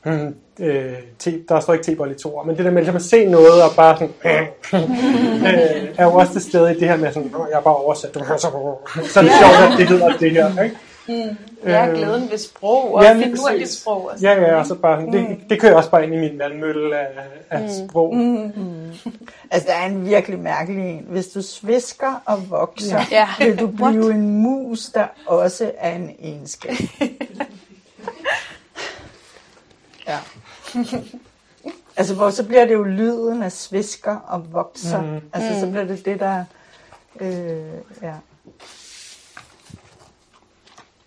[0.04, 2.96] hmm, øh, te, der står ikke tebold i to ord, men det der med ligesom
[2.96, 4.48] at se noget og bare sådan, øh,
[5.98, 9.20] er jo også til stede i det her med sådan, jeg har bare oversat, så
[9.20, 10.76] er det sjovt, at det hedder det her, ikke?
[11.08, 11.38] Mm.
[11.66, 14.06] Ja, øh, glæden ved sprog og ja, finurligt sprog.
[14.06, 15.12] Og ja, ja, og så bare, mm.
[15.12, 17.08] det, det kører også bare ind i min vandmølle af,
[17.50, 17.70] af mm.
[17.70, 18.16] sprog.
[18.16, 18.52] Mm.
[18.56, 18.92] Mm.
[19.52, 21.06] Altså, der er en virkelig mærkelig en.
[21.10, 23.28] Hvis du svisker og vokser, ja.
[23.40, 24.16] vil du blive What?
[24.16, 26.76] en mus, der også er en egenskab.
[30.08, 30.18] ja.
[31.98, 35.02] altså, hvor så bliver det jo lyden af svisker og vokser.
[35.02, 35.22] Mm.
[35.34, 35.72] Altså, så mm.
[35.72, 36.44] bliver det det, der...
[37.20, 37.62] Øh,
[38.02, 38.14] ja.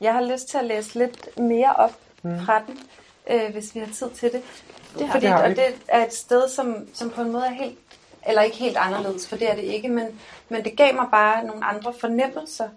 [0.00, 2.40] Jeg har lyst til at læse lidt mere op mm.
[2.40, 2.78] fra den,
[3.30, 4.42] øh, hvis vi har tid til det.
[4.98, 7.78] det Fordi, det og det er et sted, som, som på en måde er helt,
[8.26, 11.44] eller ikke helt anderledes, for det er det ikke, men, men det gav mig bare
[11.44, 12.68] nogle andre fornemmelser.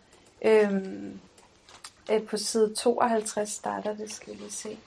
[0.42, 1.20] Øhm,
[2.12, 4.78] øh, på side 52 starter det, skal vi se.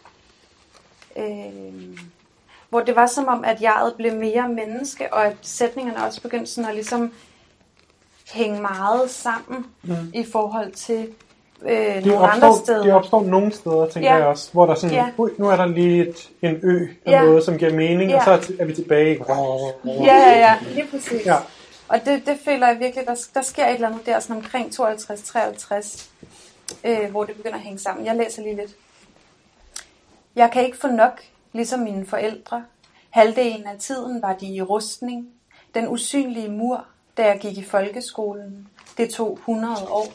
[1.17, 1.99] Øhm,
[2.69, 6.51] hvor det var som om, at jeg blev mere menneske, og at sætningerne også begyndte
[6.51, 7.13] sådan at ligesom
[8.33, 10.13] hænge meget sammen mm.
[10.15, 11.15] i forhold til
[11.62, 12.83] øh, det nogle opstår, andre steder.
[12.83, 14.16] Det opstår nogle steder, tænker ja.
[14.16, 15.07] jeg også, hvor der sådan, ja.
[15.39, 17.23] nu er der lige et, en ø af ja.
[17.23, 18.16] noget, som giver mening, ja.
[18.16, 19.24] og så er vi tilbage.
[19.85, 21.27] Ja, ja, ja, lige præcis.
[21.27, 21.37] Ja.
[21.89, 24.73] Og det, det føler jeg virkelig, der, der sker et eller andet der, sådan omkring
[24.81, 26.09] 52-53,
[26.85, 28.07] øh, hvor det begynder at hænge sammen.
[28.07, 28.70] Jeg læser lige lidt.
[30.37, 31.23] Jeg kan ikke få nok,
[31.53, 32.65] ligesom mine forældre.
[33.11, 35.28] Halvdelen af tiden var de i rustning.
[35.74, 36.85] Den usynlige mur,
[37.16, 38.69] da jeg gik i folkeskolen.
[38.99, 40.07] Det tog 100 år.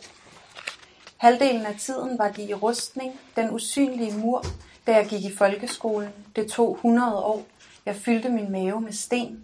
[1.21, 4.45] Halvdelen af tiden var de i rustning, den usynlige mur,
[4.87, 6.09] da jeg gik i folkeskolen.
[6.35, 7.43] Det tog 100 år.
[7.85, 9.43] Jeg fyldte min mave med sten.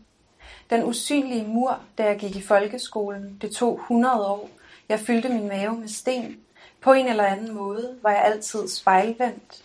[0.69, 3.37] Den usynlige mur, da jeg gik i folkeskolen.
[3.41, 4.49] Det tog 100 år.
[4.89, 6.37] Jeg fyldte min mave med sten.
[6.81, 9.63] På en eller anden måde var jeg altid spejlvendt.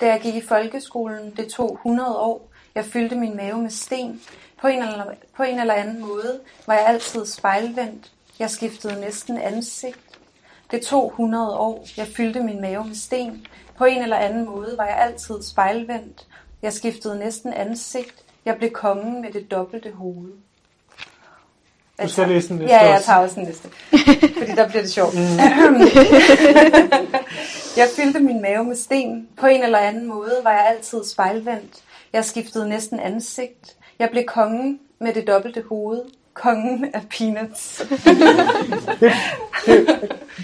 [0.00, 2.48] Da jeg gik i folkeskolen, det tog 100 år.
[2.74, 4.22] Jeg fyldte min mave med sten.
[4.60, 8.12] På en eller, på en eller anden måde var jeg altid spejlvendt.
[8.38, 10.03] Jeg skiftede næsten ansigt.
[10.74, 11.86] Det tog 100 år.
[11.96, 13.46] Jeg fyldte min mave med sten.
[13.78, 16.26] På en eller anden måde var jeg altid spejlvendt.
[16.62, 18.14] Jeg skiftede næsten ansigt.
[18.44, 20.30] Jeg blev kongen med det dobbelte hoved.
[22.02, 23.68] Du skal læse den næste Ja, jeg tager også den næste.
[24.38, 25.14] Fordi der bliver det sjovt.
[25.14, 25.20] Mm.
[27.80, 29.28] jeg fyldte min mave med sten.
[29.36, 31.82] På en eller anden måde var jeg altid spejlvendt.
[32.12, 33.76] Jeg skiftede næsten ansigt.
[33.98, 36.02] Jeg blev kongen med det dobbelte hoved.
[36.34, 37.82] Kongen af peanuts.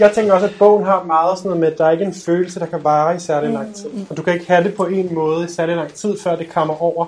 [0.01, 2.15] Jeg tænker også, at bogen har meget sådan noget med, at der er ikke en
[2.15, 3.87] følelse, der kan vare i særlig lang tid.
[4.11, 6.53] Og du kan ikke have det på en måde i særlig lang tid, før det
[6.53, 7.07] kommer over.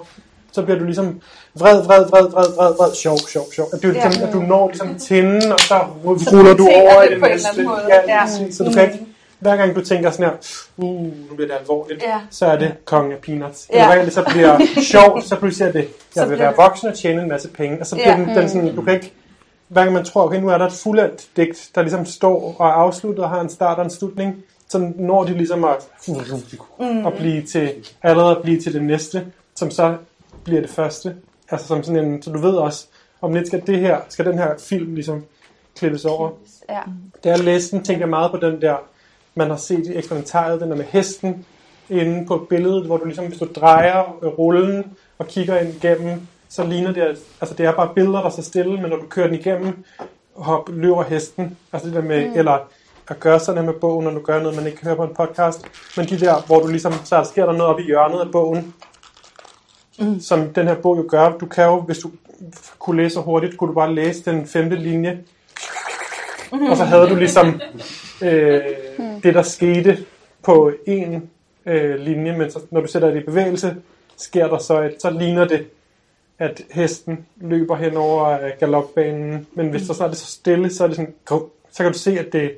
[0.52, 1.20] Så bliver du ligesom
[1.54, 3.66] vred, vred, vred, vred, vred, vred, sjov, sjov, sjov.
[3.72, 4.10] At du, Ja.
[4.20, 4.26] ja.
[4.26, 7.48] at du når ligesom tinden, og så ruller du over i det på en næste.
[7.58, 7.94] eller anden måde.
[8.08, 8.50] Ja, Ja.
[8.52, 9.06] Så du kan ikke,
[9.42, 10.36] hver gang du tænker sådan her,
[10.76, 12.20] uh, nu bliver det alvorligt, Ja.
[12.30, 13.68] så er det kongen af peanuts.
[13.72, 13.82] Ja.
[13.82, 14.58] Eller hvad det så bliver
[14.92, 17.80] sjovt, så pludselig er det, jeg vil være voksen og tjene en masse penge.
[17.80, 18.24] Og så bliver Ja.
[18.24, 19.12] den, den sådan, du kan ikke,
[19.68, 22.66] hver gang man tror, okay, nu er der et fuldendt digt, der ligesom står og
[22.66, 24.36] er afsluttet og har en start og en slutning,
[24.68, 25.76] så når de ligesom at,
[26.80, 27.06] mm.
[27.06, 29.94] at blive til, allerede at blive til det næste, som så
[30.44, 31.14] bliver det første.
[31.50, 32.86] Altså som sådan en, så du ved også,
[33.22, 35.24] om lidt skal det her, skal den her film ligesom
[35.78, 36.30] klippes over.
[36.70, 36.80] Ja.
[37.24, 38.76] Da jeg læste den, tænkte jeg meget på den der,
[39.34, 41.46] man har set i eksperimentariet, den der med hesten
[41.90, 44.02] inde på billedet, hvor du ligesom, hvis du drejer
[44.38, 44.84] rullen
[45.18, 48.80] og kigger ind igennem, så ligner det, altså det er bare billeder, der står stille,
[48.80, 49.84] men når du kører den igennem,
[50.36, 51.56] hop, løber hesten.
[51.72, 52.38] Altså det der med, mm.
[52.38, 52.58] eller
[53.08, 55.14] at gøre sådan med bogen, når du gør noget, man ikke kan høre på en
[55.14, 55.64] podcast,
[55.96, 58.30] men de der, hvor du ligesom, så der sker der noget oppe i hjørnet af
[58.32, 58.74] bogen,
[59.98, 60.20] mm.
[60.20, 61.30] som den her bog jo gør.
[61.30, 62.10] Du kan jo, hvis du
[62.78, 65.20] kunne læse så hurtigt, kunne du bare læse den femte linje,
[66.70, 67.60] og så havde du ligesom
[68.22, 68.60] øh,
[69.22, 70.04] det, der skete
[70.42, 71.30] på en
[71.66, 73.76] øh, linje, men så, når du sætter det i bevægelse,
[74.16, 75.66] sker der så, et, så ligner det,
[76.38, 79.46] at hesten løber hen over øh, galopbanen.
[79.54, 81.14] Men hvis der så er det så stille, så er det sådan,
[81.70, 82.52] så kan du se, at det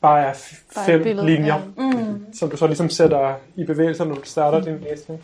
[0.00, 0.34] bare er
[0.74, 1.82] Bare fem billede, linjer, ja.
[1.82, 2.26] mm.
[2.34, 5.22] som du så ligesom sætter i bevægelse, når du starter din læsning.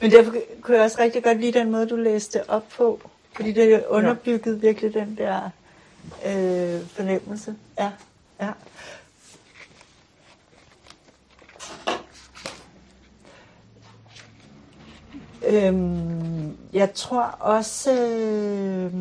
[0.00, 3.00] Men derfor kunne jeg også rigtig godt lide den måde, du læste op på.
[3.36, 5.50] Fordi det underbyggede virkelig den der
[6.26, 7.54] øh, fornemmelse.
[7.78, 7.90] Ja,
[8.40, 8.52] ja.
[15.46, 18.92] Øhm, jeg tror også, øh,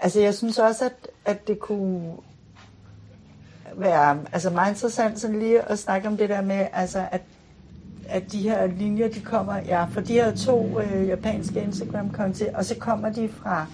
[0.00, 2.16] altså jeg synes også, at, at det kunne
[3.74, 7.22] være altså meget interessant sådan lige at snakke om det der med, altså at
[8.10, 12.64] at de her linjer, de kommer, ja, for de her to øh, japanske Instagram-konti, og
[12.64, 13.66] så kommer de fra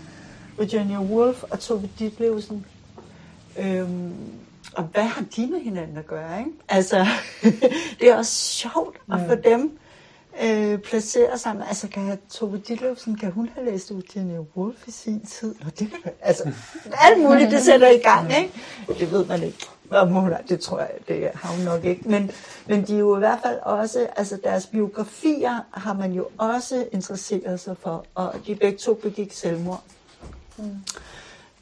[0.59, 2.67] Virginia Woolf og Tove Ditlevsen.
[3.59, 4.15] Øhm,
[4.75, 6.51] og hvad har de med hinanden at gøre, ikke?
[6.69, 7.07] Altså,
[8.01, 9.79] det er også sjovt at få dem
[10.45, 11.65] øh, placeret sammen.
[11.69, 15.55] Altså, kan Tove Ditlevsen, kan hun have læst Virginia Woolf i sin tid?
[15.61, 16.53] Nå, det kan, altså,
[17.07, 18.53] alt muligt, det sætter i gang, ikke?
[18.99, 19.67] Det ved man ikke.
[19.91, 22.09] Om hun det tror jeg, det har hun nok ikke.
[22.09, 22.31] Men,
[22.67, 26.87] men de er jo i hvert fald også, altså deres biografier har man jo også
[26.93, 29.83] interesseret sig for, og de begge to begik selvmord.
[30.59, 30.77] Mm.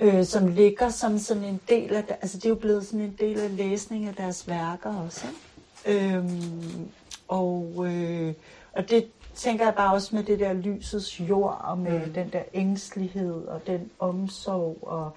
[0.01, 3.17] Øh, som ligger som sådan en del af, altså det er jo blevet sådan en
[3.21, 5.27] del af læsning af deres værker også.
[5.87, 6.15] Ikke?
[6.15, 6.89] Øhm,
[7.29, 8.35] og, øh,
[8.73, 12.13] og det tænker jeg bare også med det der lysets jord, og med mm.
[12.13, 15.11] den der ængstelighed, og den omsorg, og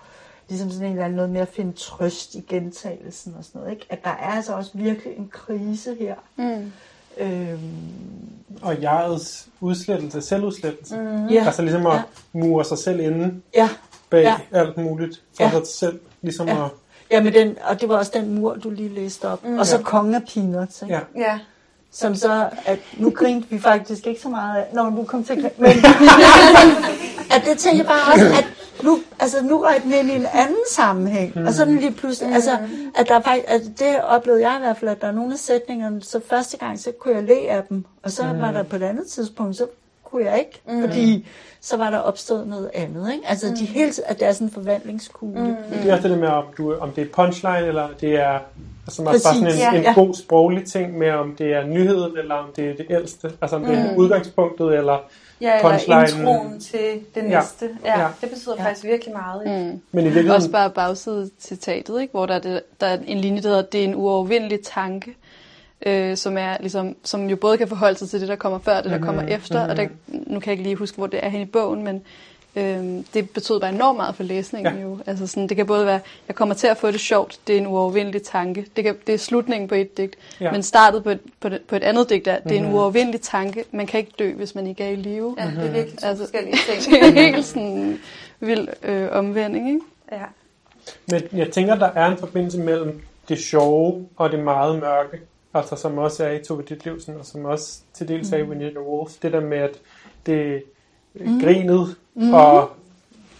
[0.49, 3.73] ligesom sådan en eller anden noget med at finde trøst i gentagelsen og sådan noget.
[3.73, 3.85] Ikke?
[3.89, 6.15] At der er altså også virkelig en krise her.
[6.35, 6.71] Mm.
[7.19, 7.59] Øhm,
[8.61, 10.95] Og jegets udslettelse, selvudslettelse.
[10.97, 11.27] Mm.
[11.27, 12.01] ja, Altså ligesom at Ja.
[12.33, 13.69] mure sig selv inde ja,
[14.09, 14.35] bag Ja.
[14.59, 15.51] alt muligt, for Ja.
[15.51, 16.65] sig selv ligesom Ja.
[16.65, 16.71] at...
[17.11, 19.45] ja med den, og det var også den mur, du lige læste op.
[19.45, 19.59] Mm.
[19.59, 19.81] Og så Ja.
[19.83, 20.81] kongen af peanuts.
[20.81, 20.93] Ikke?
[20.93, 20.99] Ja.
[21.21, 21.39] Ja.
[21.91, 25.45] Som så, at nu grinte vi faktisk ikke så meget af, når nu kom til
[25.45, 25.69] at men
[27.35, 28.45] at det tænker jeg bare også, at
[28.83, 31.45] nu, altså nu røg den ind i en anden sammenhæng, mm.
[31.47, 32.51] og så er den lige pludselig, altså,
[32.95, 35.39] at der faktisk, altså det oplevede jeg i hvert fald, at der er nogle af
[35.39, 38.41] sætningerne, så første gang, så kunne jeg le af dem, og så mm.
[38.41, 39.67] var der på et andet tidspunkt, så
[40.03, 40.81] kunne jeg ikke, mm.
[40.81, 41.27] fordi
[41.61, 43.27] så var der opstået noget andet, ikke?
[43.27, 45.41] Altså, de hele tiden, at det er sådan en forvandlingskugle.
[45.41, 45.55] Mm.
[45.83, 48.39] Det er også det med, om, du, om det er punchline, eller det er
[48.87, 49.93] altså bare Præcis, sådan en, ja, en ja.
[49.93, 53.31] god sproglig ting med, om det er nyheden, eller om det er det ældste.
[53.41, 54.97] Altså om det er udgangspunktet, eller...
[55.41, 56.79] Ja, eller introen til
[57.15, 57.39] det Ja.
[57.39, 57.69] næste.
[57.85, 58.07] Ja, Ja.
[58.21, 58.63] det betyder Ja.
[58.63, 59.41] faktisk virkelig meget.
[59.45, 59.59] Ja.
[59.63, 59.63] Mm.
[59.65, 60.31] Men i virkeligheden...
[60.31, 62.11] Også bare bagside citatet, ikke?
[62.11, 65.15] hvor der er, det, der er en linje, der hedder, det er en uovervindelig tanke,
[65.85, 68.77] øh, som, er, ligesom, som jo både kan forholde sig til det, der kommer før,
[68.77, 69.69] og det, der kommer efter.
[69.69, 72.01] Og der, nu kan jeg ikke lige huske, hvor det er hen i bogen, men
[72.57, 74.75] øh, det betyder bare enormt meget for læsningen.
[74.75, 74.81] Ja.
[74.81, 74.99] Jo.
[75.05, 77.59] Altså sådan, det kan både være, jeg kommer til at få det sjovt, det er
[77.59, 78.65] en uovervindelig tanke.
[78.75, 80.51] Det, kan, det er slutningen på et digt, Ja.
[80.51, 83.21] men startet på et, på, det, på et andet digt er, det er en uovervindelig
[83.21, 83.63] tanke.
[83.71, 85.35] Man kan ikke dø, hvis man ikke er i live.
[85.39, 86.93] Ja, det er virkelig to Altså, forskellige ting.
[87.01, 87.99] Det er helt sådan
[88.39, 89.81] vild øh, omvending, ikke?
[90.11, 90.23] Ja.
[91.11, 95.19] Men jeg tænker, der er en forbindelse mellem det sjove og det meget mørke.
[95.53, 98.79] Altså som også er i Tove Ditlevsen, og som også til dels er i Virginia
[98.79, 99.11] Woolf.
[99.21, 99.71] Det der med, at
[100.25, 100.63] det
[101.25, 101.39] mm.
[101.41, 102.33] grinet mm.
[102.33, 102.69] og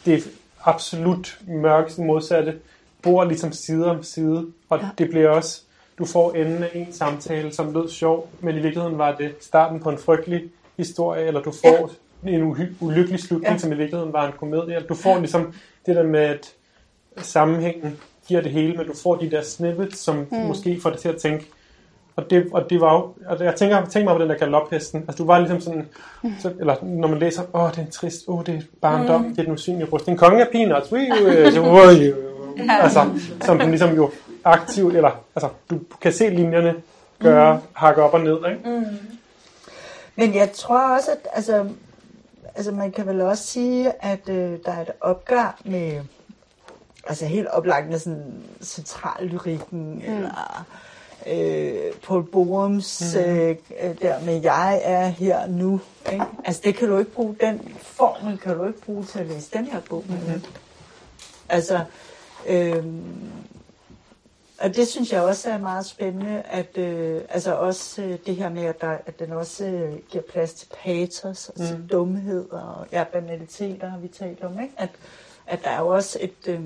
[0.06, 0.24] det
[0.66, 2.56] absolut mørkeste modsatte
[3.02, 4.46] bor ligesom side om side.
[4.70, 4.86] Og Ja.
[4.86, 4.90] ja.
[4.98, 5.62] det bliver også,
[5.98, 9.80] du får enden af en samtale, som lød sjov, men i virkeligheden var det starten
[9.80, 10.44] på en frygtelig
[10.78, 11.92] historie, eller du får
[12.28, 13.52] en uhy- ulykkelig slutning, Ja.
[13.54, 13.58] ja.
[13.58, 14.80] som i virkeligheden var en komedie.
[14.90, 15.54] Du får ligesom
[15.86, 16.54] det der med, at
[17.18, 17.98] sammenhængen
[18.28, 20.38] giver det hele, men du får de der snippets, som mm.
[20.38, 21.46] måske får dig til at tænke.
[22.18, 25.02] Og det, og det var jo, og jeg tænker, tænker mig på den der galophesten.
[25.08, 25.88] Altså du var ligesom sådan,
[26.40, 29.30] så, eller når man læser, åh det er en trist, åh det er barndom, mm.
[29.30, 30.08] det er den usynlige rust.
[30.08, 32.14] En konge af peanuts, wii, wii, så, wii,
[32.70, 33.10] altså,
[33.42, 34.12] som den ligesom jo
[34.44, 36.76] aktivt, eller altså du kan se linjerne
[37.20, 37.62] gøre, mm.
[37.74, 38.88] hakke op og ned, ikke?
[40.16, 41.66] Men jeg tror også, at altså,
[42.56, 46.02] altså man kan vel også sige, at øh, der er et opgør med
[47.08, 50.16] altså helt oplagt med sådan centrallyrikken, mm.
[50.16, 50.66] eller
[51.30, 53.22] øh, Paul Borums mm.
[53.22, 55.82] øh, øh, der med, jeg er her nu.
[56.12, 56.26] Ikke?
[56.46, 59.52] Altså det kan du ikke bruge, den formel kan du ikke bruge til at læse
[59.54, 60.06] den her bog.
[60.08, 60.42] Mm.
[61.50, 61.84] Altså,
[62.48, 62.86] øh,
[64.60, 68.50] og det synes jeg også er meget spændende, at øh, altså også øh, det her
[68.50, 71.88] med, at, der, at den også øh, giver plads til patos, altså mm.
[71.88, 74.74] dumhed og ja, banaliteter har vi talt om, ikke?
[74.78, 74.90] At,
[75.48, 76.62] at der er jo også et, øh,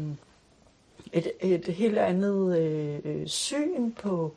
[1.13, 4.33] et, et helt andet øh, øh, syn på,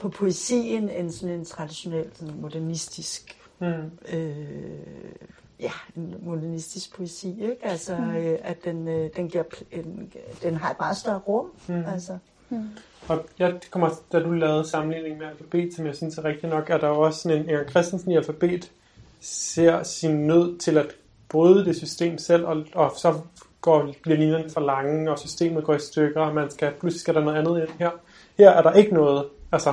[0.00, 3.90] på poesien end sådan en traditionel sådan modernistisk Mm.
[4.12, 4.36] øh,
[5.60, 7.56] ja, en modernistisk poesi, ikke?
[7.62, 10.12] Altså, øh, at den, øh, den, giver, en,
[10.42, 11.84] den har et meget større rum, mm.
[11.92, 12.18] altså.
[13.08, 16.70] Og jeg kommer, da du lavede sammenligning med alfabet, som jeg synes er rigtigt nok,
[16.70, 18.70] er der også sådan en Erik Christensen i alfabet,
[19.20, 20.86] ser sin nød til at
[21.28, 23.20] bryde det system selv, og, og så
[23.60, 27.14] går, bliver linjerne for lange, og systemet går i stykker, og man skal, pludselig skal
[27.14, 27.90] der noget andet ind her.
[28.38, 29.24] Her er der ikke noget.
[29.54, 29.72] Altså,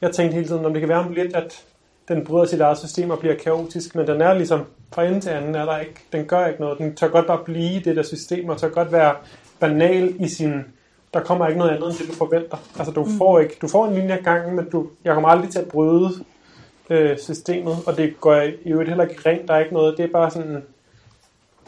[0.00, 1.64] jeg tænkte hele tiden, om det kan være lidt, at
[2.08, 4.60] den bryder sit eget system og bliver kaotisk, men den er ligesom
[4.92, 6.78] fra ende til anden, er der ikke, den gør ikke noget.
[6.78, 9.14] Den tør godt bare blive det der system, og tør godt være
[9.60, 10.64] banal i sin,
[11.14, 12.56] der kommer ikke noget andet, end det du forventer.
[12.78, 15.50] Altså du får ikke, du får en linje ad gangen, men du, jeg kommer aldrig
[15.50, 16.10] til at bryde
[16.90, 20.04] øh, systemet, og det går i øvrigt heller ikke rent, der er ikke noget, det
[20.04, 20.62] er bare sådan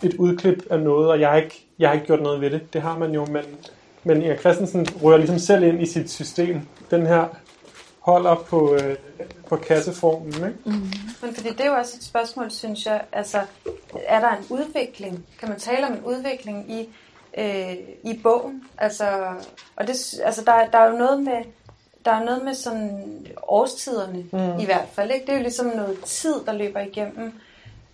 [0.02, 2.72] et udklip af noget, og jeg har ikke, jeg har ikke gjort noget ved det,
[2.72, 3.42] det har man jo, men,
[4.04, 6.60] men Erik Christensen rører ligesom selv ind i sit system.
[6.90, 7.24] Den her
[8.00, 8.96] holder på, øh,
[9.48, 10.56] på kasseformen, ikke?
[11.22, 13.40] Men fordi det er jo også et spørgsmål, synes jeg, altså,
[14.06, 15.26] er der en udvikling?
[15.38, 16.88] Kan man tale om en udvikling i,
[17.38, 18.64] øh, i bogen?
[18.78, 19.34] Altså,
[19.76, 21.44] og det, altså der, der er jo noget med,
[22.04, 24.60] der er noget med sådan årstiderne mm.
[24.60, 25.10] i hvert fald.
[25.10, 25.26] Ikke?
[25.26, 27.32] Det er jo ligesom noget tid, der løber igennem.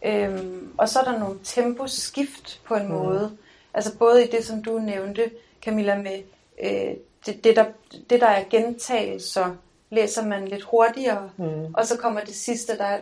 [0.05, 2.93] Øhm, og så er der nogle temposkift på en mm.
[2.93, 3.37] måde.
[3.75, 5.31] Altså både i det, som du nævnte,
[5.63, 6.23] Camilla, med
[6.63, 6.97] øh,
[7.27, 7.65] det, det, der,
[8.11, 9.57] det, der er gentagelser,
[9.97, 11.75] læser man lidt hurtigere, mm.
[11.75, 12.99] og så kommer det sidste, der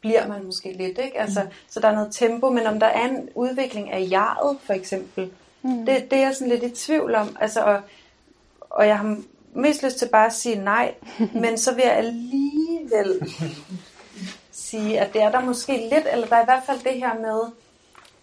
[0.00, 0.98] bliver man måske lidt.
[0.98, 1.20] Ikke?
[1.20, 1.48] Altså, mm.
[1.70, 5.30] Så der er noget tempo, men om der er en udvikling af jaret, for eksempel,
[5.62, 5.86] mm.
[5.86, 7.36] det, det er jeg sådan lidt i tvivl om.
[7.40, 7.80] Altså, og,
[8.60, 9.16] og jeg har
[9.54, 10.94] mest lyst til bare at sige nej,
[11.42, 13.34] men så vil jeg alligevel
[14.52, 17.14] sige, at det er der måske lidt, eller der er i hvert fald det her
[17.14, 17.52] med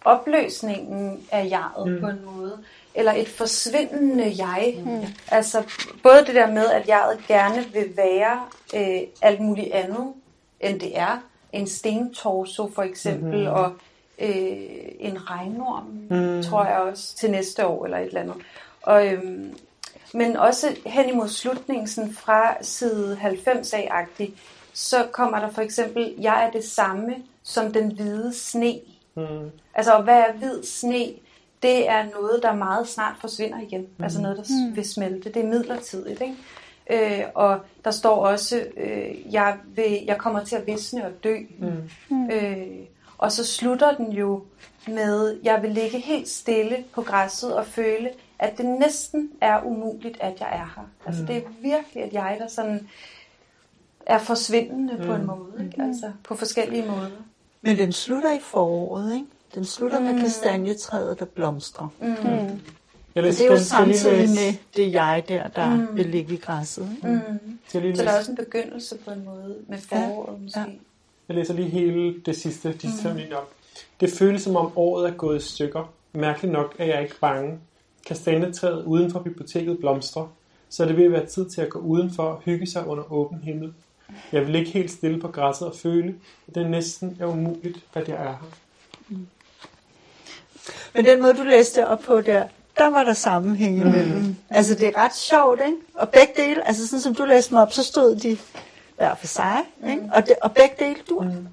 [0.06, 2.00] opløsningen af jaret mm.
[2.02, 2.60] på en måde,
[3.00, 4.76] eller et forsvindende jeg.
[4.86, 5.06] Mm.
[5.28, 5.64] Altså
[6.04, 8.40] både det der med, at jeget gerne vil være
[8.76, 10.14] øh, alt muligt andet,
[10.60, 11.24] end det er.
[11.54, 13.48] En stentorso for eksempel, mm.
[13.48, 13.74] og
[14.20, 14.58] øh,
[15.00, 16.44] en regnorm, mm.
[16.44, 18.36] tror jeg også, til næste år eller et eller andet.
[18.82, 19.56] Og, øhm,
[20.14, 24.08] men også hen imod slutningen, sådan fra side 90 af
[24.74, 28.80] så kommer der for eksempel, jeg er det samme som den hvide sne.
[29.16, 29.52] Mm.
[29.74, 31.08] Altså, og hvad er hvid sne?
[31.64, 33.82] Det er noget, der meget snart forsvinder igen.
[33.82, 34.04] Mm.
[34.04, 34.76] Altså noget, der mm.
[34.76, 35.30] vil smelte.
[35.30, 36.36] Det er midlertidigt, ikke?
[36.90, 41.38] Øh, og der står også, øh, jeg, vil, jeg kommer til at visne og dø.
[42.10, 42.30] Mm.
[42.32, 42.68] Øh,
[43.18, 44.44] og så slutter den jo
[44.88, 48.10] med, jeg vil ligge helt stille på græsset og føle,
[48.40, 50.90] at det næsten er umuligt, at jeg er her.
[51.06, 52.90] Altså det er virkelig et jeg, der sådan
[54.06, 55.06] er forsvindende mm.
[55.06, 55.66] på en måde.
[55.66, 55.84] Ikke?
[55.84, 57.10] Altså på forskellige måder.
[57.62, 59.28] Men den slutter i foråret, ikke?
[59.56, 60.06] Den slutter mm.
[60.06, 61.88] med kastanjetræet, der blomstrer.
[62.02, 62.08] Mm.
[62.08, 62.60] Mm.
[63.16, 65.88] Jeg læser, det er jo lige samtidig læse- med det jeg der, der mm.
[65.98, 66.90] vil ligge i græsset.
[67.04, 67.20] Mm.
[67.74, 70.60] lige Så der er også en begyndelse på en måde med foråret måske.
[70.60, 70.66] ja.
[71.28, 73.18] Jeg læser lige hele det sidste, de mm.
[73.18, 73.50] linjer op.
[74.00, 75.94] Det føles som om året er gået i stykker.
[76.14, 77.60] Mærkeligt nok er jeg ikke bange.
[78.08, 80.28] Kastanjetræet uden for biblioteket blomstrer,
[80.70, 83.74] så det at være tid til at gå udenfor og hygge sig under åben himmel.
[84.32, 86.16] Jeg vil ikke helt stille på græsset og føle,
[86.48, 88.38] at det næsten er umuligt, at jeg er her.
[90.94, 92.44] Men den måde, du læste op på der,
[92.78, 94.18] der var der sammenhæng imellem.
[94.18, 94.36] Mm.
[94.50, 95.78] Altså, det er ret sjovt, ikke?
[95.96, 98.38] Og begge dele, altså sådan som du læste mig op, så stod de
[98.98, 99.58] hver for sig,
[99.90, 100.02] ikke?
[100.14, 101.24] Og, det, og begge dele dur.
[101.24, 101.48] Mm.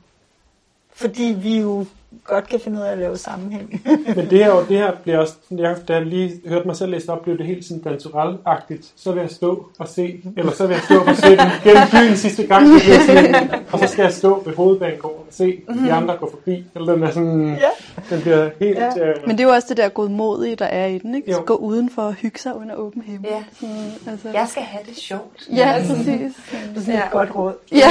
[0.94, 1.86] Fordi vi jo
[2.24, 3.82] godt kan finde ud af at lave sammenhæng.
[4.16, 6.90] Men det her, jo- det her bliver også, jeg, da jeg lige hørte mig selv
[6.90, 8.92] læse op, blev det helt sådan naturalagtigt.
[8.96, 11.82] Så vil jeg stå og se, eller så vil jeg stå og se den gennem
[11.92, 15.60] byen sidste gang, det bliver sådan, og så skal jeg stå ved hovedbanegården og se
[15.84, 16.64] de andre gå forbi.
[16.74, 18.14] Eller den er sådan, Ja.
[18.16, 18.78] den bliver helt...
[18.78, 18.98] Ja.
[19.08, 21.30] Øh, Men det er jo også det der godmodige, der er i den, ikke?
[21.30, 21.36] Jo.
[21.36, 23.30] Så gå udenfor og hygge sig under åben himmel.
[23.30, 23.44] Ja.
[23.60, 24.28] Sådan, altså.
[24.34, 25.48] Jeg skal have det sjovt.
[25.56, 26.06] Ja, præcis.
[26.06, 26.32] Det
[26.76, 27.52] er sådan et godt råd.
[27.72, 27.88] Ja.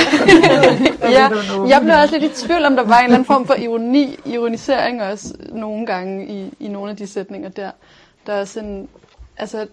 [1.12, 1.30] ja.
[1.68, 4.15] Jeg blev også lidt i tvivl, om der var en eller anden form for ironi,
[4.26, 7.72] ironisering også nogle gange i, i nogle af de sætninger der.
[8.28, 8.88] Der er sådan,
[9.38, 9.68] altså,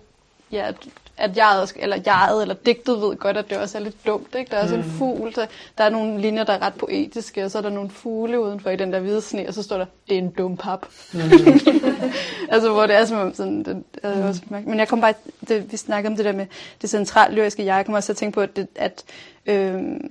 [0.52, 0.76] ja, at,
[1.16, 4.34] at jeg, også, eller jeg eller digtet ved godt, at det også er lidt dumt.
[4.38, 4.50] Ikke?
[4.50, 5.46] Der er også en fugl, der,
[5.78, 8.70] der er nogle linjer, der er ret poetiske, og så er der nogle fugle udenfor
[8.70, 10.86] i den der hvide sne, og så står der, det er en dum pap.
[12.52, 15.14] altså, hvor det er som om sådan, det, er også, mærke- men jeg kom bare,
[15.48, 16.46] det, vi snakkede om det der med
[16.82, 19.04] det centralt lyriske jeg, jeg kom også til at tænke på, at, det, at
[19.46, 20.10] øhm,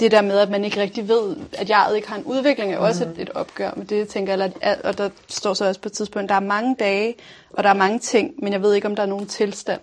[0.00, 2.78] det der med, at man ikke rigtig ved, at jeget ikke har en udvikling, er
[2.78, 4.50] også et, et opgør med det, jeg tænker.
[4.60, 7.14] At- og der står så også på et tidspunkt, der er mange dage,
[7.50, 9.80] og der er mange ting, men jeg ved ikke, om der er nogen tilstand.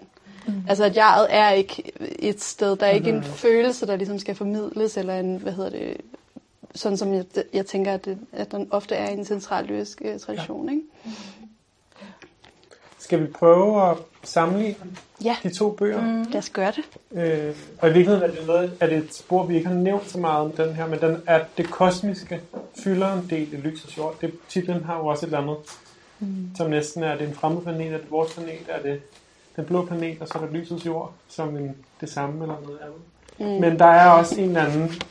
[0.48, 0.54] Mm.
[0.70, 4.36] Altså, at jeget er ikke et sted, der er ikke en følelse, der ligesom skal
[4.36, 5.98] formidles, eller en, hvad hedder det,
[6.76, 10.02] sådan som jeg, jeg tænker, at, det, at den ofte er i en central lyrisk
[10.06, 10.82] øh, tradition, ikke?
[13.12, 14.76] Skal vi prøve at sammenligne
[15.24, 15.36] Ja.
[15.44, 16.02] de to bøger?
[16.02, 16.24] Mm.
[16.32, 16.84] Lad os gøre det.
[17.12, 20.10] Øh, og i virkeligheden er det, noget, er det et spor, vi ikke har nævnt
[20.10, 22.42] så meget om den her, men den er det kosmiske
[22.84, 24.16] fylder en del i lysets jord.
[24.22, 25.58] Det, titlen har jo også et eller andet,
[26.20, 26.50] mm.
[26.58, 29.02] som næsten er det en fremmed planet, er det vores planet, er det
[29.56, 32.80] den blå planet, og så er der lysets jord, som en, det samme eller noget
[32.82, 33.02] andet.
[33.40, 33.62] Mm.
[33.62, 35.02] Men der er også en eller anden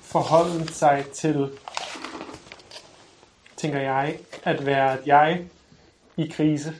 [0.00, 1.48] forholden sig til,
[3.56, 5.40] tænker jeg, at være et jeg
[6.16, 6.74] i krise.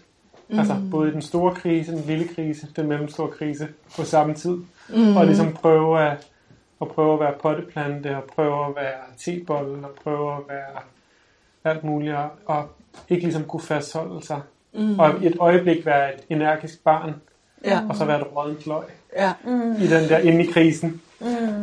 [0.48, 0.59] Mm.
[0.59, 4.56] Altså både i den store krise, den lille krise, den mellemstore krise på samme tid.
[4.89, 5.16] Mm.
[5.16, 6.27] Og ligesom prøve at,
[6.82, 10.82] at prøve at være potteplante, og prøve at være tebolle, og prøve at være
[11.73, 12.14] alt muligt,
[12.47, 12.68] og,
[13.09, 14.40] ikke ligesom kunne fastholde sig.
[14.74, 14.98] Mm.
[14.98, 17.14] Og i et øjeblik være et energisk barn,
[17.64, 17.81] Ja.
[17.89, 18.82] og så være et rådent løg
[19.16, 19.32] Ja.
[19.81, 21.01] i den der inde i krisen.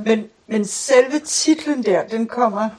[0.06, 2.70] Men, men selve titlen der, den kommer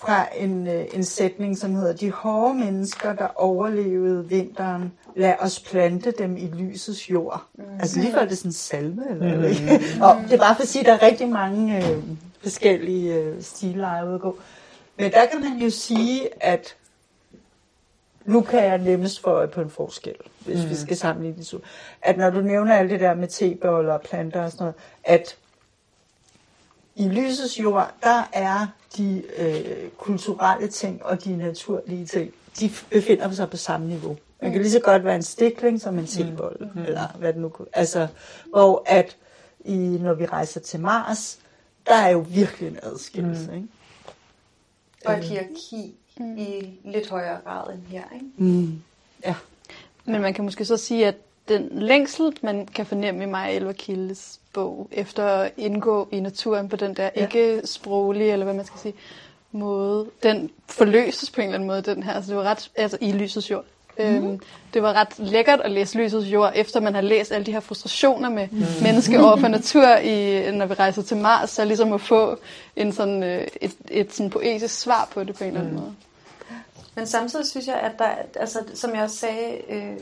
[0.00, 5.60] fra en, øh, en sætning, som hedder, de hårde mennesker, der overlevede vinteren, lad os
[5.60, 7.42] plante dem i lysets jord.
[7.54, 7.64] Mm.
[7.80, 9.44] Altså lige før er det sådan en salme, eller mm.
[9.44, 9.80] ikke?
[10.02, 12.02] Og det er bare for at sige, at der er rigtig mange øh,
[12.42, 14.38] forskellige øh, stileje ude at gå.
[14.96, 16.76] Men der kan man jo sige, at
[18.24, 20.14] nu kan jeg nemmest få øje på en forskel,
[20.44, 20.70] hvis mm.
[20.70, 21.58] vi skal sammenligne de to.
[22.02, 24.74] At når du nævner alt det der med teboller og planter og sådan noget,
[25.04, 25.36] at
[26.96, 33.32] i lysets jord, der er de øh, kulturelle ting og de naturlige ting, de befinder
[33.32, 34.16] sig på samme niveau.
[34.42, 36.82] Man kan lige så godt være en stikling som en tebolle, mm.
[36.82, 37.68] eller hvad det nu kunne.
[37.72, 38.08] Altså,
[38.50, 39.16] hvor at
[39.64, 41.38] i, når vi rejser til Mars,
[41.86, 43.56] der er jo virkelig en adskillelse, mm.
[43.56, 43.68] ikke?
[45.04, 46.38] Og et hierarki mm.
[46.38, 48.26] i lidt højere grad end her, ikke?
[48.36, 48.82] Mm.
[49.24, 49.34] Ja.
[50.04, 51.14] Men man kan måske så sige, at
[51.50, 56.68] den længsel, man kan fornemme i mig Elva Kildes bog, efter at indgå i naturen
[56.68, 57.22] på den der Ja.
[57.22, 58.94] ikke sproglige, eller hvad man skal sige,
[59.52, 62.12] måde, den forløses på en eller anden måde, den her.
[62.12, 63.64] Altså, det var ret, altså i lysets jord.
[63.98, 64.04] Mm.
[64.04, 64.40] Øhm,
[64.74, 67.60] det var ret lækkert at læse Lysets Jord, efter man har læst alle de her
[67.60, 68.64] frustrationer med mm.
[68.82, 72.38] menneske over for natur, i, når vi rejser til Mars, så ligesom at få
[72.76, 75.94] en sådan, øh, et, et sådan poetisk svar på det på en eller anden måde.
[76.94, 79.96] Men samtidig synes jeg, at der, altså, som jeg også sagde øh,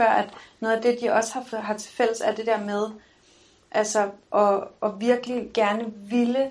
[0.00, 0.28] før, at
[0.60, 2.86] noget af det, de også har, har til fælles, er det der med,
[3.70, 6.50] altså, at, at virkelig gerne ville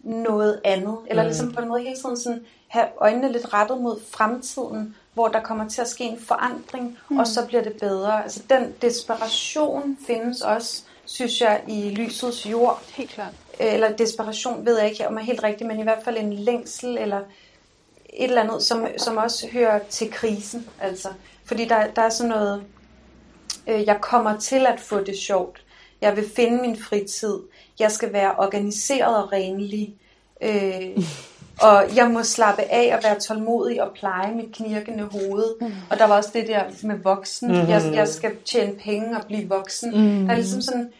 [0.00, 0.96] noget andet.
[1.06, 5.28] Eller ligesom på en måde hele tiden sådan, have øjnene lidt rettet mod fremtiden, hvor
[5.28, 7.18] der kommer til at ske en forandring, mm.
[7.18, 8.22] og så bliver det bedre.
[8.22, 12.82] Altså den desperation findes også, synes jeg, i lysets jord.
[12.94, 13.34] Helt klart.
[13.60, 16.98] Eller desperation, ved jeg ikke om er helt rigtigt, men i hvert fald en længsel,
[16.98, 17.20] eller
[18.12, 20.68] et eller andet, som, som også hører til krisen.
[20.80, 21.08] Altså.
[21.44, 22.64] Fordi der, der er sådan noget,
[23.66, 25.62] øh, jeg kommer til at få det sjovt.
[26.00, 27.38] Jeg vil finde min fritid.
[27.78, 29.94] Jeg skal være organiseret og renlig.
[30.42, 31.04] Øh,
[31.68, 35.54] og jeg må slappe af og være tålmodig og pleje mit knirkende hoved.
[35.60, 35.72] Mm.
[35.90, 37.48] Og der var også det der med voksen.
[37.48, 37.68] Mm-hmm.
[37.68, 39.90] Jeg, jeg skal tjene penge og blive voksen.
[39.90, 40.26] Mm.
[40.26, 40.92] Der er ligesom sådan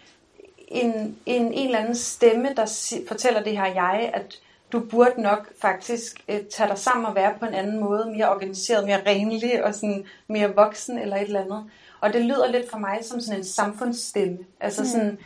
[0.68, 4.38] en, en, en eller anden stemme, der si- fortæller det her jeg, at
[4.72, 8.30] du burde nok faktisk øh, tage dig sammen og være på en anden måde, mere
[8.30, 11.64] organiseret, mere renlig og sådan mere voksen eller et eller andet.
[12.02, 14.38] Og det lyder lidt for mig som sådan en samfundsstemme.
[14.60, 14.88] Altså mm.
[14.88, 15.18] sådan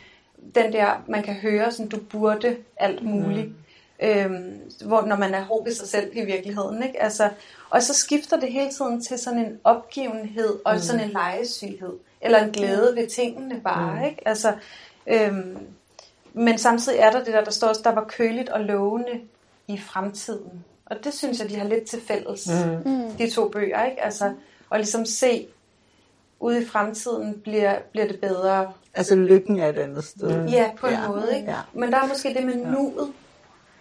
[0.55, 3.47] den der, man kan høre, sådan du burde alt muligt.
[3.47, 3.55] Mm.
[4.07, 6.83] Øhm, hvor, når man er hård ved sig selv i virkeligheden.
[6.83, 7.01] Ikke?
[7.01, 7.29] Altså,
[7.69, 10.79] og så skifter det hele tiden til sådan en opgivenhed og mm.
[10.79, 11.93] sådan en lejesyghed.
[12.21, 13.95] Eller en glæde ved tingene bare.
[13.95, 14.05] Mm.
[14.05, 14.27] Ikke?
[14.27, 14.53] Altså,
[15.07, 15.57] øhm,
[16.33, 19.21] men samtidig er der det der, der står også, der var køligt og lovende
[19.67, 20.63] i fremtiden.
[20.85, 22.49] Og det synes jeg, de har lidt til fælles,
[22.85, 23.11] Mm.
[23.17, 23.85] de to bøger.
[23.85, 24.03] Ikke?
[24.03, 24.33] Altså,
[24.69, 25.47] og ligesom se,
[26.39, 28.73] ude i fremtiden bliver, bliver det bedre.
[28.93, 30.37] Altså lykken er et andet sted.
[30.41, 30.45] Mm.
[30.45, 31.07] Ja, på en Ja.
[31.07, 31.35] måde.
[31.35, 31.51] Ikke?
[31.51, 31.57] Ja.
[31.73, 33.13] Men der er måske det med nuet.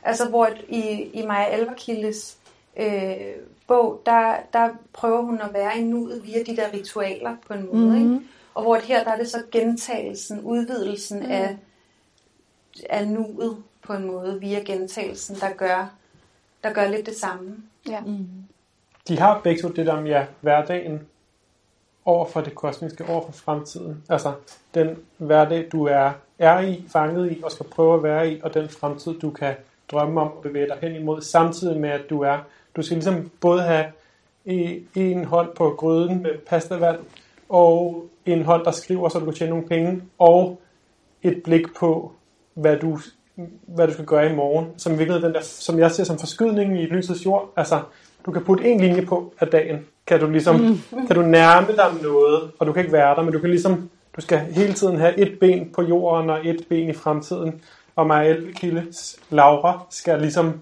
[0.03, 0.81] Altså, hvor et- i,
[1.13, 2.37] i Maja Elverkildes
[2.77, 3.15] øh,
[3.67, 7.67] bog, der, der prøver hun at være i nuet via de der ritualer på en
[7.73, 7.87] måde.
[8.01, 8.15] Mhm.
[8.15, 8.27] Ikke?
[8.55, 11.31] Og hvor her, der er det så gentagelsen, udvidelsen mm.
[11.31, 11.57] af,
[12.91, 15.91] af nuet på en måde, via gentagelsen, der gør,
[16.65, 17.57] der gør lidt det samme.
[17.89, 18.03] Ja.
[19.09, 21.01] De har begge to det der med ja, hverdagen
[22.07, 24.03] over for det kosmiske, over for fremtiden.
[24.09, 24.33] Altså
[24.75, 28.55] den hverdag, du er, er i, fanget i, og skal prøve at være i, og
[28.55, 29.55] den fremtid, du kan
[29.91, 32.39] drømme om og bevæge dig hen imod, samtidig med, at du er,
[32.77, 33.85] du skal ligesom både have
[34.45, 36.99] i- en hånd på gryden med pastavand,
[37.49, 40.61] og en hånd, der skriver, så du kan tjene nogle penge, og
[41.23, 42.13] et blik på,
[42.55, 42.99] hvad du,
[43.67, 46.19] hvad du skal gøre i morgen, som i virkeligheden den der, som jeg ser som
[46.19, 47.53] forskydningen i lysets jord.
[47.57, 47.81] Altså,
[48.27, 51.07] du kan putte en linje på af dagen, kan du ligesom, mm.
[51.07, 53.91] kan du nærme dig noget, og du kan ikke være der, men du kan ligesom,
[54.17, 57.61] du skal hele tiden have et ben på jorden og et ben i fremtiden.
[57.97, 60.61] Og Maja Elvekildes Laura skal ligesom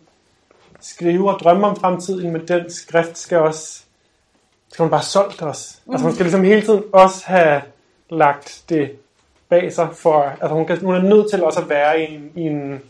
[0.81, 3.83] skrive og drømme om fremtiden, men den skrift skal også,
[4.73, 5.83] skal hun bare solgt os.
[5.93, 7.63] Altså hun skal ligesom hele tiden også have
[8.11, 8.91] lagt det
[9.49, 12.31] bag sig, for altså hun, kan, hun er nødt til også at være i en,
[12.35, 12.81] i en,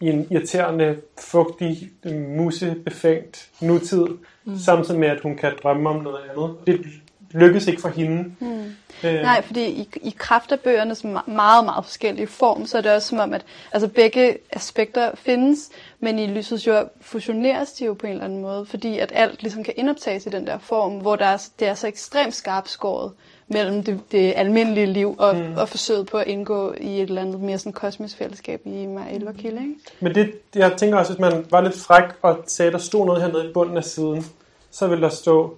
[0.00, 1.90] i en irriterende, fugtig,
[2.36, 4.06] musebefængt nutid,
[4.44, 4.58] mm.
[4.58, 6.56] samtidig med, at hun kan drømme om noget andet.
[6.66, 6.86] Det
[7.30, 8.24] lykkes ikke for hende.
[8.40, 8.74] Mm.
[9.04, 12.92] Øh, Nej, fordi i, i kraft af bøgernes meget, meget forskellige form, så er det
[12.92, 17.94] også som om, at altså begge aspekter findes, men i lysets jord fusioneres de jo
[17.94, 20.92] på en eller anden måde, fordi at alt ligesom kan indoptages i den der form,
[20.92, 23.12] hvor der er, det er så ekstremt skarpt skåret
[23.48, 25.56] mellem det, det almindelige liv og, mm.
[25.56, 29.14] og forsøget på at indgå i et eller andet mere sådan kosmisk fællesskab i Maja
[29.14, 29.74] Elverkilde, ikke?
[30.00, 33.06] Men det, jeg tænker også, hvis man var lidt fræk og sagde, at der stod
[33.06, 34.26] noget hernede i bunden af siden,
[34.70, 35.56] så ville der stå,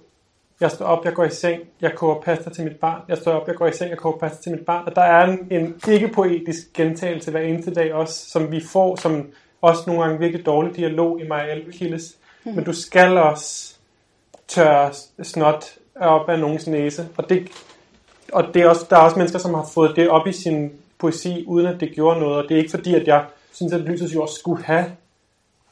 [0.61, 3.01] jeg står op, jeg går i seng, jeg koger pasta til mit barn.
[3.07, 4.87] Jeg står op, jeg går i seng, jeg koger pasta til mit barn.
[4.87, 9.27] Og der er en, en ikke-poetisk gentagelse hver eneste dag også, som vi får, som
[9.61, 12.17] også nogle gange virkelig dårlig dialog i Maja Elvekildes.
[12.43, 12.53] Mm.
[12.53, 13.75] Men du skal også
[14.47, 14.91] tørre
[15.23, 15.65] snot
[15.95, 17.07] op af nogens næse.
[17.17, 17.47] Og, det,
[18.33, 20.71] og det er også, der er også mennesker, som har fået det op i sin
[20.97, 22.37] poesi, uden at det gjorde noget.
[22.37, 24.85] Og det er ikke fordi, at jeg synes, at Lysets Jord skulle have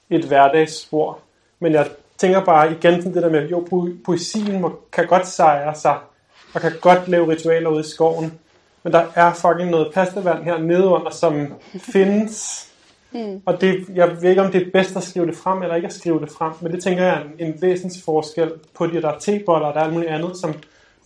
[0.10, 1.20] et hverdagsspor.
[1.60, 1.88] Men jeg
[2.20, 5.98] tænker bare igen sådan det der med, jo, po- poesien må, kan godt sejre sig,
[6.54, 8.34] og kan godt lave ritualer ude i skoven.
[8.84, 11.54] Men der er fucking noget pastavand her nedenunder, som
[11.94, 12.66] findes.
[13.12, 13.42] Mm.
[13.46, 15.86] Og det, jeg ved ikke, om det er bedst at skrive det frem, eller ikke
[15.86, 16.52] at skrive det frem.
[16.62, 19.80] Men det tænker jeg er en, en væsensforskel på de, der er teboller, og der
[19.80, 20.54] er alt muligt andet, som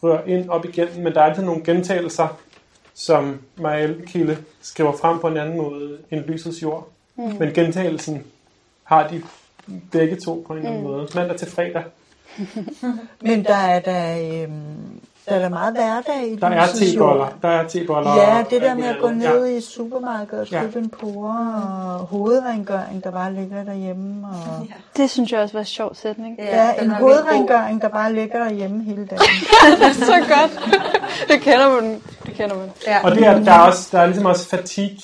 [0.03, 1.03] rører ind op igennem.
[1.03, 2.27] Men der er altid nogle gentagelser,
[2.93, 6.87] som Maja Elbekilde skriver frem på en anden måde end lysets jord.
[7.15, 7.23] Mm.
[7.39, 8.23] Men gentagelsen
[8.83, 9.21] har de
[9.91, 11.07] begge to på en eller anden måde.
[11.15, 11.83] Mandag til fredag.
[13.21, 14.51] Men der er der, øhm,
[15.29, 17.27] der er der meget hverdag i Der er teboller.
[17.41, 18.15] Der er teboller.
[18.15, 20.61] Ja, det der med at gå ned i supermarkedet og Ja.
[20.61, 21.37] købe en pore
[21.99, 24.27] og hovedrengøring, der bare ligger derhjemme.
[24.27, 24.67] Og...
[24.97, 26.35] Det synes jeg også var en sjov sætning.
[26.39, 29.23] Ja, den en er hovedrengøring, der bare ligger derhjemme hele dagen.
[29.93, 30.73] så godt.
[31.27, 32.01] det kender man.
[32.25, 32.69] Det kender man.
[32.87, 32.99] Ja.
[33.03, 34.97] Og det er, der, er også, der er ligesom også fatigue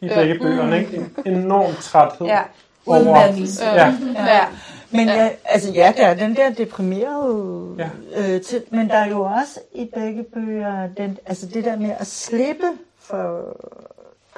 [0.00, 0.14] i Ja.
[0.14, 0.78] begge bøgerne.
[0.78, 1.04] Ikke?
[1.26, 2.26] En enorm træthed.
[2.26, 2.40] ja.
[2.86, 3.64] Udmattelse.
[3.64, 3.94] Ja.
[4.14, 4.46] Ja.
[4.90, 7.90] Men ja, altså ja, der er den der deprimerede, Ja.
[8.34, 11.90] øh, til, men der er jo også i begge bøger, den, altså det der med
[11.98, 12.66] at slippe
[12.98, 13.56] for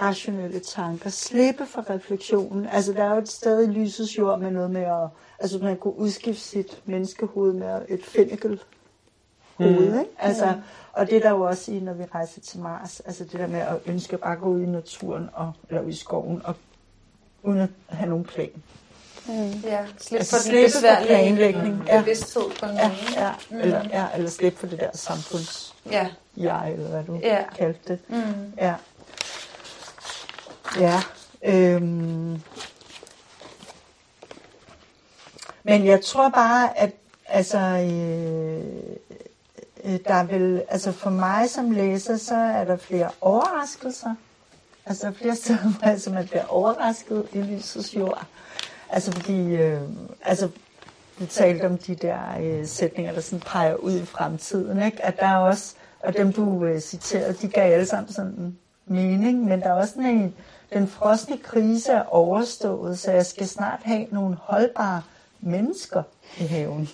[0.03, 2.67] rationelle tanker, slippe for refleksionen.
[2.73, 5.09] Altså der er jo et sted i lysets jord med noget med at,
[5.39, 8.61] altså man kunne udskifte sit menneskehoved med et fennikel
[9.57, 9.99] hoved, Mm.
[9.99, 10.11] ikke?
[10.19, 10.53] Altså,
[10.93, 13.47] og det er der jo også i, når vi rejser til Mars, altså det der
[13.47, 16.55] med at ønske bare at gå ud i naturen, og, eller ud i skoven, og
[17.47, 18.51] uden at have nogen plan.
[19.65, 21.83] Ja, slip Altså for den besværlige planlægning.
[21.87, 22.01] Ja.
[22.01, 26.09] bevidsthed på en Ja, ja, eller, ja, eller slippe for det der samfunds Ja.
[26.37, 27.43] jeg, eller hvad du Ja.
[27.59, 27.99] kaldte det.
[28.09, 28.53] Mm.
[28.59, 28.75] Ja.
[30.81, 31.01] Ja.
[31.45, 32.43] Øhm.
[35.63, 36.91] Men jeg tror bare, at
[37.29, 38.65] altså, øh,
[39.85, 44.15] øh, der er vel, altså for mig som læser, så er der flere overraskelser.
[44.87, 48.27] Altså er flere steder, hvor jeg simpelthen bliver overrasket i lysets jord.
[48.91, 49.81] Altså fordi, øh,
[50.23, 50.49] altså
[51.19, 55.05] vi talte om de der øh, sætninger, der sådan peger ud i fremtiden, ikke?
[55.05, 58.57] At der er også, og dem du øh, citerede, de gav alle sammen sådan
[58.87, 60.35] mening, men der er også sådan en,
[60.73, 65.03] den frosne krise er overstået, så jeg skal snart have nogle holdbare
[65.41, 66.03] mennesker
[66.39, 66.89] i haven.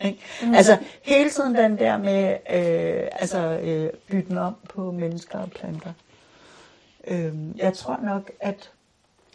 [0.00, 0.18] Ikke?
[0.42, 0.54] Mm.
[0.54, 5.92] Altså hele tiden den der med øh, altså, øh, bytten om på mennesker og planter.
[7.06, 8.70] Øh, jeg tror nok, at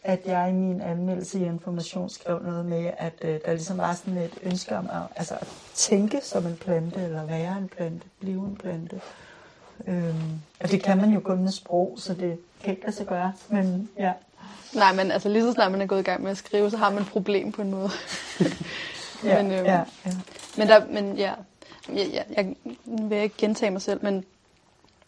[0.04, 3.94] at jeg i min anmeldelse i information skrev noget med, at øh, der ligesom var
[3.94, 8.08] sådan et ønske om at, altså, at tænke som en plante, eller være en plante,
[8.20, 9.02] blive en plante.
[9.88, 13.08] Øhm, og det kan man jo kun med sprog, så det kan ikke lade sig
[13.08, 13.34] gøre.
[13.50, 14.14] Men ja.
[14.74, 16.78] Nej, men altså lige så snart man er gået i gang med at skrive, så
[16.78, 17.90] har man et problem på en måde.
[19.24, 20.12] Ja, Men, øhm, ja, ja.
[20.58, 21.34] Men, der, men ja,
[21.90, 24.26] jeg, jeg, jeg vil ikke gentage mig selv, men,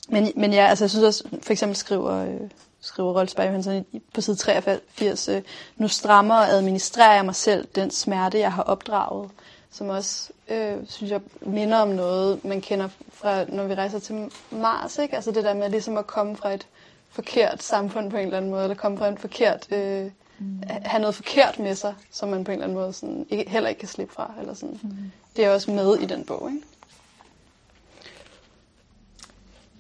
[0.10, 2.50] men, men ja, altså jeg synes også, for eksempel skriver, øh,
[2.82, 5.42] skriver Rolfsberg Johansson i- på side 83, øh,
[5.78, 9.30] nu strammer og administrerer jeg mig selv den smerte, jeg har opdraget,
[9.72, 14.32] som også, øh, synes jeg, minder om noget, man kender fra, når vi rejser til
[14.52, 15.16] Mars, ikke?
[15.16, 16.68] Altså det der med ligesom at komme fra et
[17.12, 20.12] forkert samfund på en eller anden måde, eller komme fra en forkert, øh,
[20.68, 23.70] have noget forkert med sig, som man på en eller anden måde sådan, ikke, heller
[23.70, 24.32] ikke kan slippe fra.
[24.40, 24.80] Eller sådan.
[24.84, 24.90] Mm.
[25.36, 26.64] Det er også med i den bog, ikke?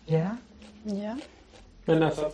[0.09, 0.27] Ja.
[0.85, 1.13] Ja.
[1.85, 2.25] Men altså,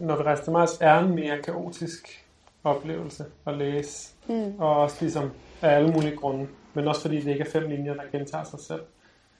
[0.00, 2.24] når vi rejser til Mars, er en mere kaotisk
[2.64, 4.08] oplevelse at læse.
[4.26, 4.54] Mm.
[4.58, 5.30] Og også ligesom
[5.62, 6.46] af alle mulige grunde.
[6.74, 8.80] Men også fordi det ikke er fem linjer, der gentager sig selv.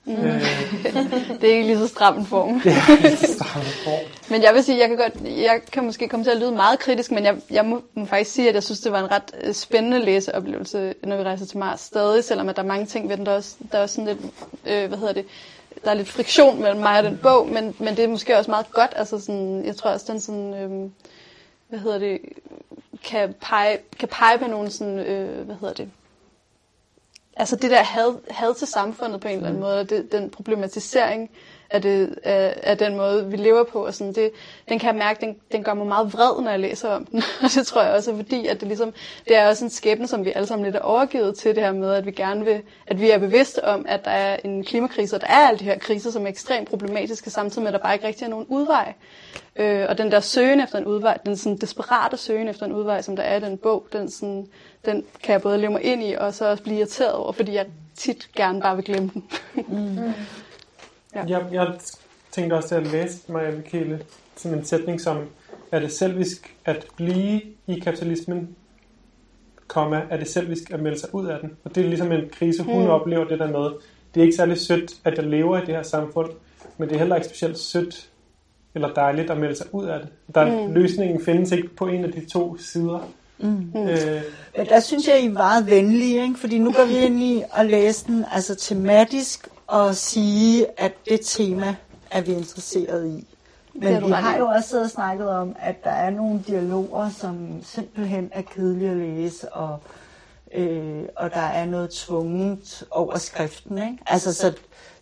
[0.06, 0.12] Mm.
[0.12, 0.40] Øh,
[1.40, 2.60] Det er ikke lige så stram en form.
[2.60, 4.10] det er en stramme form.
[4.30, 6.78] Men jeg vil sige, jeg kan, godt, jeg kan måske komme til at lyde meget
[6.78, 9.34] kritisk, men jeg, jeg må, må faktisk sige, at jeg synes, det var en ret
[9.42, 13.08] øh, spændende læseoplevelse, når vi rejser til Mars stadig, selvom at der er mange ting
[13.08, 14.32] ved den, der er også, der er også sådan lidt,
[14.66, 15.26] øh, hvad hedder det,
[15.84, 18.50] der er lidt friktion mellem mig og den bog, men, men det er måske også
[18.50, 20.90] meget godt, altså sådan, jeg tror også, den sådan, øh,
[21.68, 22.20] hvad hedder det,
[23.04, 25.90] kan pege, kan pege på nogle sådan, øh, hvad hedder det,
[27.36, 30.30] altså det der had, had til samfundet på en eller anden måde, og det, den
[30.30, 31.30] problematisering
[31.74, 34.30] af, det, af, af den måde, vi lever på, og sådan, det,
[34.68, 37.22] den kan jeg mærke, den, den gør mig meget vred, når jeg læser om den.
[37.42, 38.92] Og det tror jeg også er fordi, at det, ligesom,
[39.28, 41.72] det er også en skæbne, som vi alle sammen lidt er overgivet til det her
[41.72, 45.16] med, at vi gerne vil, at vi er bevidste om, at der er en klimakrise,
[45.16, 47.82] og der er alle de her kriser, som er ekstremt problematiske, samtidig med, at der
[47.82, 48.92] bare ikke rigtig er nogen udvej.
[49.56, 53.02] Øh, og den der søgen efter en udvej, den sådan desperate søgen efter en udvej,
[53.02, 54.46] som der er i den bog, den, sådan,
[54.84, 57.52] den kan jeg både leve mig ind i, og så også blive irriteret over, fordi
[57.52, 59.24] jeg tit gerne bare vil glemme den.
[61.14, 61.24] Ja.
[61.28, 61.74] Jeg, jeg
[62.32, 64.00] tænkte også at læse Maja Michele
[64.36, 65.18] sådan en sætning som,
[65.72, 68.48] er det selvisk at blive i kapitalismen,
[69.66, 71.52] komma, er det selvisk at melde sig ud af den.
[71.64, 72.88] Og det er ligesom en krise, hun Mm.
[72.90, 73.70] oplever det der med.
[74.14, 76.30] Det er ikke særlig sødt, at jeg lever i det her samfund,
[76.78, 78.08] men det er heller ikke specielt sødt
[78.74, 80.08] eller dejligt at melde sig ud af det.
[80.34, 80.66] Der, Mm.
[80.68, 80.74] mm.
[80.74, 83.08] Løsningen findes ikke på en af de to sider.
[83.38, 83.48] Mm.
[83.76, 84.22] Øh,
[84.56, 86.34] Men der synes jeg, I er meget venlige, ikke?
[86.38, 91.20] fordi nu går vi ind i at læse den altså tematisk og sige, at det
[91.22, 91.76] tema
[92.10, 93.26] er vi interesseret i.
[93.74, 97.62] Men vi har jo også siddet og snakket om, at der er nogle dialoger, som
[97.62, 99.78] simpelthen er kedelige at læse, og,
[100.54, 103.78] øh, og der er noget tvunget over skriften.
[103.78, 103.98] Ikke?
[104.06, 104.52] Altså, så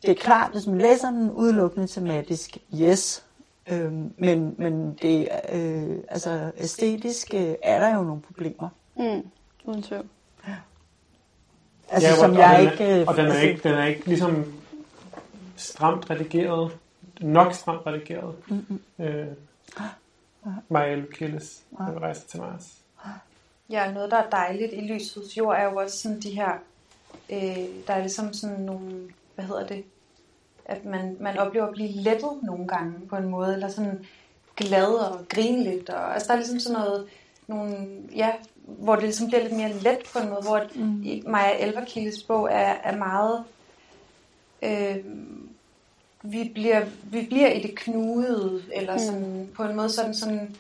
[0.02, 3.24] det er klart, hvis man læser den udelukkende tematisk, yes,
[3.70, 8.68] Øhm, men men det, øh, altså æstetisk øh, er der jo nogle problemer.
[8.96, 9.30] Mm.
[9.64, 10.06] Uden tvivl.
[11.92, 12.84] Altså, ja, som og, jeg og ikke...
[12.84, 14.54] den er, øh, og den er, altså, ikke, den er ikke ligesom
[15.56, 16.72] stramt redigeret.
[17.20, 18.34] Nok stramt redigeret.
[18.48, 18.80] Mm-mm.
[18.98, 19.26] Øh,
[20.68, 22.78] Maja når vi rejser til Mars.
[23.70, 26.50] Ja, noget, der er dejligt i lysets jord, er jo også sådan de her,
[27.30, 29.84] øh, der er ligesom sådan nogle, hvad hedder det,
[30.64, 34.06] at man, man oplever at blive lettet nogle gange på en måde, eller sådan
[34.56, 35.90] glad og grine lidt.
[35.90, 37.06] Og, altså der er ligesom sådan noget,
[37.46, 37.86] nogle,
[38.16, 38.30] ja,
[38.78, 41.22] hvor det ligesom bliver lidt mere let på en måde, hvor mm.
[41.26, 43.44] Maja Elverkildes bog er, er meget,
[44.62, 44.96] øh,
[46.22, 49.48] vi, bliver, vi bliver i det knudede, eller sådan, mm.
[49.54, 50.56] på en måde sådan, sådan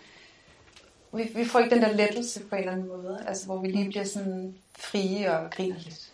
[1.12, 3.68] vi, vi får ikke den der lettelse på en eller anden måde, altså hvor vi
[3.68, 6.12] lige bliver sådan frie og griner lidt.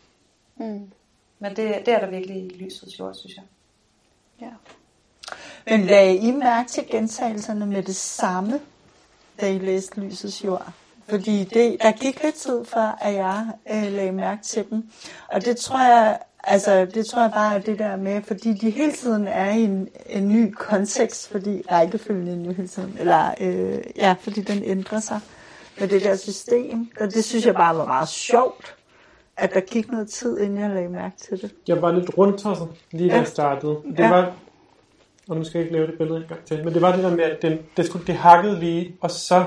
[0.56, 0.90] Mm.
[1.38, 3.44] Men det, det er der virkelig lysets jord, synes jeg.
[4.40, 4.50] Ja.
[5.66, 8.60] Men lagde I mærke til gentagelserne med det samme,
[9.40, 10.72] da I læste Lysets Jord?
[11.08, 14.82] Fordi det, der gik lidt tid før, at jeg øh, lagde mærke til dem.
[15.28, 18.70] Og det tror jeg, altså, det tror jeg bare er det der med, fordi de
[18.70, 23.34] hele tiden er i en, en ny kontekst, fordi rækkefølgen er jo hele tiden, eller
[23.40, 25.20] øh, ja, fordi den ændrer sig
[25.80, 26.88] med det der system.
[27.00, 28.74] Og det synes jeg bare var meget sjovt,
[29.36, 31.50] at der gik noget tid, inden jeg lagde mærke til det.
[31.68, 33.76] Jeg var lidt rundt lige da jeg startede.
[33.90, 34.08] Det Ja.
[34.10, 34.32] var,
[35.28, 37.04] og nu skal jeg ikke lave det billede en gang til, men det var det
[37.04, 39.44] der med, at den, det, skulle, det hakkede lige, og så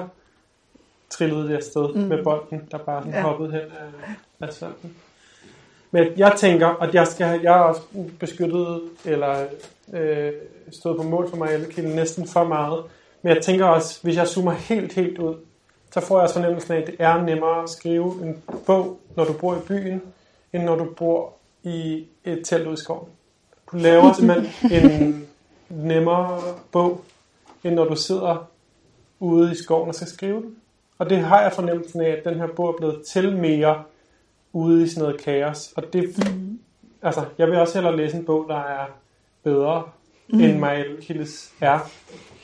[1.11, 2.01] trillede det afsted Mm.
[2.01, 3.21] med bolden, der bare sådan Ja.
[3.21, 4.95] hoppede hen af asfalten.
[5.91, 7.81] Men jeg tænker, at jeg, skal, jeg er også
[8.19, 9.45] beskyttet, eller
[9.93, 10.31] øh,
[10.71, 12.83] stået på mål for mig i næsten for meget.
[13.21, 15.35] Men jeg tænker også, hvis jeg zoomer helt, helt ud,
[15.93, 19.25] så får jeg også fornemmelsen af, at det er nemmere at skrive en bog, når
[19.25, 20.01] du bor i byen,
[20.53, 21.33] end når du bor
[21.63, 23.07] i et telt ude i skoven.
[23.71, 25.27] Du laver simpelthen en
[25.69, 27.01] nemmere bog,
[27.63, 28.47] end når du sidder
[29.19, 30.55] ude i skoven og skal skrive den.
[31.02, 33.84] Og det har jeg fornemmelsen af, at den her bog er blevet til mere
[34.53, 35.73] ude i sådan noget kaos.
[35.76, 36.60] Og det, mm.
[37.02, 38.86] altså, jeg vil også hellere læse en bog, der er
[39.44, 39.84] bedre,
[40.30, 40.40] mm.
[40.40, 41.80] end mig Kildes er.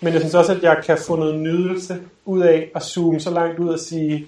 [0.01, 3.31] Men jeg synes også, at jeg kan få noget nydelse ud af at zoome så
[3.31, 4.27] langt ud og sige,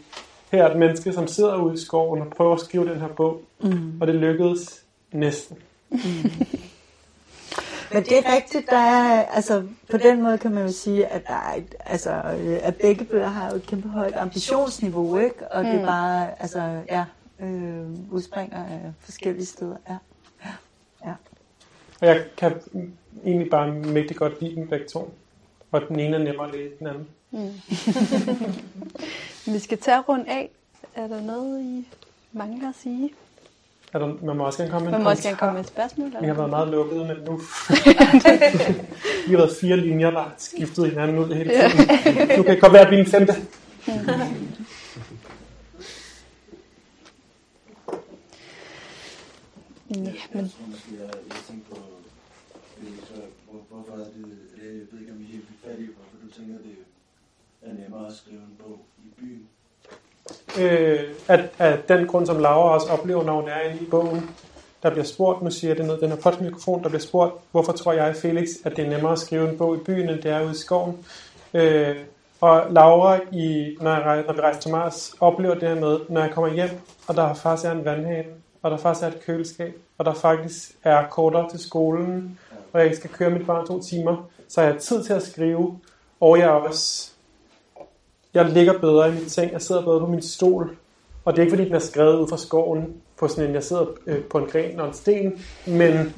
[0.52, 3.08] her er et menneske, som sidder ude i skoven og prøver at skrive den her
[3.08, 3.42] bog.
[3.60, 4.02] Mm.
[4.02, 5.58] Og det lykkedes næsten.
[5.90, 6.00] Mm.
[7.94, 11.28] Men det er rigtigt, der er, altså på den måde kan man jo sige, at,
[11.28, 12.22] der er et, altså,
[12.62, 15.52] at begge bøger har jo et kæmpe højt ambitionsniveau, ikke?
[15.52, 15.70] Og mm.
[15.70, 17.06] det er bare, altså, ja,
[17.40, 19.98] øh, udspringer af forskellige steder, ja.
[20.46, 20.52] ja.
[21.06, 21.14] ja.
[22.02, 22.54] Og jeg kan
[23.26, 25.14] egentlig bare mægtig godt lide dem begge to.
[25.72, 27.08] Og den ene er nemmere at læse den anden.
[27.32, 27.52] Mm.
[29.54, 30.50] Vi skal tage rundt af.
[30.96, 31.88] Er der noget, I
[32.34, 33.10] mangler at sige?
[33.94, 35.68] Er der, man må også gerne komme med Man må også gerne komme med et
[35.68, 36.12] spørgsmål.
[36.22, 37.36] Vi har været meget lukkede, men nu
[39.28, 42.38] vi har været fire linjer, der har skiftet hinanden ud hele tiden.
[42.38, 43.34] Nu kan det godt være, at vi en femte.
[49.96, 50.54] Ja, men...
[53.70, 56.76] Hvorfor er det, jeg ved ikke om I helt fat i, hvorfor du tænker, det
[57.62, 59.48] er nemmere at skrive en bog i byen
[60.60, 64.30] øh, at, at den grund, som Laura også oplever, når hun er inde i bogen,
[64.84, 67.72] der bliver spurgt, nu siger jeg det ned, den her mikrofon, der bliver spurgt, hvorfor
[67.72, 70.32] tror jeg, Felix, at det er nemmere at skrive en bog i byen, end det
[70.32, 70.98] er ude i skoven.
[71.54, 71.96] Øh,
[72.42, 76.22] og Laura, i, når, jeg, når vi rejser til Mars, oplever det her med, når
[76.22, 76.70] jeg kommer hjem,
[77.08, 78.28] og der faktisk er en vandhane,
[78.62, 82.40] og der faktisk er et køleskab, og der faktisk er kortere til skolen,
[82.74, 85.80] og jeg skal køre mit barn to timer, så jeg har tid til at skrive,
[86.20, 87.12] og jeg også
[88.34, 90.76] jeg ligger bedre i min seng, jeg sidder bedre på min stol,
[91.26, 93.64] og det er ikke fordi, den er skrevet ud fra skoven på sådan en, jeg
[93.64, 96.16] sidder øh, på en gren og en sten, men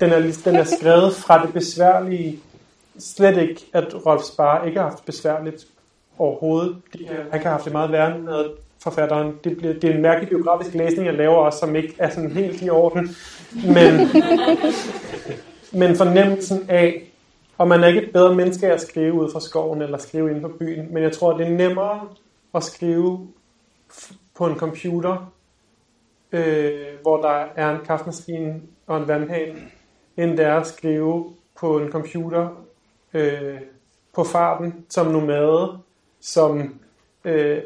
[0.00, 2.38] den er, den er skrevet fra det besværlige,
[2.98, 5.66] slet ikke, at Rolf Spar ikke har haft besværligt
[6.18, 6.76] overhovedet.
[7.08, 8.44] Han kan have haft det meget værre med
[8.82, 9.32] forfatteren.
[9.44, 12.30] Det, bliver, det er en mærkelig biografisk læsning, jeg laver også, som ikke er sådan
[12.30, 13.16] helt i orden.
[13.52, 14.08] Men,
[15.72, 17.11] men fornemmelsen af,
[17.58, 20.40] og man er ikke et bedre menneske at skrive ud fra skoven eller skrive ind
[20.40, 22.08] på byen, men jeg tror, det er nemmere
[22.54, 23.28] at skrive
[24.34, 25.32] på en computer,
[26.32, 29.58] øh, hvor der er en kaffemaskine og en vandhane,
[30.16, 32.48] end det er at skrive på en computer
[33.14, 33.60] øh,
[34.14, 35.78] på farten som nomade,
[36.20, 36.80] som
[37.24, 37.62] øh,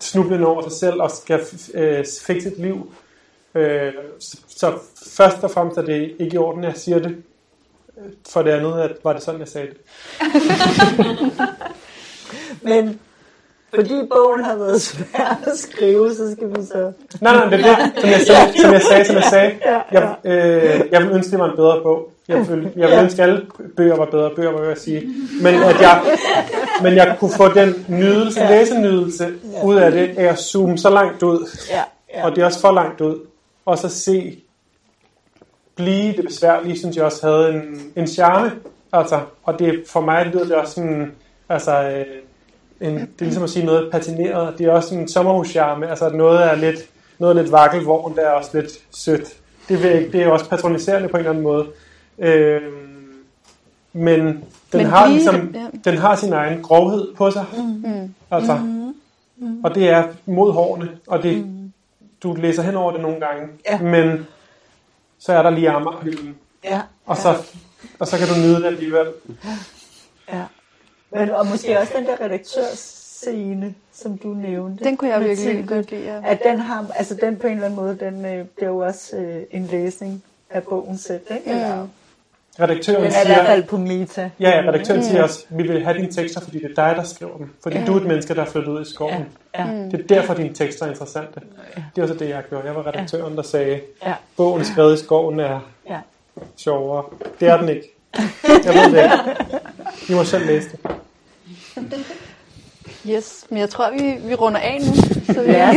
[0.00, 1.40] snublende over sig selv og skal
[1.74, 2.92] øh, fikse sit liv.
[3.54, 3.92] Øh,
[4.48, 4.78] så
[5.16, 7.22] først og fremmest er det ikke i orden, jeg siger det,
[8.32, 9.76] for det andet, at var det sådan, jeg sagde det.
[12.68, 13.00] Men
[13.74, 16.92] fordi bogen har været svær at skrive, så skal vi så...
[17.20, 19.52] Nej, nej, det er det, som jeg sagde, som jeg sagde, som jeg sagde.
[19.92, 22.12] Jeg, øh, jeg vil ønske, det var en bedre bog.
[22.28, 23.46] Jeg vil, jeg vil ønske, alle
[23.76, 25.14] bøger var bedre bøger, må jeg sige.
[25.42, 26.02] Men at jeg,
[26.82, 29.34] men jeg kunne få den nydelse, læsenydelse
[29.64, 31.48] ud af det, af at zoome så langt ud.
[32.22, 33.18] Og det er også for langt ud.
[33.66, 34.38] Og så se
[35.76, 38.52] blive det besværlige, synes jeg også havde en, en charme.
[38.92, 41.12] Altså, og det, for mig lyder det også sådan,
[41.48, 42.06] altså, øh,
[42.88, 44.58] en, det er ligesom at sige noget patineret.
[44.58, 46.78] Det er også en sommerhuscharme, altså noget er lidt,
[47.18, 49.28] noget er lidt vakkelvogn, der er også lidt sødt.
[49.68, 51.66] Det, vil, det er også patroniserende på en eller anden måde.
[52.18, 52.62] Øh,
[53.92, 54.42] men den
[54.72, 55.90] men har lige, ligesom, ja.
[55.90, 57.44] den har sin egen grovhed på sig.
[57.56, 58.14] Mm.
[58.30, 58.94] Altså, mm.
[59.36, 59.64] Mm.
[59.64, 61.72] Og det er mod hårene, og det, mm.
[62.22, 63.48] du læser hen over det nogle gange.
[63.70, 63.78] Ja.
[63.78, 64.26] Men
[65.24, 66.36] så er der lige Amagerhylden.
[66.64, 66.80] Ja.
[67.06, 67.36] Og så,
[67.98, 69.06] og så kan du nyde det alligevel.
[70.32, 70.44] Ja.
[71.10, 74.84] Men, og måske også den der redaktørscene, som du nævnte.
[74.84, 76.02] Den kunne jeg virkelig godt lide.
[76.02, 76.20] Ja.
[76.24, 79.16] At den har, altså den på en eller anden måde, den øh, bliver jo også
[79.16, 81.50] øh, en læsning af bogen selv, ikke?
[81.50, 81.88] Eller,
[82.60, 83.22] Redaktøren siger...
[83.22, 84.30] i hvert fald på meta.
[84.40, 85.06] Ja, redaktøren mm.
[85.06, 87.50] siger også, vi vil have dine tekster, fordi det er dig, der skriver dem.
[87.62, 87.84] Fordi ja.
[87.84, 89.26] du er et menneske, der er flyttet ud i skoven.
[89.54, 89.66] Ja.
[89.66, 89.72] Ja.
[89.72, 91.40] Det er derfor, dine tekster er interessante.
[91.76, 91.82] Ja.
[91.96, 92.66] Det er også det, jeg gjorde.
[92.66, 94.14] Jeg var redaktøren, der sagde, ja.
[94.36, 95.98] bogen skrevet i skoven er ja.
[96.56, 97.04] sjovere.
[97.40, 97.94] Det er den ikke.
[98.46, 99.16] Jeg ved det ikke.
[100.08, 100.80] I må selv læse det.
[103.08, 104.94] Yes, men jeg tror, vi, vi runder af nu.
[105.34, 105.74] Så vi ja.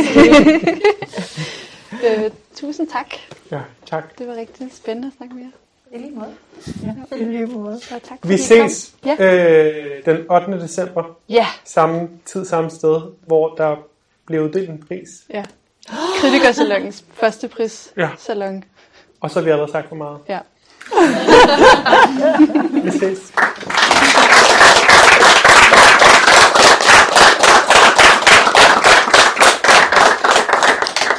[2.24, 3.06] øh, tusind tak.
[3.50, 4.18] Ja, tak.
[4.18, 5.50] Det var rigtig spændende at snakke med jer.
[5.92, 6.34] I lige måde.
[6.82, 7.80] Ja, i lige måde.
[7.80, 9.16] Så tak, vi ses ja.
[9.18, 10.52] øh, den 8.
[10.60, 11.02] december.
[11.28, 11.46] Ja.
[11.64, 13.76] Samme tid, samme sted, hvor der
[14.26, 15.08] blev uddelt en pris.
[15.30, 15.44] Ja.
[16.20, 17.92] Kritikersalongens første pris.
[17.96, 18.08] Ja.
[18.18, 18.64] Salon.
[19.20, 20.18] Og så har vi allerede sagt for meget.
[20.28, 20.38] Ja.